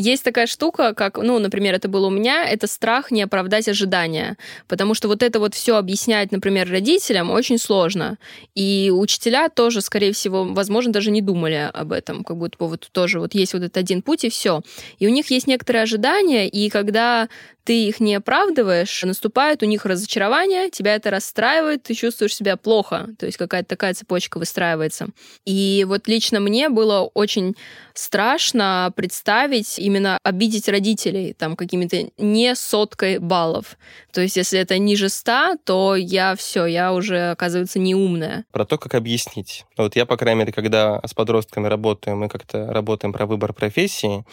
Есть 0.00 0.22
такая 0.22 0.46
штука, 0.46 0.94
как, 0.94 1.18
ну, 1.18 1.40
например, 1.40 1.74
это 1.74 1.88
было 1.88 2.06
у 2.06 2.10
меня, 2.10 2.48
это 2.48 2.68
страх 2.68 3.10
не 3.10 3.20
оправдать 3.20 3.66
ожидания. 3.66 4.38
Потому 4.68 4.94
что 4.94 5.08
вот 5.08 5.24
это 5.24 5.40
вот 5.40 5.56
все 5.56 5.76
объяснять, 5.76 6.30
например, 6.30 6.70
родителям 6.70 7.32
очень 7.32 7.58
сложно. 7.58 8.16
И 8.54 8.92
учителя 8.94 9.48
тоже, 9.48 9.80
скорее 9.80 10.12
всего, 10.12 10.44
возможно, 10.44 10.92
даже 10.92 11.10
не 11.10 11.20
думали 11.20 11.68
об 11.74 11.90
этом. 11.90 12.22
Как 12.22 12.36
будто 12.36 12.64
вот 12.64 12.88
тоже 12.92 13.18
вот 13.18 13.34
есть 13.34 13.54
вот 13.54 13.64
этот 13.64 13.76
один 13.76 14.02
путь, 14.02 14.22
и 14.22 14.30
все. 14.30 14.62
И 15.00 15.08
у 15.08 15.10
них 15.10 15.32
есть 15.32 15.48
некоторые 15.48 15.82
ожидания, 15.82 16.48
и 16.48 16.70
когда 16.70 17.28
ты 17.68 17.86
их 17.86 18.00
не 18.00 18.14
оправдываешь, 18.14 19.02
наступает 19.02 19.62
у 19.62 19.66
них 19.66 19.84
разочарование, 19.84 20.70
тебя 20.70 20.94
это 20.94 21.10
расстраивает, 21.10 21.82
ты 21.82 21.92
чувствуешь 21.92 22.34
себя 22.34 22.56
плохо, 22.56 23.10
то 23.18 23.26
есть 23.26 23.36
какая-то 23.36 23.68
такая 23.68 23.92
цепочка 23.92 24.38
выстраивается. 24.38 25.08
И 25.44 25.84
вот 25.86 26.08
лично 26.08 26.40
мне 26.40 26.70
было 26.70 27.02
очень 27.12 27.56
страшно 27.92 28.90
представить 28.96 29.78
именно 29.88 30.18
обидеть 30.22 30.68
родителей 30.68 31.32
там 31.32 31.56
какими-то 31.56 32.10
не 32.18 32.54
соткой 32.54 33.18
баллов. 33.18 33.76
То 34.12 34.20
есть 34.20 34.36
если 34.36 34.60
это 34.60 34.78
ниже 34.78 35.08
100, 35.08 35.56
то 35.64 35.96
я 35.96 36.36
все, 36.36 36.66
я 36.66 36.92
уже, 36.92 37.30
оказывается, 37.30 37.78
не 37.78 37.94
умная. 37.94 38.44
Про 38.52 38.64
то, 38.64 38.78
как 38.78 38.94
объяснить. 38.94 39.64
Вот 39.76 39.96
я, 39.96 40.06
по 40.06 40.16
крайней 40.16 40.40
мере, 40.40 40.52
когда 40.52 41.00
с 41.04 41.14
подростками 41.14 41.66
работаю, 41.66 42.16
мы 42.16 42.28
как-то 42.28 42.72
работаем 42.72 43.12
про 43.12 43.26
выбор 43.26 43.52
профессии, 43.52 44.24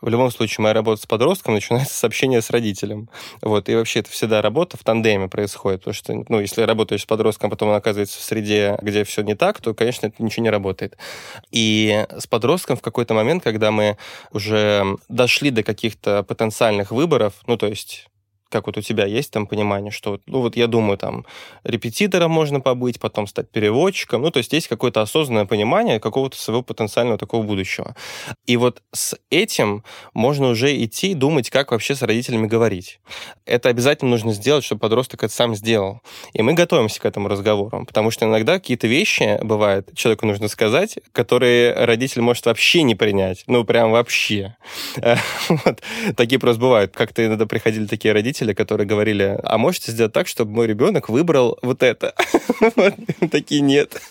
в 0.00 0.08
любом 0.08 0.30
случае 0.30 0.62
моя 0.62 0.74
работа 0.74 1.02
с 1.02 1.06
подростком 1.06 1.54
начинается 1.54 1.94
с 1.94 2.04
общения 2.04 2.42
с 2.42 2.50
родителям. 2.50 3.08
Вот. 3.42 3.68
И 3.68 3.74
вообще 3.74 4.00
это 4.00 4.10
всегда 4.10 4.42
работа 4.42 4.76
в 4.76 4.84
тандеме 4.84 5.28
происходит, 5.28 5.80
потому 5.80 5.94
что, 5.94 6.24
ну, 6.28 6.40
если 6.40 6.62
работаешь 6.62 7.02
с 7.02 7.06
подростком, 7.06 7.50
потом 7.50 7.70
он 7.70 7.76
оказывается 7.76 8.18
в 8.18 8.22
среде, 8.22 8.76
где 8.82 9.04
все 9.04 9.22
не 9.22 9.34
так, 9.34 9.60
то, 9.60 9.74
конечно, 9.74 10.06
это 10.06 10.22
ничего 10.22 10.42
не 10.42 10.50
работает. 10.50 10.96
И 11.50 12.06
с 12.16 12.26
подростком 12.26 12.76
в 12.76 12.82
какой-то 12.82 13.14
момент, 13.14 13.42
когда 13.42 13.70
мы 13.70 13.96
уже 14.32 14.95
дошли 15.08 15.50
до 15.50 15.62
каких-то 15.62 16.22
потенциальных 16.22 16.90
выборов, 16.90 17.34
ну, 17.46 17.56
то 17.56 17.66
есть 17.66 18.08
как 18.48 18.66
вот 18.66 18.76
у 18.78 18.80
тебя 18.80 19.06
есть 19.06 19.30
там 19.30 19.46
понимание, 19.46 19.90
что, 19.90 20.20
ну 20.26 20.40
вот 20.40 20.56
я 20.56 20.66
думаю, 20.66 20.98
там, 20.98 21.26
репетитором 21.64 22.30
можно 22.30 22.60
побыть, 22.60 23.00
потом 23.00 23.26
стать 23.26 23.50
переводчиком, 23.50 24.22
ну 24.22 24.30
то 24.30 24.38
есть 24.38 24.52
есть 24.52 24.68
какое-то 24.68 25.02
осознанное 25.02 25.46
понимание 25.46 26.00
какого-то 26.00 26.36
своего 26.36 26.62
потенциального 26.62 27.18
такого 27.18 27.42
будущего. 27.42 27.94
И 28.46 28.56
вот 28.56 28.82
с 28.92 29.16
этим 29.30 29.84
можно 30.14 30.48
уже 30.48 30.76
идти 30.84 31.12
и 31.12 31.14
думать, 31.14 31.50
как 31.50 31.72
вообще 31.72 31.94
с 31.94 32.02
родителями 32.02 32.46
говорить. 32.46 33.00
Это 33.44 33.68
обязательно 33.68 34.10
нужно 34.10 34.32
сделать, 34.32 34.64
чтобы 34.64 34.80
подросток 34.80 35.24
это 35.24 35.32
сам 35.32 35.54
сделал. 35.54 36.00
И 36.32 36.42
мы 36.42 36.54
готовимся 36.54 37.00
к 37.00 37.04
этому 37.04 37.28
разговору, 37.28 37.84
потому 37.86 38.10
что 38.10 38.26
иногда 38.26 38.54
какие-то 38.54 38.86
вещи, 38.86 39.38
бывает, 39.42 39.90
человеку 39.94 40.26
нужно 40.26 40.48
сказать, 40.48 40.98
которые 41.12 41.72
родитель 41.72 42.20
может 42.22 42.46
вообще 42.46 42.82
не 42.82 42.94
принять, 42.94 43.44
ну 43.46 43.64
прям 43.64 43.90
вообще. 43.92 44.56
Такие 46.16 46.38
просто 46.38 46.60
бывают. 46.60 46.92
Как-то 46.94 47.24
иногда 47.24 47.46
приходили 47.46 47.86
такие 47.86 48.12
родители, 48.12 48.35
родители, 48.36 48.52
которые 48.52 48.86
говорили, 48.86 49.38
а 49.42 49.58
можете 49.58 49.92
сделать 49.92 50.12
так, 50.12 50.26
чтобы 50.26 50.52
мой 50.52 50.66
ребенок 50.66 51.08
выбрал 51.08 51.58
вот 51.62 51.82
это? 51.82 52.14
Такие 53.30 53.60
нет. 53.60 54.00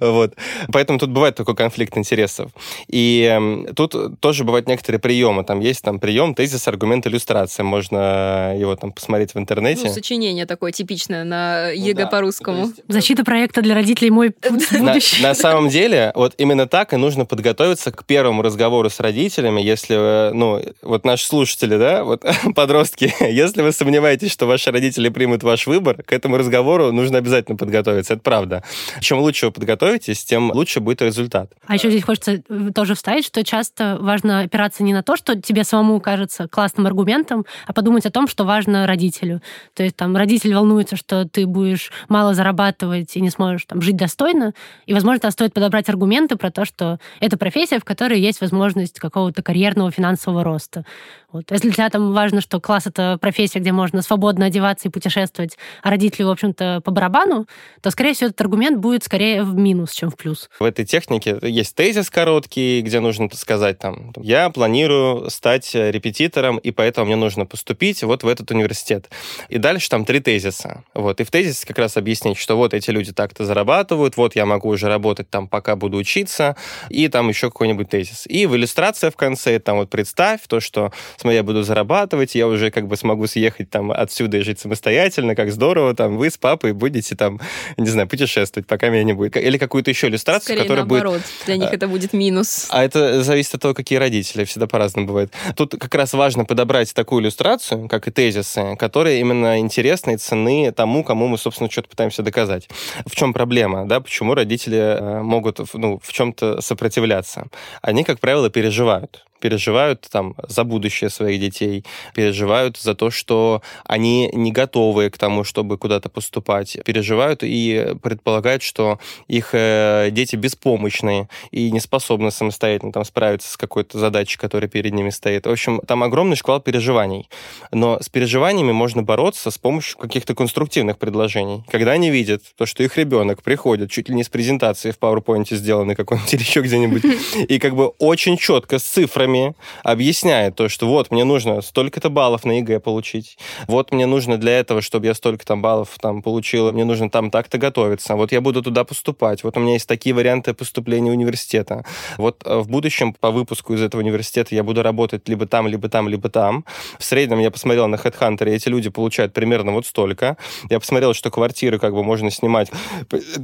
Вот. 0.00 0.34
Поэтому 0.72 0.98
тут 0.98 1.10
бывает 1.10 1.34
такой 1.34 1.54
конфликт 1.54 1.96
интересов. 1.96 2.50
И 2.88 3.22
эм, 3.22 3.74
тут 3.74 4.20
тоже 4.20 4.44
бывают 4.44 4.68
некоторые 4.68 5.00
приемы. 5.00 5.44
Там 5.44 5.60
есть 5.60 5.82
там 5.82 5.98
прием, 5.98 6.34
тезис, 6.34 6.68
аргумент, 6.68 7.06
иллюстрация. 7.06 7.64
Можно 7.64 8.54
его 8.58 8.76
там 8.76 8.92
посмотреть 8.92 9.34
в 9.34 9.38
интернете. 9.38 9.86
Ну, 9.86 9.92
сочинение 9.92 10.46
такое 10.46 10.72
типичное 10.72 11.24
на 11.24 11.70
ЕГЭ 11.70 12.04
ну 12.04 12.10
по-русскому. 12.10 12.72
Защита 12.88 13.24
проекта 13.24 13.62
для 13.62 13.74
родителей 13.74 14.10
«Мой 14.10 14.34
будущий». 14.50 15.22
На, 15.22 15.28
на 15.28 15.34
самом 15.34 15.68
деле, 15.68 16.12
вот 16.14 16.34
именно 16.38 16.66
так 16.66 16.92
и 16.92 16.96
нужно 16.96 17.24
подготовиться 17.24 17.90
к 17.90 18.04
первому 18.04 18.42
разговору 18.42 18.90
с 18.90 19.00
родителями, 19.00 19.60
если, 19.60 19.96
э, 19.96 20.32
ну, 20.32 20.62
вот 20.82 21.04
наши 21.04 21.26
слушатели, 21.26 21.76
да, 21.76 21.87
да, 21.88 22.04
вот 22.04 22.24
подростки, 22.54 23.14
если 23.20 23.62
вы 23.62 23.72
сомневаетесь, 23.72 24.30
что 24.30 24.46
ваши 24.46 24.70
родители 24.70 25.08
примут 25.08 25.42
ваш 25.42 25.66
выбор, 25.66 26.02
к 26.02 26.12
этому 26.12 26.36
разговору 26.36 26.92
нужно 26.92 27.18
обязательно 27.18 27.56
подготовиться, 27.56 28.14
это 28.14 28.22
правда. 28.22 28.62
Чем 29.00 29.18
лучше 29.20 29.46
вы 29.46 29.52
подготовитесь, 29.52 30.24
тем 30.24 30.50
лучше 30.52 30.80
будет 30.80 31.00
результат. 31.02 31.52
А 31.66 31.74
еще 31.74 31.90
здесь 31.90 32.04
хочется 32.04 32.42
э, 32.46 32.70
тоже 32.74 32.94
вставить, 32.94 33.24
что 33.24 33.42
часто 33.42 33.96
важно 34.00 34.40
опираться 34.40 34.82
не 34.82 34.92
на 34.92 35.02
то, 35.02 35.16
что 35.16 35.40
тебе 35.40 35.64
самому 35.64 36.00
кажется 36.00 36.46
классным 36.48 36.86
аргументом, 36.86 37.46
а 37.66 37.72
подумать 37.72 38.04
о 38.04 38.10
том, 38.10 38.28
что 38.28 38.44
важно 38.44 38.86
родителю. 38.86 39.40
То 39.74 39.82
есть 39.82 39.96
там 39.96 40.16
родитель 40.16 40.54
волнуется, 40.54 40.96
что 40.96 41.26
ты 41.26 41.46
будешь 41.46 41.90
мало 42.08 42.34
зарабатывать 42.34 43.16
и 43.16 43.20
не 43.20 43.30
сможешь 43.30 43.64
там 43.64 43.80
жить 43.80 43.96
достойно, 43.96 44.52
и, 44.86 44.92
возможно, 44.92 45.30
стоит 45.30 45.54
подобрать 45.54 45.88
аргументы 45.88 46.36
про 46.36 46.50
то, 46.50 46.64
что 46.64 46.98
это 47.20 47.38
профессия, 47.38 47.78
в 47.78 47.84
которой 47.84 48.20
есть 48.20 48.40
возможность 48.40 48.98
какого-то 48.98 49.42
карьерного 49.42 49.90
финансового 49.90 50.44
роста. 50.44 50.84
Вот. 51.30 51.50
Если 51.50 51.68
для 51.68 51.74
тебя 51.74 51.90
там 51.90 52.14
важно, 52.14 52.40
что 52.40 52.58
класс— 52.58 52.86
это 52.86 53.18
профессия, 53.20 53.58
где 53.58 53.70
можно 53.70 54.00
свободно 54.00 54.46
одеваться 54.46 54.88
и 54.88 54.90
путешествовать, 54.90 55.58
а 55.82 55.90
родители, 55.90 56.22
в 56.22 56.30
общем-то, 56.30 56.80
по 56.82 56.90
барабану, 56.90 57.46
то, 57.82 57.90
скорее 57.90 58.14
всего, 58.14 58.28
этот 58.28 58.40
аргумент 58.40 58.78
будет 58.78 59.04
скорее 59.04 59.42
в 59.42 59.54
минус, 59.54 59.92
чем 59.92 60.10
в 60.10 60.16
плюс. 60.16 60.48
В 60.58 60.64
этой 60.64 60.86
технике 60.86 61.38
есть 61.42 61.74
тезис 61.74 62.08
короткий, 62.08 62.80
где 62.80 63.00
нужно 63.00 63.28
сказать 63.34 63.78
там, 63.78 64.12
я 64.16 64.48
планирую 64.48 65.28
стать 65.28 65.74
репетитором, 65.74 66.56
и 66.56 66.70
поэтому 66.70 67.06
мне 67.06 67.16
нужно 67.16 67.44
поступить 67.44 68.02
вот 68.02 68.22
в 68.22 68.28
этот 68.28 68.50
университет. 68.50 69.10
И 69.50 69.58
дальше 69.58 69.90
там 69.90 70.06
три 70.06 70.20
тезиса. 70.20 70.82
Вот. 70.94 71.20
И 71.20 71.24
в 71.24 71.30
тезисе 71.30 71.66
как 71.66 71.78
раз 71.78 71.98
объяснить, 71.98 72.38
что 72.38 72.56
вот 72.56 72.72
эти 72.72 72.90
люди 72.90 73.12
так-то 73.12 73.44
зарабатывают, 73.44 74.16
вот 74.16 74.34
я 74.34 74.46
могу 74.46 74.70
уже 74.70 74.88
работать 74.88 75.28
там, 75.28 75.46
пока 75.46 75.76
буду 75.76 75.98
учиться, 75.98 76.56
и 76.88 77.08
там 77.08 77.28
еще 77.28 77.50
какой-нибудь 77.50 77.90
тезис. 77.90 78.26
И 78.26 78.46
в 78.46 78.56
иллюстрация 78.56 79.10
в 79.10 79.16
конце, 79.16 79.58
там 79.58 79.76
вот 79.76 79.90
представь 79.90 80.40
то, 80.48 80.60
что 80.60 80.90
смотри, 81.20 81.36
я 81.36 81.42
буду 81.42 81.62
зарабатывать, 81.62 82.34
я 82.34 82.46
уже 82.46 82.70
как 82.70 82.86
бы 82.86 82.96
смогу 82.96 83.26
съехать 83.26 83.70
там 83.70 83.90
отсюда 83.90 84.38
и 84.38 84.40
жить 84.40 84.60
самостоятельно, 84.60 85.34
как 85.34 85.50
здорово, 85.50 85.94
там 85.94 86.16
вы 86.16 86.30
с 86.30 86.36
папой 86.38 86.72
будете 86.72 87.16
там, 87.16 87.40
не 87.76 87.88
знаю, 87.88 88.08
путешествовать, 88.08 88.66
пока 88.66 88.88
меня 88.88 89.04
не 89.04 89.12
будет. 89.12 89.36
Или 89.36 89.58
какую-то 89.58 89.90
еще 89.90 90.08
иллюстрацию, 90.08 90.56
Скорее 90.56 90.62
которая 90.62 90.84
наоборот, 90.84 91.14
будет... 91.14 91.46
для 91.46 91.56
них 91.56 91.72
это 91.72 91.88
будет 91.88 92.12
минус. 92.12 92.66
А 92.70 92.84
это 92.84 93.22
зависит 93.22 93.54
от 93.54 93.62
того, 93.62 93.74
какие 93.74 93.98
родители, 93.98 94.44
всегда 94.44 94.66
по-разному 94.66 95.06
бывает. 95.06 95.32
Тут 95.56 95.74
как 95.78 95.94
раз 95.94 96.12
важно 96.12 96.44
подобрать 96.44 96.92
такую 96.94 97.22
иллюстрацию, 97.22 97.88
как 97.88 98.08
и 98.08 98.10
тезисы, 98.10 98.76
которые 98.76 99.20
именно 99.20 99.58
интересны 99.58 100.14
и 100.14 100.16
цены 100.16 100.72
тому, 100.72 101.04
кому 101.04 101.28
мы, 101.28 101.38
собственно, 101.38 101.70
что-то 101.70 101.88
пытаемся 101.88 102.22
доказать. 102.22 102.68
В 103.06 103.14
чем 103.14 103.32
проблема, 103.32 103.86
да, 103.86 104.00
почему 104.00 104.34
родители 104.34 104.76
э, 104.76 105.22
могут 105.22 105.60
ну, 105.74 106.00
в 106.02 106.12
чем-то 106.12 106.60
сопротивляться? 106.60 107.46
Они, 107.82 108.04
как 108.04 108.20
правило, 108.20 108.50
переживают 108.50 109.24
переживают 109.40 110.06
там 110.10 110.34
за 110.48 110.64
будущее 110.64 111.10
своих 111.10 111.40
детей, 111.40 111.84
переживают 112.14 112.76
за 112.76 112.94
то, 112.94 113.10
что 113.10 113.62
они 113.84 114.30
не 114.32 114.52
готовы 114.52 115.10
к 115.10 115.18
тому, 115.18 115.44
чтобы 115.44 115.78
куда-то 115.78 116.08
поступать, 116.08 116.78
переживают 116.84 117.40
и 117.42 117.94
предполагают, 118.02 118.62
что 118.62 118.98
их 119.26 119.50
э, 119.52 120.08
дети 120.10 120.36
беспомощные 120.36 121.28
и 121.50 121.70
не 121.70 121.80
способны 121.80 122.30
самостоятельно 122.30 122.92
там 122.92 123.04
справиться 123.04 123.50
с 123.50 123.56
какой-то 123.56 123.98
задачей, 123.98 124.38
которая 124.38 124.68
перед 124.68 124.92
ними 124.92 125.10
стоит. 125.10 125.46
В 125.46 125.50
общем, 125.50 125.80
там 125.86 126.02
огромный 126.02 126.36
шквал 126.36 126.60
переживаний. 126.60 127.28
Но 127.72 127.98
с 128.00 128.08
переживаниями 128.08 128.72
можно 128.72 129.02
бороться 129.02 129.50
с 129.50 129.58
помощью 129.58 129.98
каких-то 129.98 130.34
конструктивных 130.34 130.98
предложений. 130.98 131.64
Когда 131.70 131.92
они 131.92 132.10
видят 132.10 132.42
то, 132.56 132.66
что 132.66 132.82
их 132.82 132.96
ребенок 132.96 133.42
приходит 133.42 133.90
чуть 133.90 134.08
ли 134.08 134.14
не 134.14 134.24
с 134.24 134.28
презентации 134.28 134.90
в 134.90 134.98
PowerPoint 134.98 135.54
сделанной 135.54 135.94
какой-нибудь 135.94 136.34
или 136.34 136.40
еще 136.40 136.60
где-нибудь, 136.60 137.02
и 137.48 137.58
как 137.58 137.74
бы 137.74 137.88
очень 137.98 138.36
четко 138.36 138.78
с 138.78 138.82
цифрами 138.82 139.27
цифрами 139.28 139.54
объясняет 139.84 140.54
то, 140.54 140.68
что 140.68 140.86
вот, 140.86 141.10
мне 141.10 141.24
нужно 141.24 141.60
столько-то 141.60 142.10
баллов 142.10 142.44
на 142.44 142.58
ЕГЭ 142.58 142.80
получить, 142.80 143.38
вот 143.66 143.92
мне 143.92 144.06
нужно 144.06 144.38
для 144.38 144.58
этого, 144.58 144.82
чтобы 144.82 145.06
я 145.06 145.14
столько 145.14 145.44
там 145.44 145.62
баллов 145.62 145.96
там 146.00 146.22
получила, 146.22 146.72
мне 146.72 146.84
нужно 146.84 147.10
там 147.10 147.30
так-то 147.30 147.58
готовиться, 147.58 148.16
вот 148.16 148.32
я 148.32 148.40
буду 148.40 148.62
туда 148.62 148.84
поступать, 148.84 149.44
вот 149.44 149.56
у 149.56 149.60
меня 149.60 149.74
есть 149.74 149.88
такие 149.88 150.14
варианты 150.14 150.54
поступления 150.54 151.10
университета, 151.10 151.84
вот 152.16 152.42
э, 152.44 152.58
в 152.58 152.68
будущем 152.68 153.12
по 153.12 153.30
выпуску 153.30 153.74
из 153.74 153.82
этого 153.82 154.00
университета 154.00 154.54
я 154.54 154.62
буду 154.62 154.82
работать 154.82 155.28
либо 155.28 155.46
там, 155.46 155.68
либо 155.68 155.88
там, 155.88 156.08
либо 156.08 156.28
там. 156.28 156.64
В 156.98 157.04
среднем 157.04 157.38
я 157.38 157.50
посмотрел 157.50 157.88
на 157.88 157.96
HeadHunter, 157.96 158.48
и 158.48 158.54
эти 158.54 158.68
люди 158.68 158.90
получают 158.90 159.32
примерно 159.32 159.72
вот 159.72 159.86
столько. 159.86 160.36
Я 160.70 160.80
посмотрел, 160.80 161.14
что 161.14 161.30
квартиры 161.30 161.78
как 161.78 161.92
бы 161.92 162.02
можно 162.02 162.30
снимать. 162.30 162.70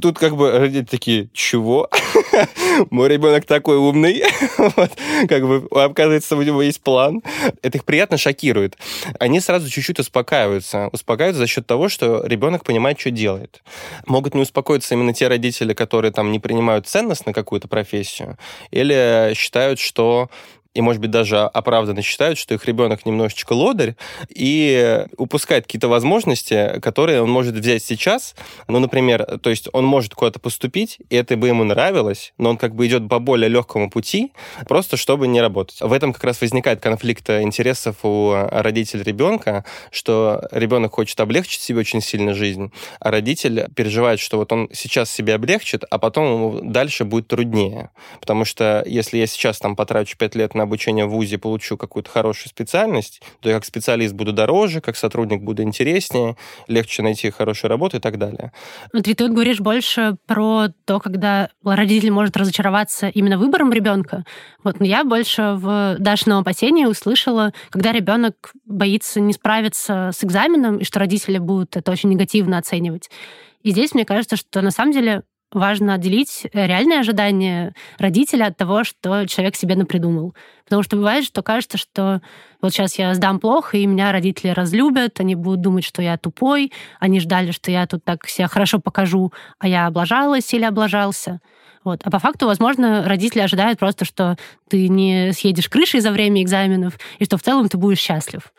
Тут 0.01 0.17
как 0.17 0.35
бы 0.35 0.51
родители 0.51 0.85
такие, 0.85 1.29
чего? 1.33 1.89
Мой 2.89 3.09
ребенок 3.09 3.45
такой 3.45 3.77
умный. 3.77 4.23
вот, 4.57 4.91
как 5.27 5.47
бы 5.47 5.67
оказывается, 5.83 6.35
у 6.35 6.41
него 6.41 6.61
есть 6.61 6.81
план. 6.81 7.21
Это 7.61 7.77
их 7.77 7.85
приятно 7.85 8.17
шокирует. 8.17 8.77
Они 9.19 9.39
сразу 9.39 9.69
чуть-чуть 9.69 9.99
успокаиваются. 9.99 10.89
Успокаиваются 10.91 11.39
за 11.39 11.47
счет 11.47 11.67
того, 11.67 11.89
что 11.89 12.25
ребенок 12.25 12.63
понимает, 12.63 12.99
что 12.99 13.11
делает. 13.11 13.63
Могут 14.05 14.35
не 14.35 14.41
успокоиться 14.41 14.93
именно 14.93 15.13
те 15.13 15.27
родители, 15.27 15.73
которые 15.73 16.11
там 16.11 16.31
не 16.31 16.39
принимают 16.39 16.87
ценность 16.87 17.25
на 17.25 17.33
какую-то 17.33 17.67
профессию, 17.67 18.37
или 18.71 19.33
считают, 19.35 19.79
что 19.79 20.29
и, 20.75 20.81
может 20.81 21.01
быть, 21.01 21.09
даже 21.09 21.39
оправданно 21.39 22.01
считают, 22.01 22.37
что 22.37 22.53
их 22.53 22.65
ребенок 22.65 23.05
немножечко 23.05 23.53
лодырь 23.53 23.95
и 24.29 25.05
упускает 25.17 25.63
какие-то 25.63 25.87
возможности, 25.87 26.79
которые 26.81 27.21
он 27.21 27.29
может 27.29 27.55
взять 27.55 27.81
сейчас. 27.81 28.35
Ну, 28.67 28.79
например, 28.79 29.39
то 29.41 29.49
есть 29.49 29.69
он 29.71 29.85
может 29.85 30.13
куда-то 30.13 30.39
поступить, 30.39 30.99
и 31.09 31.15
это 31.15 31.37
бы 31.37 31.47
ему 31.47 31.63
нравилось, 31.63 32.33
но 32.37 32.49
он 32.49 32.57
как 32.57 32.75
бы 32.75 32.85
идет 32.85 33.07
по 33.07 33.19
более 33.19 33.47
легкому 33.47 33.89
пути, 33.89 34.33
просто 34.67 34.97
чтобы 34.97 35.27
не 35.27 35.39
работать. 35.39 35.79
В 35.79 35.93
этом 35.93 36.11
как 36.11 36.25
раз 36.25 36.41
возникает 36.41 36.81
конфликт 36.81 37.29
интересов 37.29 37.95
у 38.03 38.33
родителей 38.33 39.03
ребенка, 39.03 39.63
что 39.91 40.45
ребенок 40.51 40.93
хочет 40.95 41.17
облегчить 41.21 41.61
себе 41.61 41.79
очень 41.79 42.01
сильно 42.01 42.33
жизнь, 42.33 42.73
а 42.99 43.11
родитель 43.11 43.67
переживает, 43.73 44.19
что 44.19 44.37
вот 44.37 44.51
он 44.51 44.69
сейчас 44.73 45.09
себе 45.09 45.35
облегчит, 45.35 45.85
а 45.89 45.97
потом 45.99 46.25
ему 46.25 46.59
дальше 46.61 47.05
будет 47.05 47.29
труднее. 47.29 47.91
Потому 48.19 48.43
что 48.43 48.83
если 48.85 49.17
я 49.17 49.27
сейчас 49.27 49.59
там 49.59 49.77
потрачу 49.77 50.17
5 50.17 50.35
лет 50.35 50.53
на 50.53 50.64
обучение 50.65 51.05
в 51.05 51.11
ВУЗе 51.11 51.37
получу 51.37 51.77
какую-то 51.77 52.09
хорошую 52.09 52.49
специальность, 52.49 53.21
то 53.39 53.49
я 53.49 53.55
как 53.55 53.65
специалист 53.65 54.13
буду 54.13 54.33
дороже, 54.33 54.81
как 54.81 54.95
сотрудник 54.95 55.41
буду 55.41 55.63
интереснее, 55.63 56.35
легче 56.67 57.01
найти 57.01 57.29
хорошую 57.29 57.69
работу 57.69 57.97
и 57.97 57.99
так 57.99 58.17
далее. 58.17 58.51
Смотри, 58.91 59.13
ты 59.13 59.23
вот 59.23 59.33
говоришь 59.33 59.59
больше 59.59 60.17
про 60.25 60.67
то, 60.85 60.99
когда 60.99 61.49
родитель 61.63 62.11
может 62.11 62.37
разочароваться 62.37 63.07
именно 63.07 63.37
выбором 63.37 63.71
ребенка. 63.71 64.25
Вот, 64.63 64.79
но 64.79 64.85
я 64.85 65.03
больше 65.03 65.53
в 65.55 65.95
Дашином 65.99 66.39
опасении 66.39 66.85
услышала, 66.85 67.53
когда 67.69 67.91
ребенок 67.91 68.53
боится 68.65 69.19
не 69.19 69.33
справиться 69.33 70.11
с 70.13 70.23
экзаменом, 70.23 70.77
и 70.77 70.83
что 70.83 70.99
родители 70.99 71.37
будут 71.37 71.77
это 71.77 71.91
очень 71.91 72.09
негативно 72.09 72.57
оценивать. 72.57 73.09
И 73.61 73.71
здесь 73.71 73.93
мне 73.93 74.05
кажется, 74.05 74.35
что 74.35 74.61
на 74.61 74.71
самом 74.71 74.91
деле 74.91 75.23
важно 75.51 75.93
отделить 75.93 76.47
реальные 76.53 76.99
ожидания 76.99 77.73
родителя 77.97 78.47
от 78.47 78.57
того, 78.57 78.83
что 78.83 79.25
человек 79.25 79.55
себе 79.55 79.75
напридумал. 79.75 80.35
Потому 80.65 80.83
что 80.83 80.95
бывает, 80.97 81.25
что 81.25 81.43
кажется, 81.43 81.77
что 81.77 82.21
вот 82.61 82.73
сейчас 82.73 82.97
я 82.97 83.13
сдам 83.13 83.39
плохо, 83.39 83.77
и 83.77 83.85
меня 83.85 84.11
родители 84.11 84.49
разлюбят, 84.49 85.19
они 85.19 85.35
будут 85.35 85.61
думать, 85.61 85.85
что 85.85 86.01
я 86.01 86.17
тупой, 86.17 86.73
они 86.99 87.19
ждали, 87.19 87.51
что 87.51 87.71
я 87.71 87.85
тут 87.87 88.03
так 88.03 88.27
себя 88.27 88.47
хорошо 88.47 88.79
покажу, 88.79 89.31
а 89.59 89.67
я 89.67 89.87
облажалась 89.87 90.53
или 90.53 90.63
облажался. 90.63 91.39
Вот. 91.83 92.01
А 92.03 92.09
по 92.09 92.17
факту, 92.17 92.47
возможно, 92.47 93.03
родители 93.05 93.41
ожидают 93.41 93.77
просто, 93.77 94.05
что 94.05 94.37
ты 94.67 94.87
не 94.89 95.31
съедешь 95.33 95.69
крышей 95.69 95.99
за 95.99 96.11
время 96.11 96.41
экзаменов, 96.41 96.97
и 97.19 97.25
что 97.25 97.37
в 97.37 97.43
целом 97.43 97.69
ты 97.69 97.77
будешь 97.77 97.99
счастлив. 97.99 98.51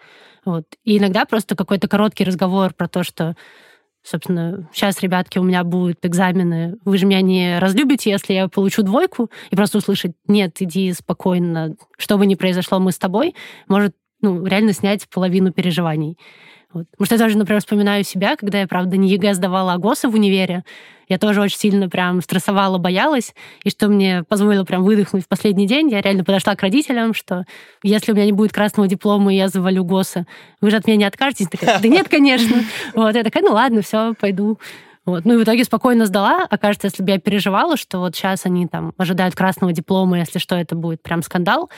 Вот. 0.44 0.64
И 0.84 0.98
иногда 0.98 1.24
просто 1.24 1.56
какой-то 1.56 1.88
короткий 1.88 2.24
разговор 2.24 2.72
про 2.72 2.86
то, 2.86 3.02
что 3.02 3.34
собственно, 4.06 4.68
сейчас, 4.72 5.02
ребятки, 5.02 5.38
у 5.38 5.42
меня 5.42 5.64
будут 5.64 6.04
экзамены, 6.04 6.76
вы 6.84 6.96
же 6.96 7.06
меня 7.06 7.20
не 7.20 7.58
разлюбите, 7.58 8.10
если 8.10 8.34
я 8.34 8.48
получу 8.48 8.82
двойку, 8.82 9.30
и 9.50 9.56
просто 9.56 9.78
услышать, 9.78 10.12
нет, 10.28 10.56
иди 10.60 10.92
спокойно, 10.92 11.74
что 11.98 12.16
бы 12.16 12.26
ни 12.26 12.36
произошло, 12.36 12.78
мы 12.78 12.92
с 12.92 12.98
тобой, 12.98 13.34
может 13.68 13.94
ну, 14.22 14.44
реально 14.46 14.72
снять 14.72 15.08
половину 15.08 15.52
переживаний. 15.52 16.16
Вот. 16.76 16.90
Потому 16.90 17.06
что 17.06 17.14
я 17.14 17.18
тоже, 17.18 17.38
например, 17.38 17.60
вспоминаю 17.60 18.04
себя, 18.04 18.36
когда 18.36 18.60
я, 18.60 18.66
правда, 18.66 18.98
не 18.98 19.08
ЕГЭ 19.08 19.32
сдавала, 19.32 19.72
а 19.72 19.78
ГОСы 19.78 20.08
в 20.08 20.14
универе. 20.14 20.62
Я 21.08 21.16
тоже 21.18 21.40
очень 21.40 21.56
сильно 21.56 21.88
прям 21.88 22.20
стрессовала, 22.20 22.76
боялась. 22.76 23.34
И 23.64 23.70
что 23.70 23.88
мне 23.88 24.24
позволило 24.24 24.64
прям 24.64 24.82
выдохнуть 24.82 25.24
в 25.24 25.28
последний 25.28 25.66
день, 25.66 25.88
я 25.88 26.02
реально 26.02 26.22
подошла 26.22 26.54
к 26.54 26.60
родителям, 26.60 27.14
что 27.14 27.44
если 27.82 28.12
у 28.12 28.14
меня 28.14 28.26
не 28.26 28.32
будет 28.32 28.52
красного 28.52 28.86
диплома, 28.88 29.32
и 29.32 29.36
я 29.38 29.48
завалю 29.48 29.84
ГОСы, 29.84 30.26
вы 30.60 30.70
же 30.70 30.76
от 30.76 30.86
меня 30.86 30.98
не 30.98 31.04
откажетесь? 31.04 31.48
Такая, 31.48 31.80
да 31.80 31.88
нет, 31.88 32.08
конечно. 32.10 32.56
Вот, 32.94 33.14
я 33.14 33.24
такая, 33.24 33.42
ну 33.42 33.52
ладно, 33.52 33.80
все, 33.80 34.12
пойду. 34.20 34.58
Вот. 35.06 35.24
Ну 35.24 35.32
и 35.32 35.36
в 35.38 35.44
итоге 35.44 35.64
спокойно 35.64 36.04
сдала. 36.04 36.44
А 36.44 36.48
кажется, 36.48 36.88
если 36.88 37.02
бы 37.02 37.10
я 37.10 37.18
переживала, 37.18 37.78
что 37.78 38.00
вот 38.00 38.14
сейчас 38.14 38.44
они 38.44 38.66
там 38.66 38.92
ожидают 38.98 39.34
красного 39.34 39.72
диплома, 39.72 40.18
если 40.18 40.38
что, 40.38 40.56
это 40.56 40.74
будет 40.74 41.02
прям 41.02 41.22
скандал, 41.22 41.70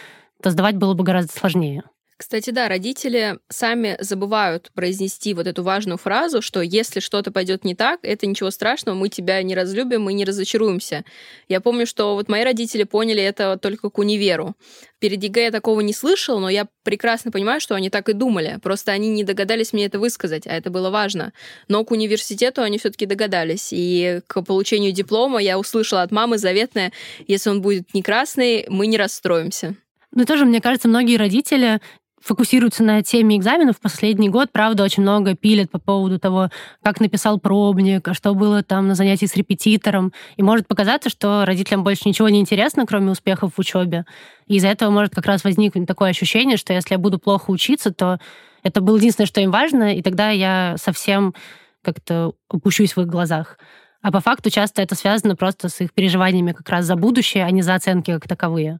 то 0.42 0.50
сдавать 0.50 0.74
было 0.74 0.94
бы 0.94 1.04
гораздо 1.04 1.32
сложнее. 1.32 1.84
Кстати, 2.18 2.50
да, 2.50 2.68
родители 2.68 3.38
сами 3.48 3.96
забывают 4.00 4.72
произнести 4.74 5.34
вот 5.34 5.46
эту 5.46 5.62
важную 5.62 5.98
фразу, 5.98 6.42
что 6.42 6.60
если 6.60 6.98
что-то 6.98 7.30
пойдет 7.30 7.64
не 7.64 7.76
так, 7.76 8.00
это 8.02 8.26
ничего 8.26 8.50
страшного, 8.50 8.96
мы 8.96 9.08
тебя 9.08 9.40
не 9.44 9.54
разлюбим, 9.54 10.02
мы 10.02 10.12
не 10.14 10.24
разочаруемся. 10.24 11.04
Я 11.46 11.60
помню, 11.60 11.86
что 11.86 12.16
вот 12.16 12.28
мои 12.28 12.42
родители 12.42 12.82
поняли 12.82 13.22
это 13.22 13.56
только 13.56 13.88
к 13.88 13.98
универу. 13.98 14.56
Перед 14.98 15.22
ЕГЭ 15.22 15.44
я 15.44 15.50
такого 15.52 15.80
не 15.80 15.92
слышал, 15.92 16.40
но 16.40 16.48
я 16.48 16.66
прекрасно 16.82 17.30
понимаю, 17.30 17.60
что 17.60 17.76
они 17.76 17.88
так 17.88 18.08
и 18.08 18.14
думали. 18.14 18.58
Просто 18.64 18.90
они 18.90 19.10
не 19.10 19.22
догадались 19.22 19.72
мне 19.72 19.86
это 19.86 20.00
высказать, 20.00 20.44
а 20.48 20.52
это 20.52 20.70
было 20.70 20.90
важно. 20.90 21.32
Но 21.68 21.84
к 21.84 21.92
университету 21.92 22.62
они 22.62 22.78
все-таки 22.78 23.06
догадались. 23.06 23.68
И 23.70 24.22
к 24.26 24.42
получению 24.42 24.90
диплома 24.90 25.40
я 25.40 25.56
услышала 25.56 26.02
от 26.02 26.10
мамы 26.10 26.38
заветное, 26.38 26.92
если 27.28 27.50
он 27.50 27.62
будет 27.62 27.94
не 27.94 28.02
красный, 28.02 28.66
мы 28.68 28.88
не 28.88 28.96
расстроимся. 28.96 29.76
Ну, 30.10 30.24
тоже, 30.24 30.46
мне 30.46 30.60
кажется, 30.60 30.88
многие 30.88 31.16
родители 31.16 31.80
фокусируются 32.20 32.82
на 32.82 33.02
теме 33.02 33.36
экзаменов. 33.36 33.80
Последний 33.80 34.28
год, 34.28 34.50
правда, 34.52 34.84
очень 34.84 35.02
много 35.02 35.34
пилят 35.34 35.70
по 35.70 35.78
поводу 35.78 36.18
того, 36.18 36.50
как 36.82 37.00
написал 37.00 37.38
пробник, 37.38 38.06
а 38.08 38.14
что 38.14 38.34
было 38.34 38.62
там 38.62 38.88
на 38.88 38.94
занятии 38.94 39.26
с 39.26 39.36
репетитором. 39.36 40.12
И 40.36 40.42
может 40.42 40.66
показаться, 40.66 41.10
что 41.10 41.44
родителям 41.44 41.84
больше 41.84 42.02
ничего 42.06 42.28
не 42.28 42.40
интересно, 42.40 42.86
кроме 42.86 43.10
успехов 43.10 43.52
в 43.54 43.58
учебе. 43.58 44.04
И 44.46 44.56
из-за 44.56 44.68
этого 44.68 44.90
может 44.90 45.14
как 45.14 45.26
раз 45.26 45.44
возникнуть 45.44 45.86
такое 45.86 46.10
ощущение, 46.10 46.56
что 46.56 46.72
если 46.72 46.94
я 46.94 46.98
буду 46.98 47.18
плохо 47.18 47.50
учиться, 47.50 47.92
то 47.92 48.18
это 48.62 48.80
было 48.80 48.96
единственное, 48.96 49.26
что 49.26 49.40
им 49.40 49.50
важно, 49.50 49.94
и 49.94 50.02
тогда 50.02 50.30
я 50.30 50.76
совсем 50.78 51.34
как-то 51.82 52.32
упущусь 52.50 52.96
в 52.96 53.00
их 53.00 53.06
глазах. 53.06 53.58
А 54.00 54.12
по 54.12 54.20
факту 54.20 54.50
часто 54.50 54.82
это 54.82 54.94
связано 54.94 55.36
просто 55.36 55.68
с 55.68 55.80
их 55.80 55.92
переживаниями 55.92 56.52
как 56.52 56.68
раз 56.68 56.84
за 56.84 56.96
будущее, 56.96 57.44
а 57.44 57.50
не 57.50 57.62
за 57.62 57.74
оценки 57.74 58.12
как 58.12 58.28
таковые. 58.28 58.78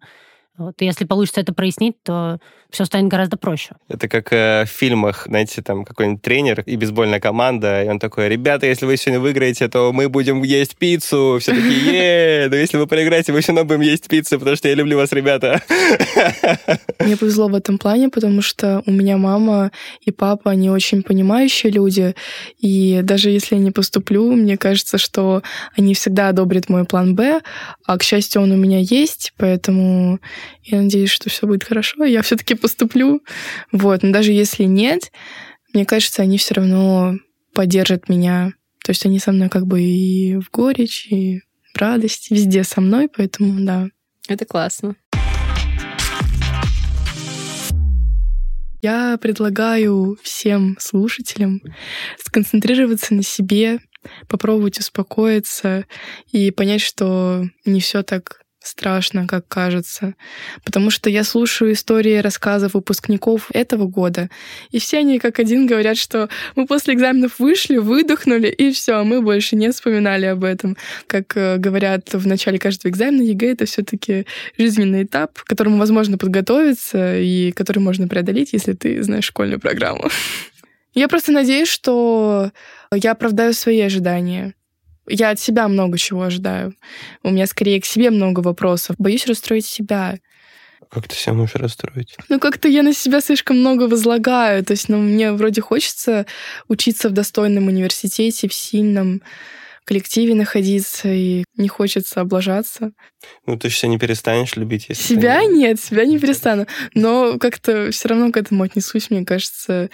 Вот. 0.59 0.75
Если 0.81 1.05
получится 1.05 1.41
это 1.41 1.55
прояснить, 1.55 2.03
то 2.03 2.39
все 2.71 2.85
станет 2.85 3.09
гораздо 3.09 3.37
проще. 3.37 3.77
Это 3.89 4.09
как 4.09 4.33
э, 4.33 4.65
в 4.65 4.69
фильмах, 4.69 5.25
знаете, 5.27 5.63
там 5.63 5.85
какой-нибудь 5.85 6.21
тренер 6.21 6.63
и 6.67 6.75
бейсбольная 6.75 7.21
команда, 7.21 7.85
и 7.85 7.89
он 7.89 8.01
такой, 8.01 8.29
ребята, 8.29 8.67
если 8.67 8.85
вы 8.85 8.97
сегодня 8.97 9.21
выиграете, 9.21 9.69
то 9.69 9.93
мы 9.93 10.09
будем 10.09 10.43
есть 10.43 10.77
пиццу. 10.77 11.39
Все 11.41 11.53
такие, 11.53 12.43
е 12.43 12.49
но 12.49 12.57
если 12.57 12.77
вы 12.77 12.89
проиграете, 12.89 13.33
мы 13.33 13.41
все 13.41 13.53
равно 13.53 13.65
будем 13.65 13.83
есть 13.83 14.09
пиццу, 14.09 14.39
потому 14.39 14.57
что 14.57 14.69
я 14.69 14.75
люблю 14.75 14.97
вас, 14.97 15.13
ребята. 15.13 15.63
Мне 16.99 17.17
повезло 17.17 17.47
в 17.47 17.55
этом 17.55 17.79
плане, 17.79 18.09
потому 18.09 18.43
что 18.43 18.83
у 18.85 18.91
меня 18.91 19.17
мама 19.17 19.71
и 20.01 20.11
папа, 20.11 20.51
они 20.51 20.71
очень 20.71 21.05
понимающие 21.05 21.71
люди, 21.71 22.17
и 22.59 23.01
даже 23.05 23.31
если 23.31 23.55
я 23.55 23.61
не 23.61 23.71
поступлю, 23.71 24.33
мне 24.33 24.59
кажется, 24.59 24.99
что 24.99 25.43
они 25.77 25.95
всегда 25.95 26.29
одобрят 26.29 26.69
мой 26.69 26.85
план 26.85 27.15
«Б», 27.15 27.41
а, 27.87 27.97
к 27.97 28.03
счастью, 28.03 28.43
он 28.43 28.51
у 28.51 28.57
меня 28.57 28.81
есть, 28.81 29.33
поэтому 29.39 30.19
я 30.63 30.81
надеюсь, 30.81 31.11
что 31.11 31.31
все 31.31 31.47
будет 31.47 31.65
хорошо, 31.65 32.05
я 32.05 32.23
все-таки 32.23 32.55
поступлю. 32.55 33.23
Вот, 33.73 34.03
но 34.03 34.13
даже 34.13 34.33
если 34.33 34.65
нет, 34.65 35.13
мне 35.75 35.85
кажется, 35.85 36.23
они 36.23 36.39
все 36.39 36.55
равно 36.55 37.17
поддержат 37.55 38.09
меня. 38.09 38.53
То 38.85 38.91
есть 38.91 39.05
они 39.05 39.19
со 39.19 39.33
мной 39.33 39.49
как 39.49 39.67
бы 39.67 39.83
и 39.83 40.37
в 40.37 40.51
горечь, 40.51 41.07
и 41.11 41.41
в 41.75 41.79
радость, 41.79 42.31
везде 42.31 42.65
со 42.65 42.81
мной, 42.81 43.09
поэтому 43.15 43.65
да. 43.65 43.89
Это 44.29 44.45
классно. 44.45 44.97
Я 48.81 49.19
предлагаю 49.21 50.17
всем 50.23 50.77
слушателям 50.79 51.61
сконцентрироваться 52.25 53.13
на 53.13 53.23
себе, 53.23 53.81
попробовать 54.29 54.79
успокоиться 54.79 55.85
и 56.31 56.51
понять, 56.51 56.81
что 56.81 57.45
не 57.65 57.81
все 57.81 58.03
так 58.03 58.43
страшно, 58.61 59.27
как 59.27 59.47
кажется. 59.49 60.15
Потому 60.65 60.91
что 60.91 61.11
я 61.11 61.25
слушаю 61.25 61.73
истории 61.73 62.19
рассказов 62.19 62.75
выпускников 62.75 63.51
этого 63.53 63.87
года, 63.87 64.31
и 64.71 64.79
все 64.79 64.99
они 64.99 65.19
как 65.19 65.39
один 65.39 65.67
говорят, 65.67 65.97
что 65.97 66.29
мы 66.57 66.67
после 66.67 66.95
экзаменов 66.95 67.39
вышли, 67.39 67.77
выдохнули, 67.77 68.49
и 68.49 68.73
все, 68.73 69.03
мы 69.05 69.23
больше 69.23 69.57
не 69.57 69.71
вспоминали 69.71 70.27
об 70.27 70.45
этом. 70.45 70.77
Как 71.07 71.37
э, 71.37 71.57
говорят 71.57 72.13
в 72.13 72.27
начале 72.27 72.59
каждого 72.59 72.91
экзамена, 72.91 73.23
ЕГЭ— 73.23 73.53
это 73.53 73.65
все 73.67 73.83
таки 73.83 74.27
жизненный 74.59 75.05
этап, 75.05 75.39
к 75.39 75.45
которому 75.45 75.79
возможно 75.79 76.19
подготовиться 76.19 77.19
и 77.19 77.53
который 77.53 77.79
можно 77.79 78.09
преодолеть, 78.09 78.53
если 78.53 78.73
ты 78.73 79.03
знаешь 79.03 79.25
школьную 79.25 79.61
программу. 79.61 80.09
Я 80.95 81.07
просто 81.07 81.31
надеюсь, 81.31 81.69
что 81.69 82.51
я 82.93 83.13
оправдаю 83.13 83.53
свои 83.53 83.81
ожидания. 83.81 84.55
Я 85.09 85.31
от 85.31 85.41
себя 85.41 85.69
много 85.69 85.99
чего 85.99 86.23
ожидаю. 86.23 86.75
У 87.23 87.31
меня 87.31 87.47
скорее 87.47 87.81
к 87.81 87.85
себе 87.85 88.11
много 88.11 88.41
вопросов. 88.41 88.97
Боюсь 88.99 89.27
расстроить 89.27 89.67
себя. 89.67 90.19
Как 90.91 91.09
ты 91.09 91.17
себя 91.17 91.35
можешь 91.35 91.57
расстроить? 91.57 92.17
Ну, 92.29 92.41
как-то 92.41 92.69
я 92.69 92.83
на 92.83 92.95
себя 92.95 93.21
слишком 93.21 93.59
много 93.59 93.85
возлагаю. 93.85 94.65
То 94.65 94.73
есть, 94.73 94.89
ну, 94.89 94.99
мне 94.99 95.33
вроде 95.33 95.61
хочется 95.61 96.27
учиться 96.69 97.09
в 97.09 97.13
достойном 97.13 97.67
университете, 97.67 98.49
в 98.49 98.55
сильном 98.55 99.23
коллективе 99.85 100.35
находиться, 100.35 101.09
и 101.09 101.45
не 101.57 101.69
хочется 101.69 102.21
облажаться. 102.21 102.93
Ну, 103.47 103.59
ты 103.59 103.71
же 103.71 103.77
себя 103.77 103.89
не 103.89 103.99
перестанешь 103.99 104.55
любить, 104.57 104.87
если... 104.91 105.03
Себя 105.03 105.41
ты... 105.41 105.47
нет, 105.47 105.81
себя 105.81 106.05
не 106.05 106.19
перестану. 106.19 106.67
Но 106.93 107.39
как-то 107.39 107.91
все 107.91 108.09
равно 108.09 108.31
к 108.31 108.37
этому 108.37 108.65
отнесусь, 108.65 109.09
мне 109.09 109.25
кажется, 109.25 109.89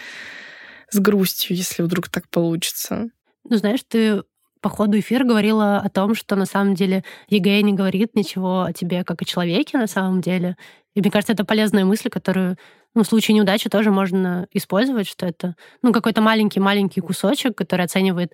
с 0.90 0.98
грустью, 0.98 1.56
если 1.56 1.82
вдруг 1.82 2.08
так 2.08 2.28
получится. 2.28 3.08
Ну, 3.48 3.56
знаешь, 3.56 3.80
ты 3.86 4.22
по 4.64 4.70
ходу 4.70 4.98
эфира 4.98 5.24
говорила 5.24 5.76
о 5.76 5.90
том, 5.90 6.14
что 6.14 6.36
на 6.36 6.46
самом 6.46 6.74
деле 6.74 7.04
ЕГЭ 7.28 7.60
не 7.60 7.74
говорит 7.74 8.16
ничего 8.16 8.62
о 8.62 8.72
тебе 8.72 9.04
как 9.04 9.20
о 9.20 9.24
человеке 9.26 9.76
на 9.76 9.86
самом 9.86 10.22
деле. 10.22 10.56
И 10.94 11.00
мне 11.00 11.10
кажется, 11.10 11.34
это 11.34 11.44
полезная 11.44 11.84
мысль, 11.84 12.08
которую 12.08 12.56
ну, 12.94 13.02
в 13.02 13.06
случае 13.06 13.34
неудачи 13.34 13.68
тоже 13.68 13.90
можно 13.90 14.46
использовать, 14.54 15.06
что 15.06 15.26
это 15.26 15.54
ну, 15.82 15.92
какой-то 15.92 16.22
маленький-маленький 16.22 17.02
кусочек, 17.02 17.58
который 17.58 17.84
оценивает 17.84 18.32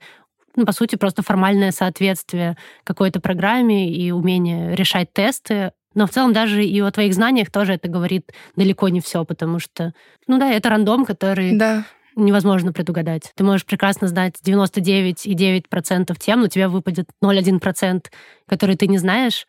ну, 0.54 0.64
по 0.64 0.70
сути, 0.70 0.94
просто 0.94 1.22
формальное 1.22 1.72
соответствие 1.72 2.56
какой-то 2.84 3.20
программе 3.20 3.92
и 3.92 4.12
умение 4.12 4.76
решать 4.76 5.12
тесты. 5.12 5.72
Но 5.94 6.06
в 6.06 6.10
целом 6.10 6.32
даже 6.32 6.64
и 6.64 6.80
о 6.80 6.92
твоих 6.92 7.12
знаниях 7.12 7.50
тоже 7.50 7.72
это 7.72 7.88
говорит 7.88 8.30
далеко 8.54 8.88
не 8.88 9.00
все, 9.00 9.24
потому 9.24 9.58
что, 9.58 9.94
ну 10.28 10.38
да, 10.38 10.52
это 10.52 10.68
рандом, 10.68 11.04
который 11.04 11.56
да 11.56 11.84
невозможно 12.16 12.72
предугадать. 12.72 13.32
Ты 13.34 13.44
можешь 13.44 13.66
прекрасно 13.66 14.08
знать 14.08 14.34
99,9% 14.44 16.16
тем, 16.18 16.40
но 16.40 16.44
у 16.46 16.48
тебя 16.48 16.68
выпадет 16.68 17.08
0,1%, 17.22 18.04
который 18.46 18.76
ты 18.76 18.86
не 18.86 18.98
знаешь. 18.98 19.46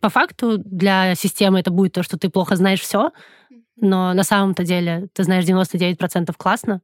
По 0.00 0.08
факту 0.08 0.58
для 0.58 1.14
системы 1.14 1.60
это 1.60 1.70
будет 1.70 1.92
то, 1.92 2.02
что 2.02 2.18
ты 2.18 2.28
плохо 2.28 2.56
знаешь 2.56 2.80
все, 2.80 3.12
но 3.82 4.14
на 4.14 4.22
самом-то 4.22 4.62
деле 4.62 5.08
ты 5.12 5.24
знаешь 5.24 5.44
99% 5.44 6.32
классно. 6.38 6.80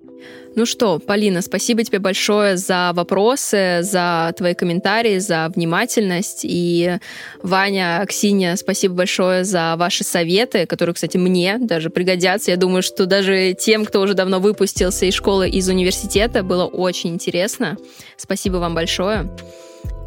Ну 0.57 0.67
что, 0.67 0.99
Полина, 0.99 1.41
спасибо 1.41 1.85
тебе 1.85 2.01
большое 2.01 2.57
за 2.57 2.91
вопросы, 2.93 3.79
за 3.83 4.35
твои 4.37 4.55
комментарии, 4.55 5.19
за 5.19 5.51
внимательность. 5.55 6.41
И 6.43 6.99
Ваня, 7.43 8.05
Ксения, 8.07 8.57
спасибо 8.57 8.95
большое 8.95 9.45
за 9.45 9.77
ваши 9.77 10.03
советы, 10.03 10.67
которые, 10.67 10.95
кстати, 10.95 11.17
мне 11.17 11.59
даже 11.59 11.89
пригодятся. 11.89 12.51
Я 12.51 12.57
думаю, 12.57 12.83
что 12.83 13.07
даже 13.07 13.55
тем, 13.55 13.85
кто 13.85 14.01
уже 14.01 14.15
давно 14.15 14.41
выпустился 14.41 15.07
из 15.07 15.15
школы, 15.15 15.49
из 15.49 15.69
университета, 15.69 16.43
было 16.43 16.67
очень 16.67 17.11
интересно. 17.11 17.77
Спасибо 18.17 18.57
вам 18.57 18.75
большое. 18.75 19.31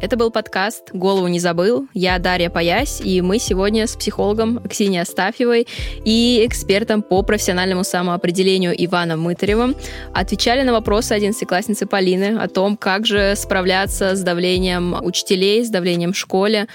Это 0.02 0.16
был 0.16 0.32
подкаст 0.32 0.90
«Голову 0.92 1.28
не 1.28 1.38
забыл». 1.38 1.86
Я 1.94 2.18
Дарья 2.18 2.50
Паясь, 2.50 3.00
и 3.00 3.22
мы 3.22 3.38
сегодня 3.38 3.86
с 3.86 3.94
психологом 3.94 4.60
Ксенией 4.68 5.02
Астафьевой 5.02 5.68
и 6.04 6.44
экспертом 6.44 7.02
по 7.02 7.22
профессиональному 7.22 7.84
самоопределению 7.84 8.74
Иваном 8.84 9.20
Мытаревым 9.20 9.76
отвечали 10.12 10.62
на 10.62 10.72
вопросы 10.72 11.12
одиннадцатиклассницы 11.12 11.86
Полины 11.86 12.36
о 12.36 12.48
том, 12.48 12.76
как 12.76 13.06
же 13.06 13.34
справляться 13.36 14.16
с 14.16 14.22
давлением 14.22 14.96
учителей, 15.04 15.64
с 15.64 15.70
давлением 15.70 16.14
в 16.14 16.18
школе, 16.18 16.66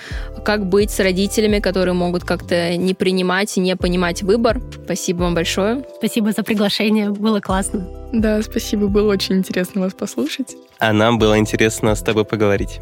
как 0.46 0.66
быть 0.66 0.90
с 0.90 1.02
родителями, 1.02 1.60
которые 1.60 1.96
могут 1.96 2.24
как-то 2.24 2.78
не 2.78 2.94
принимать 2.94 3.58
и 3.58 3.60
не 3.60 3.76
понимать 3.76 4.24
выбор. 4.24 4.62
Спасибо 4.86 5.24
вам 5.24 5.36
большое. 5.36 5.84
Спасибо 5.98 6.32
за 6.32 6.44
приглашение, 6.44 7.10
было 7.10 7.42
классно. 7.42 7.90
Да, 8.14 8.42
спасибо, 8.42 8.88
было 8.88 9.12
очень 9.12 9.36
интересно 9.36 9.82
вас 9.82 9.94
послушать. 9.94 10.56
А 10.80 10.94
нам 10.94 11.20
было 11.20 11.38
интересно 11.38 11.94
с 11.94 12.02
тобой 12.02 12.24
поговорить. 12.24 12.80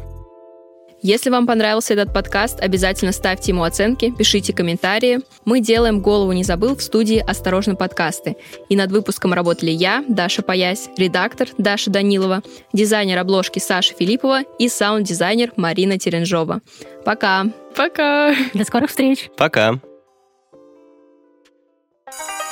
Если 1.06 1.30
вам 1.30 1.46
понравился 1.46 1.92
этот 1.92 2.12
подкаст, 2.12 2.60
обязательно 2.60 3.12
ставьте 3.12 3.52
ему 3.52 3.62
оценки, 3.62 4.10
пишите 4.10 4.52
комментарии. 4.52 5.20
Мы 5.44 5.60
делаем 5.60 6.00
«Голову 6.00 6.32
не 6.32 6.42
забыл» 6.42 6.74
в 6.74 6.82
студии 6.82 7.24
«Осторожно, 7.24 7.76
подкасты». 7.76 8.34
И 8.68 8.74
над 8.74 8.90
выпуском 8.90 9.32
работали 9.32 9.70
я, 9.70 10.04
Даша 10.08 10.42
Паясь, 10.42 10.88
редактор 10.96 11.46
Даша 11.58 11.92
Данилова, 11.92 12.42
дизайнер 12.72 13.20
обложки 13.20 13.60
Саша 13.60 13.94
Филиппова 13.94 14.40
и 14.58 14.68
саунд-дизайнер 14.68 15.52
Марина 15.54 15.96
Теренжова. 15.96 16.60
Пока! 17.04 17.44
Пока! 17.76 18.34
До 18.52 18.64
скорых 18.64 18.90
встреч! 18.90 19.30
Пока! 19.36 19.78
you 22.08 22.45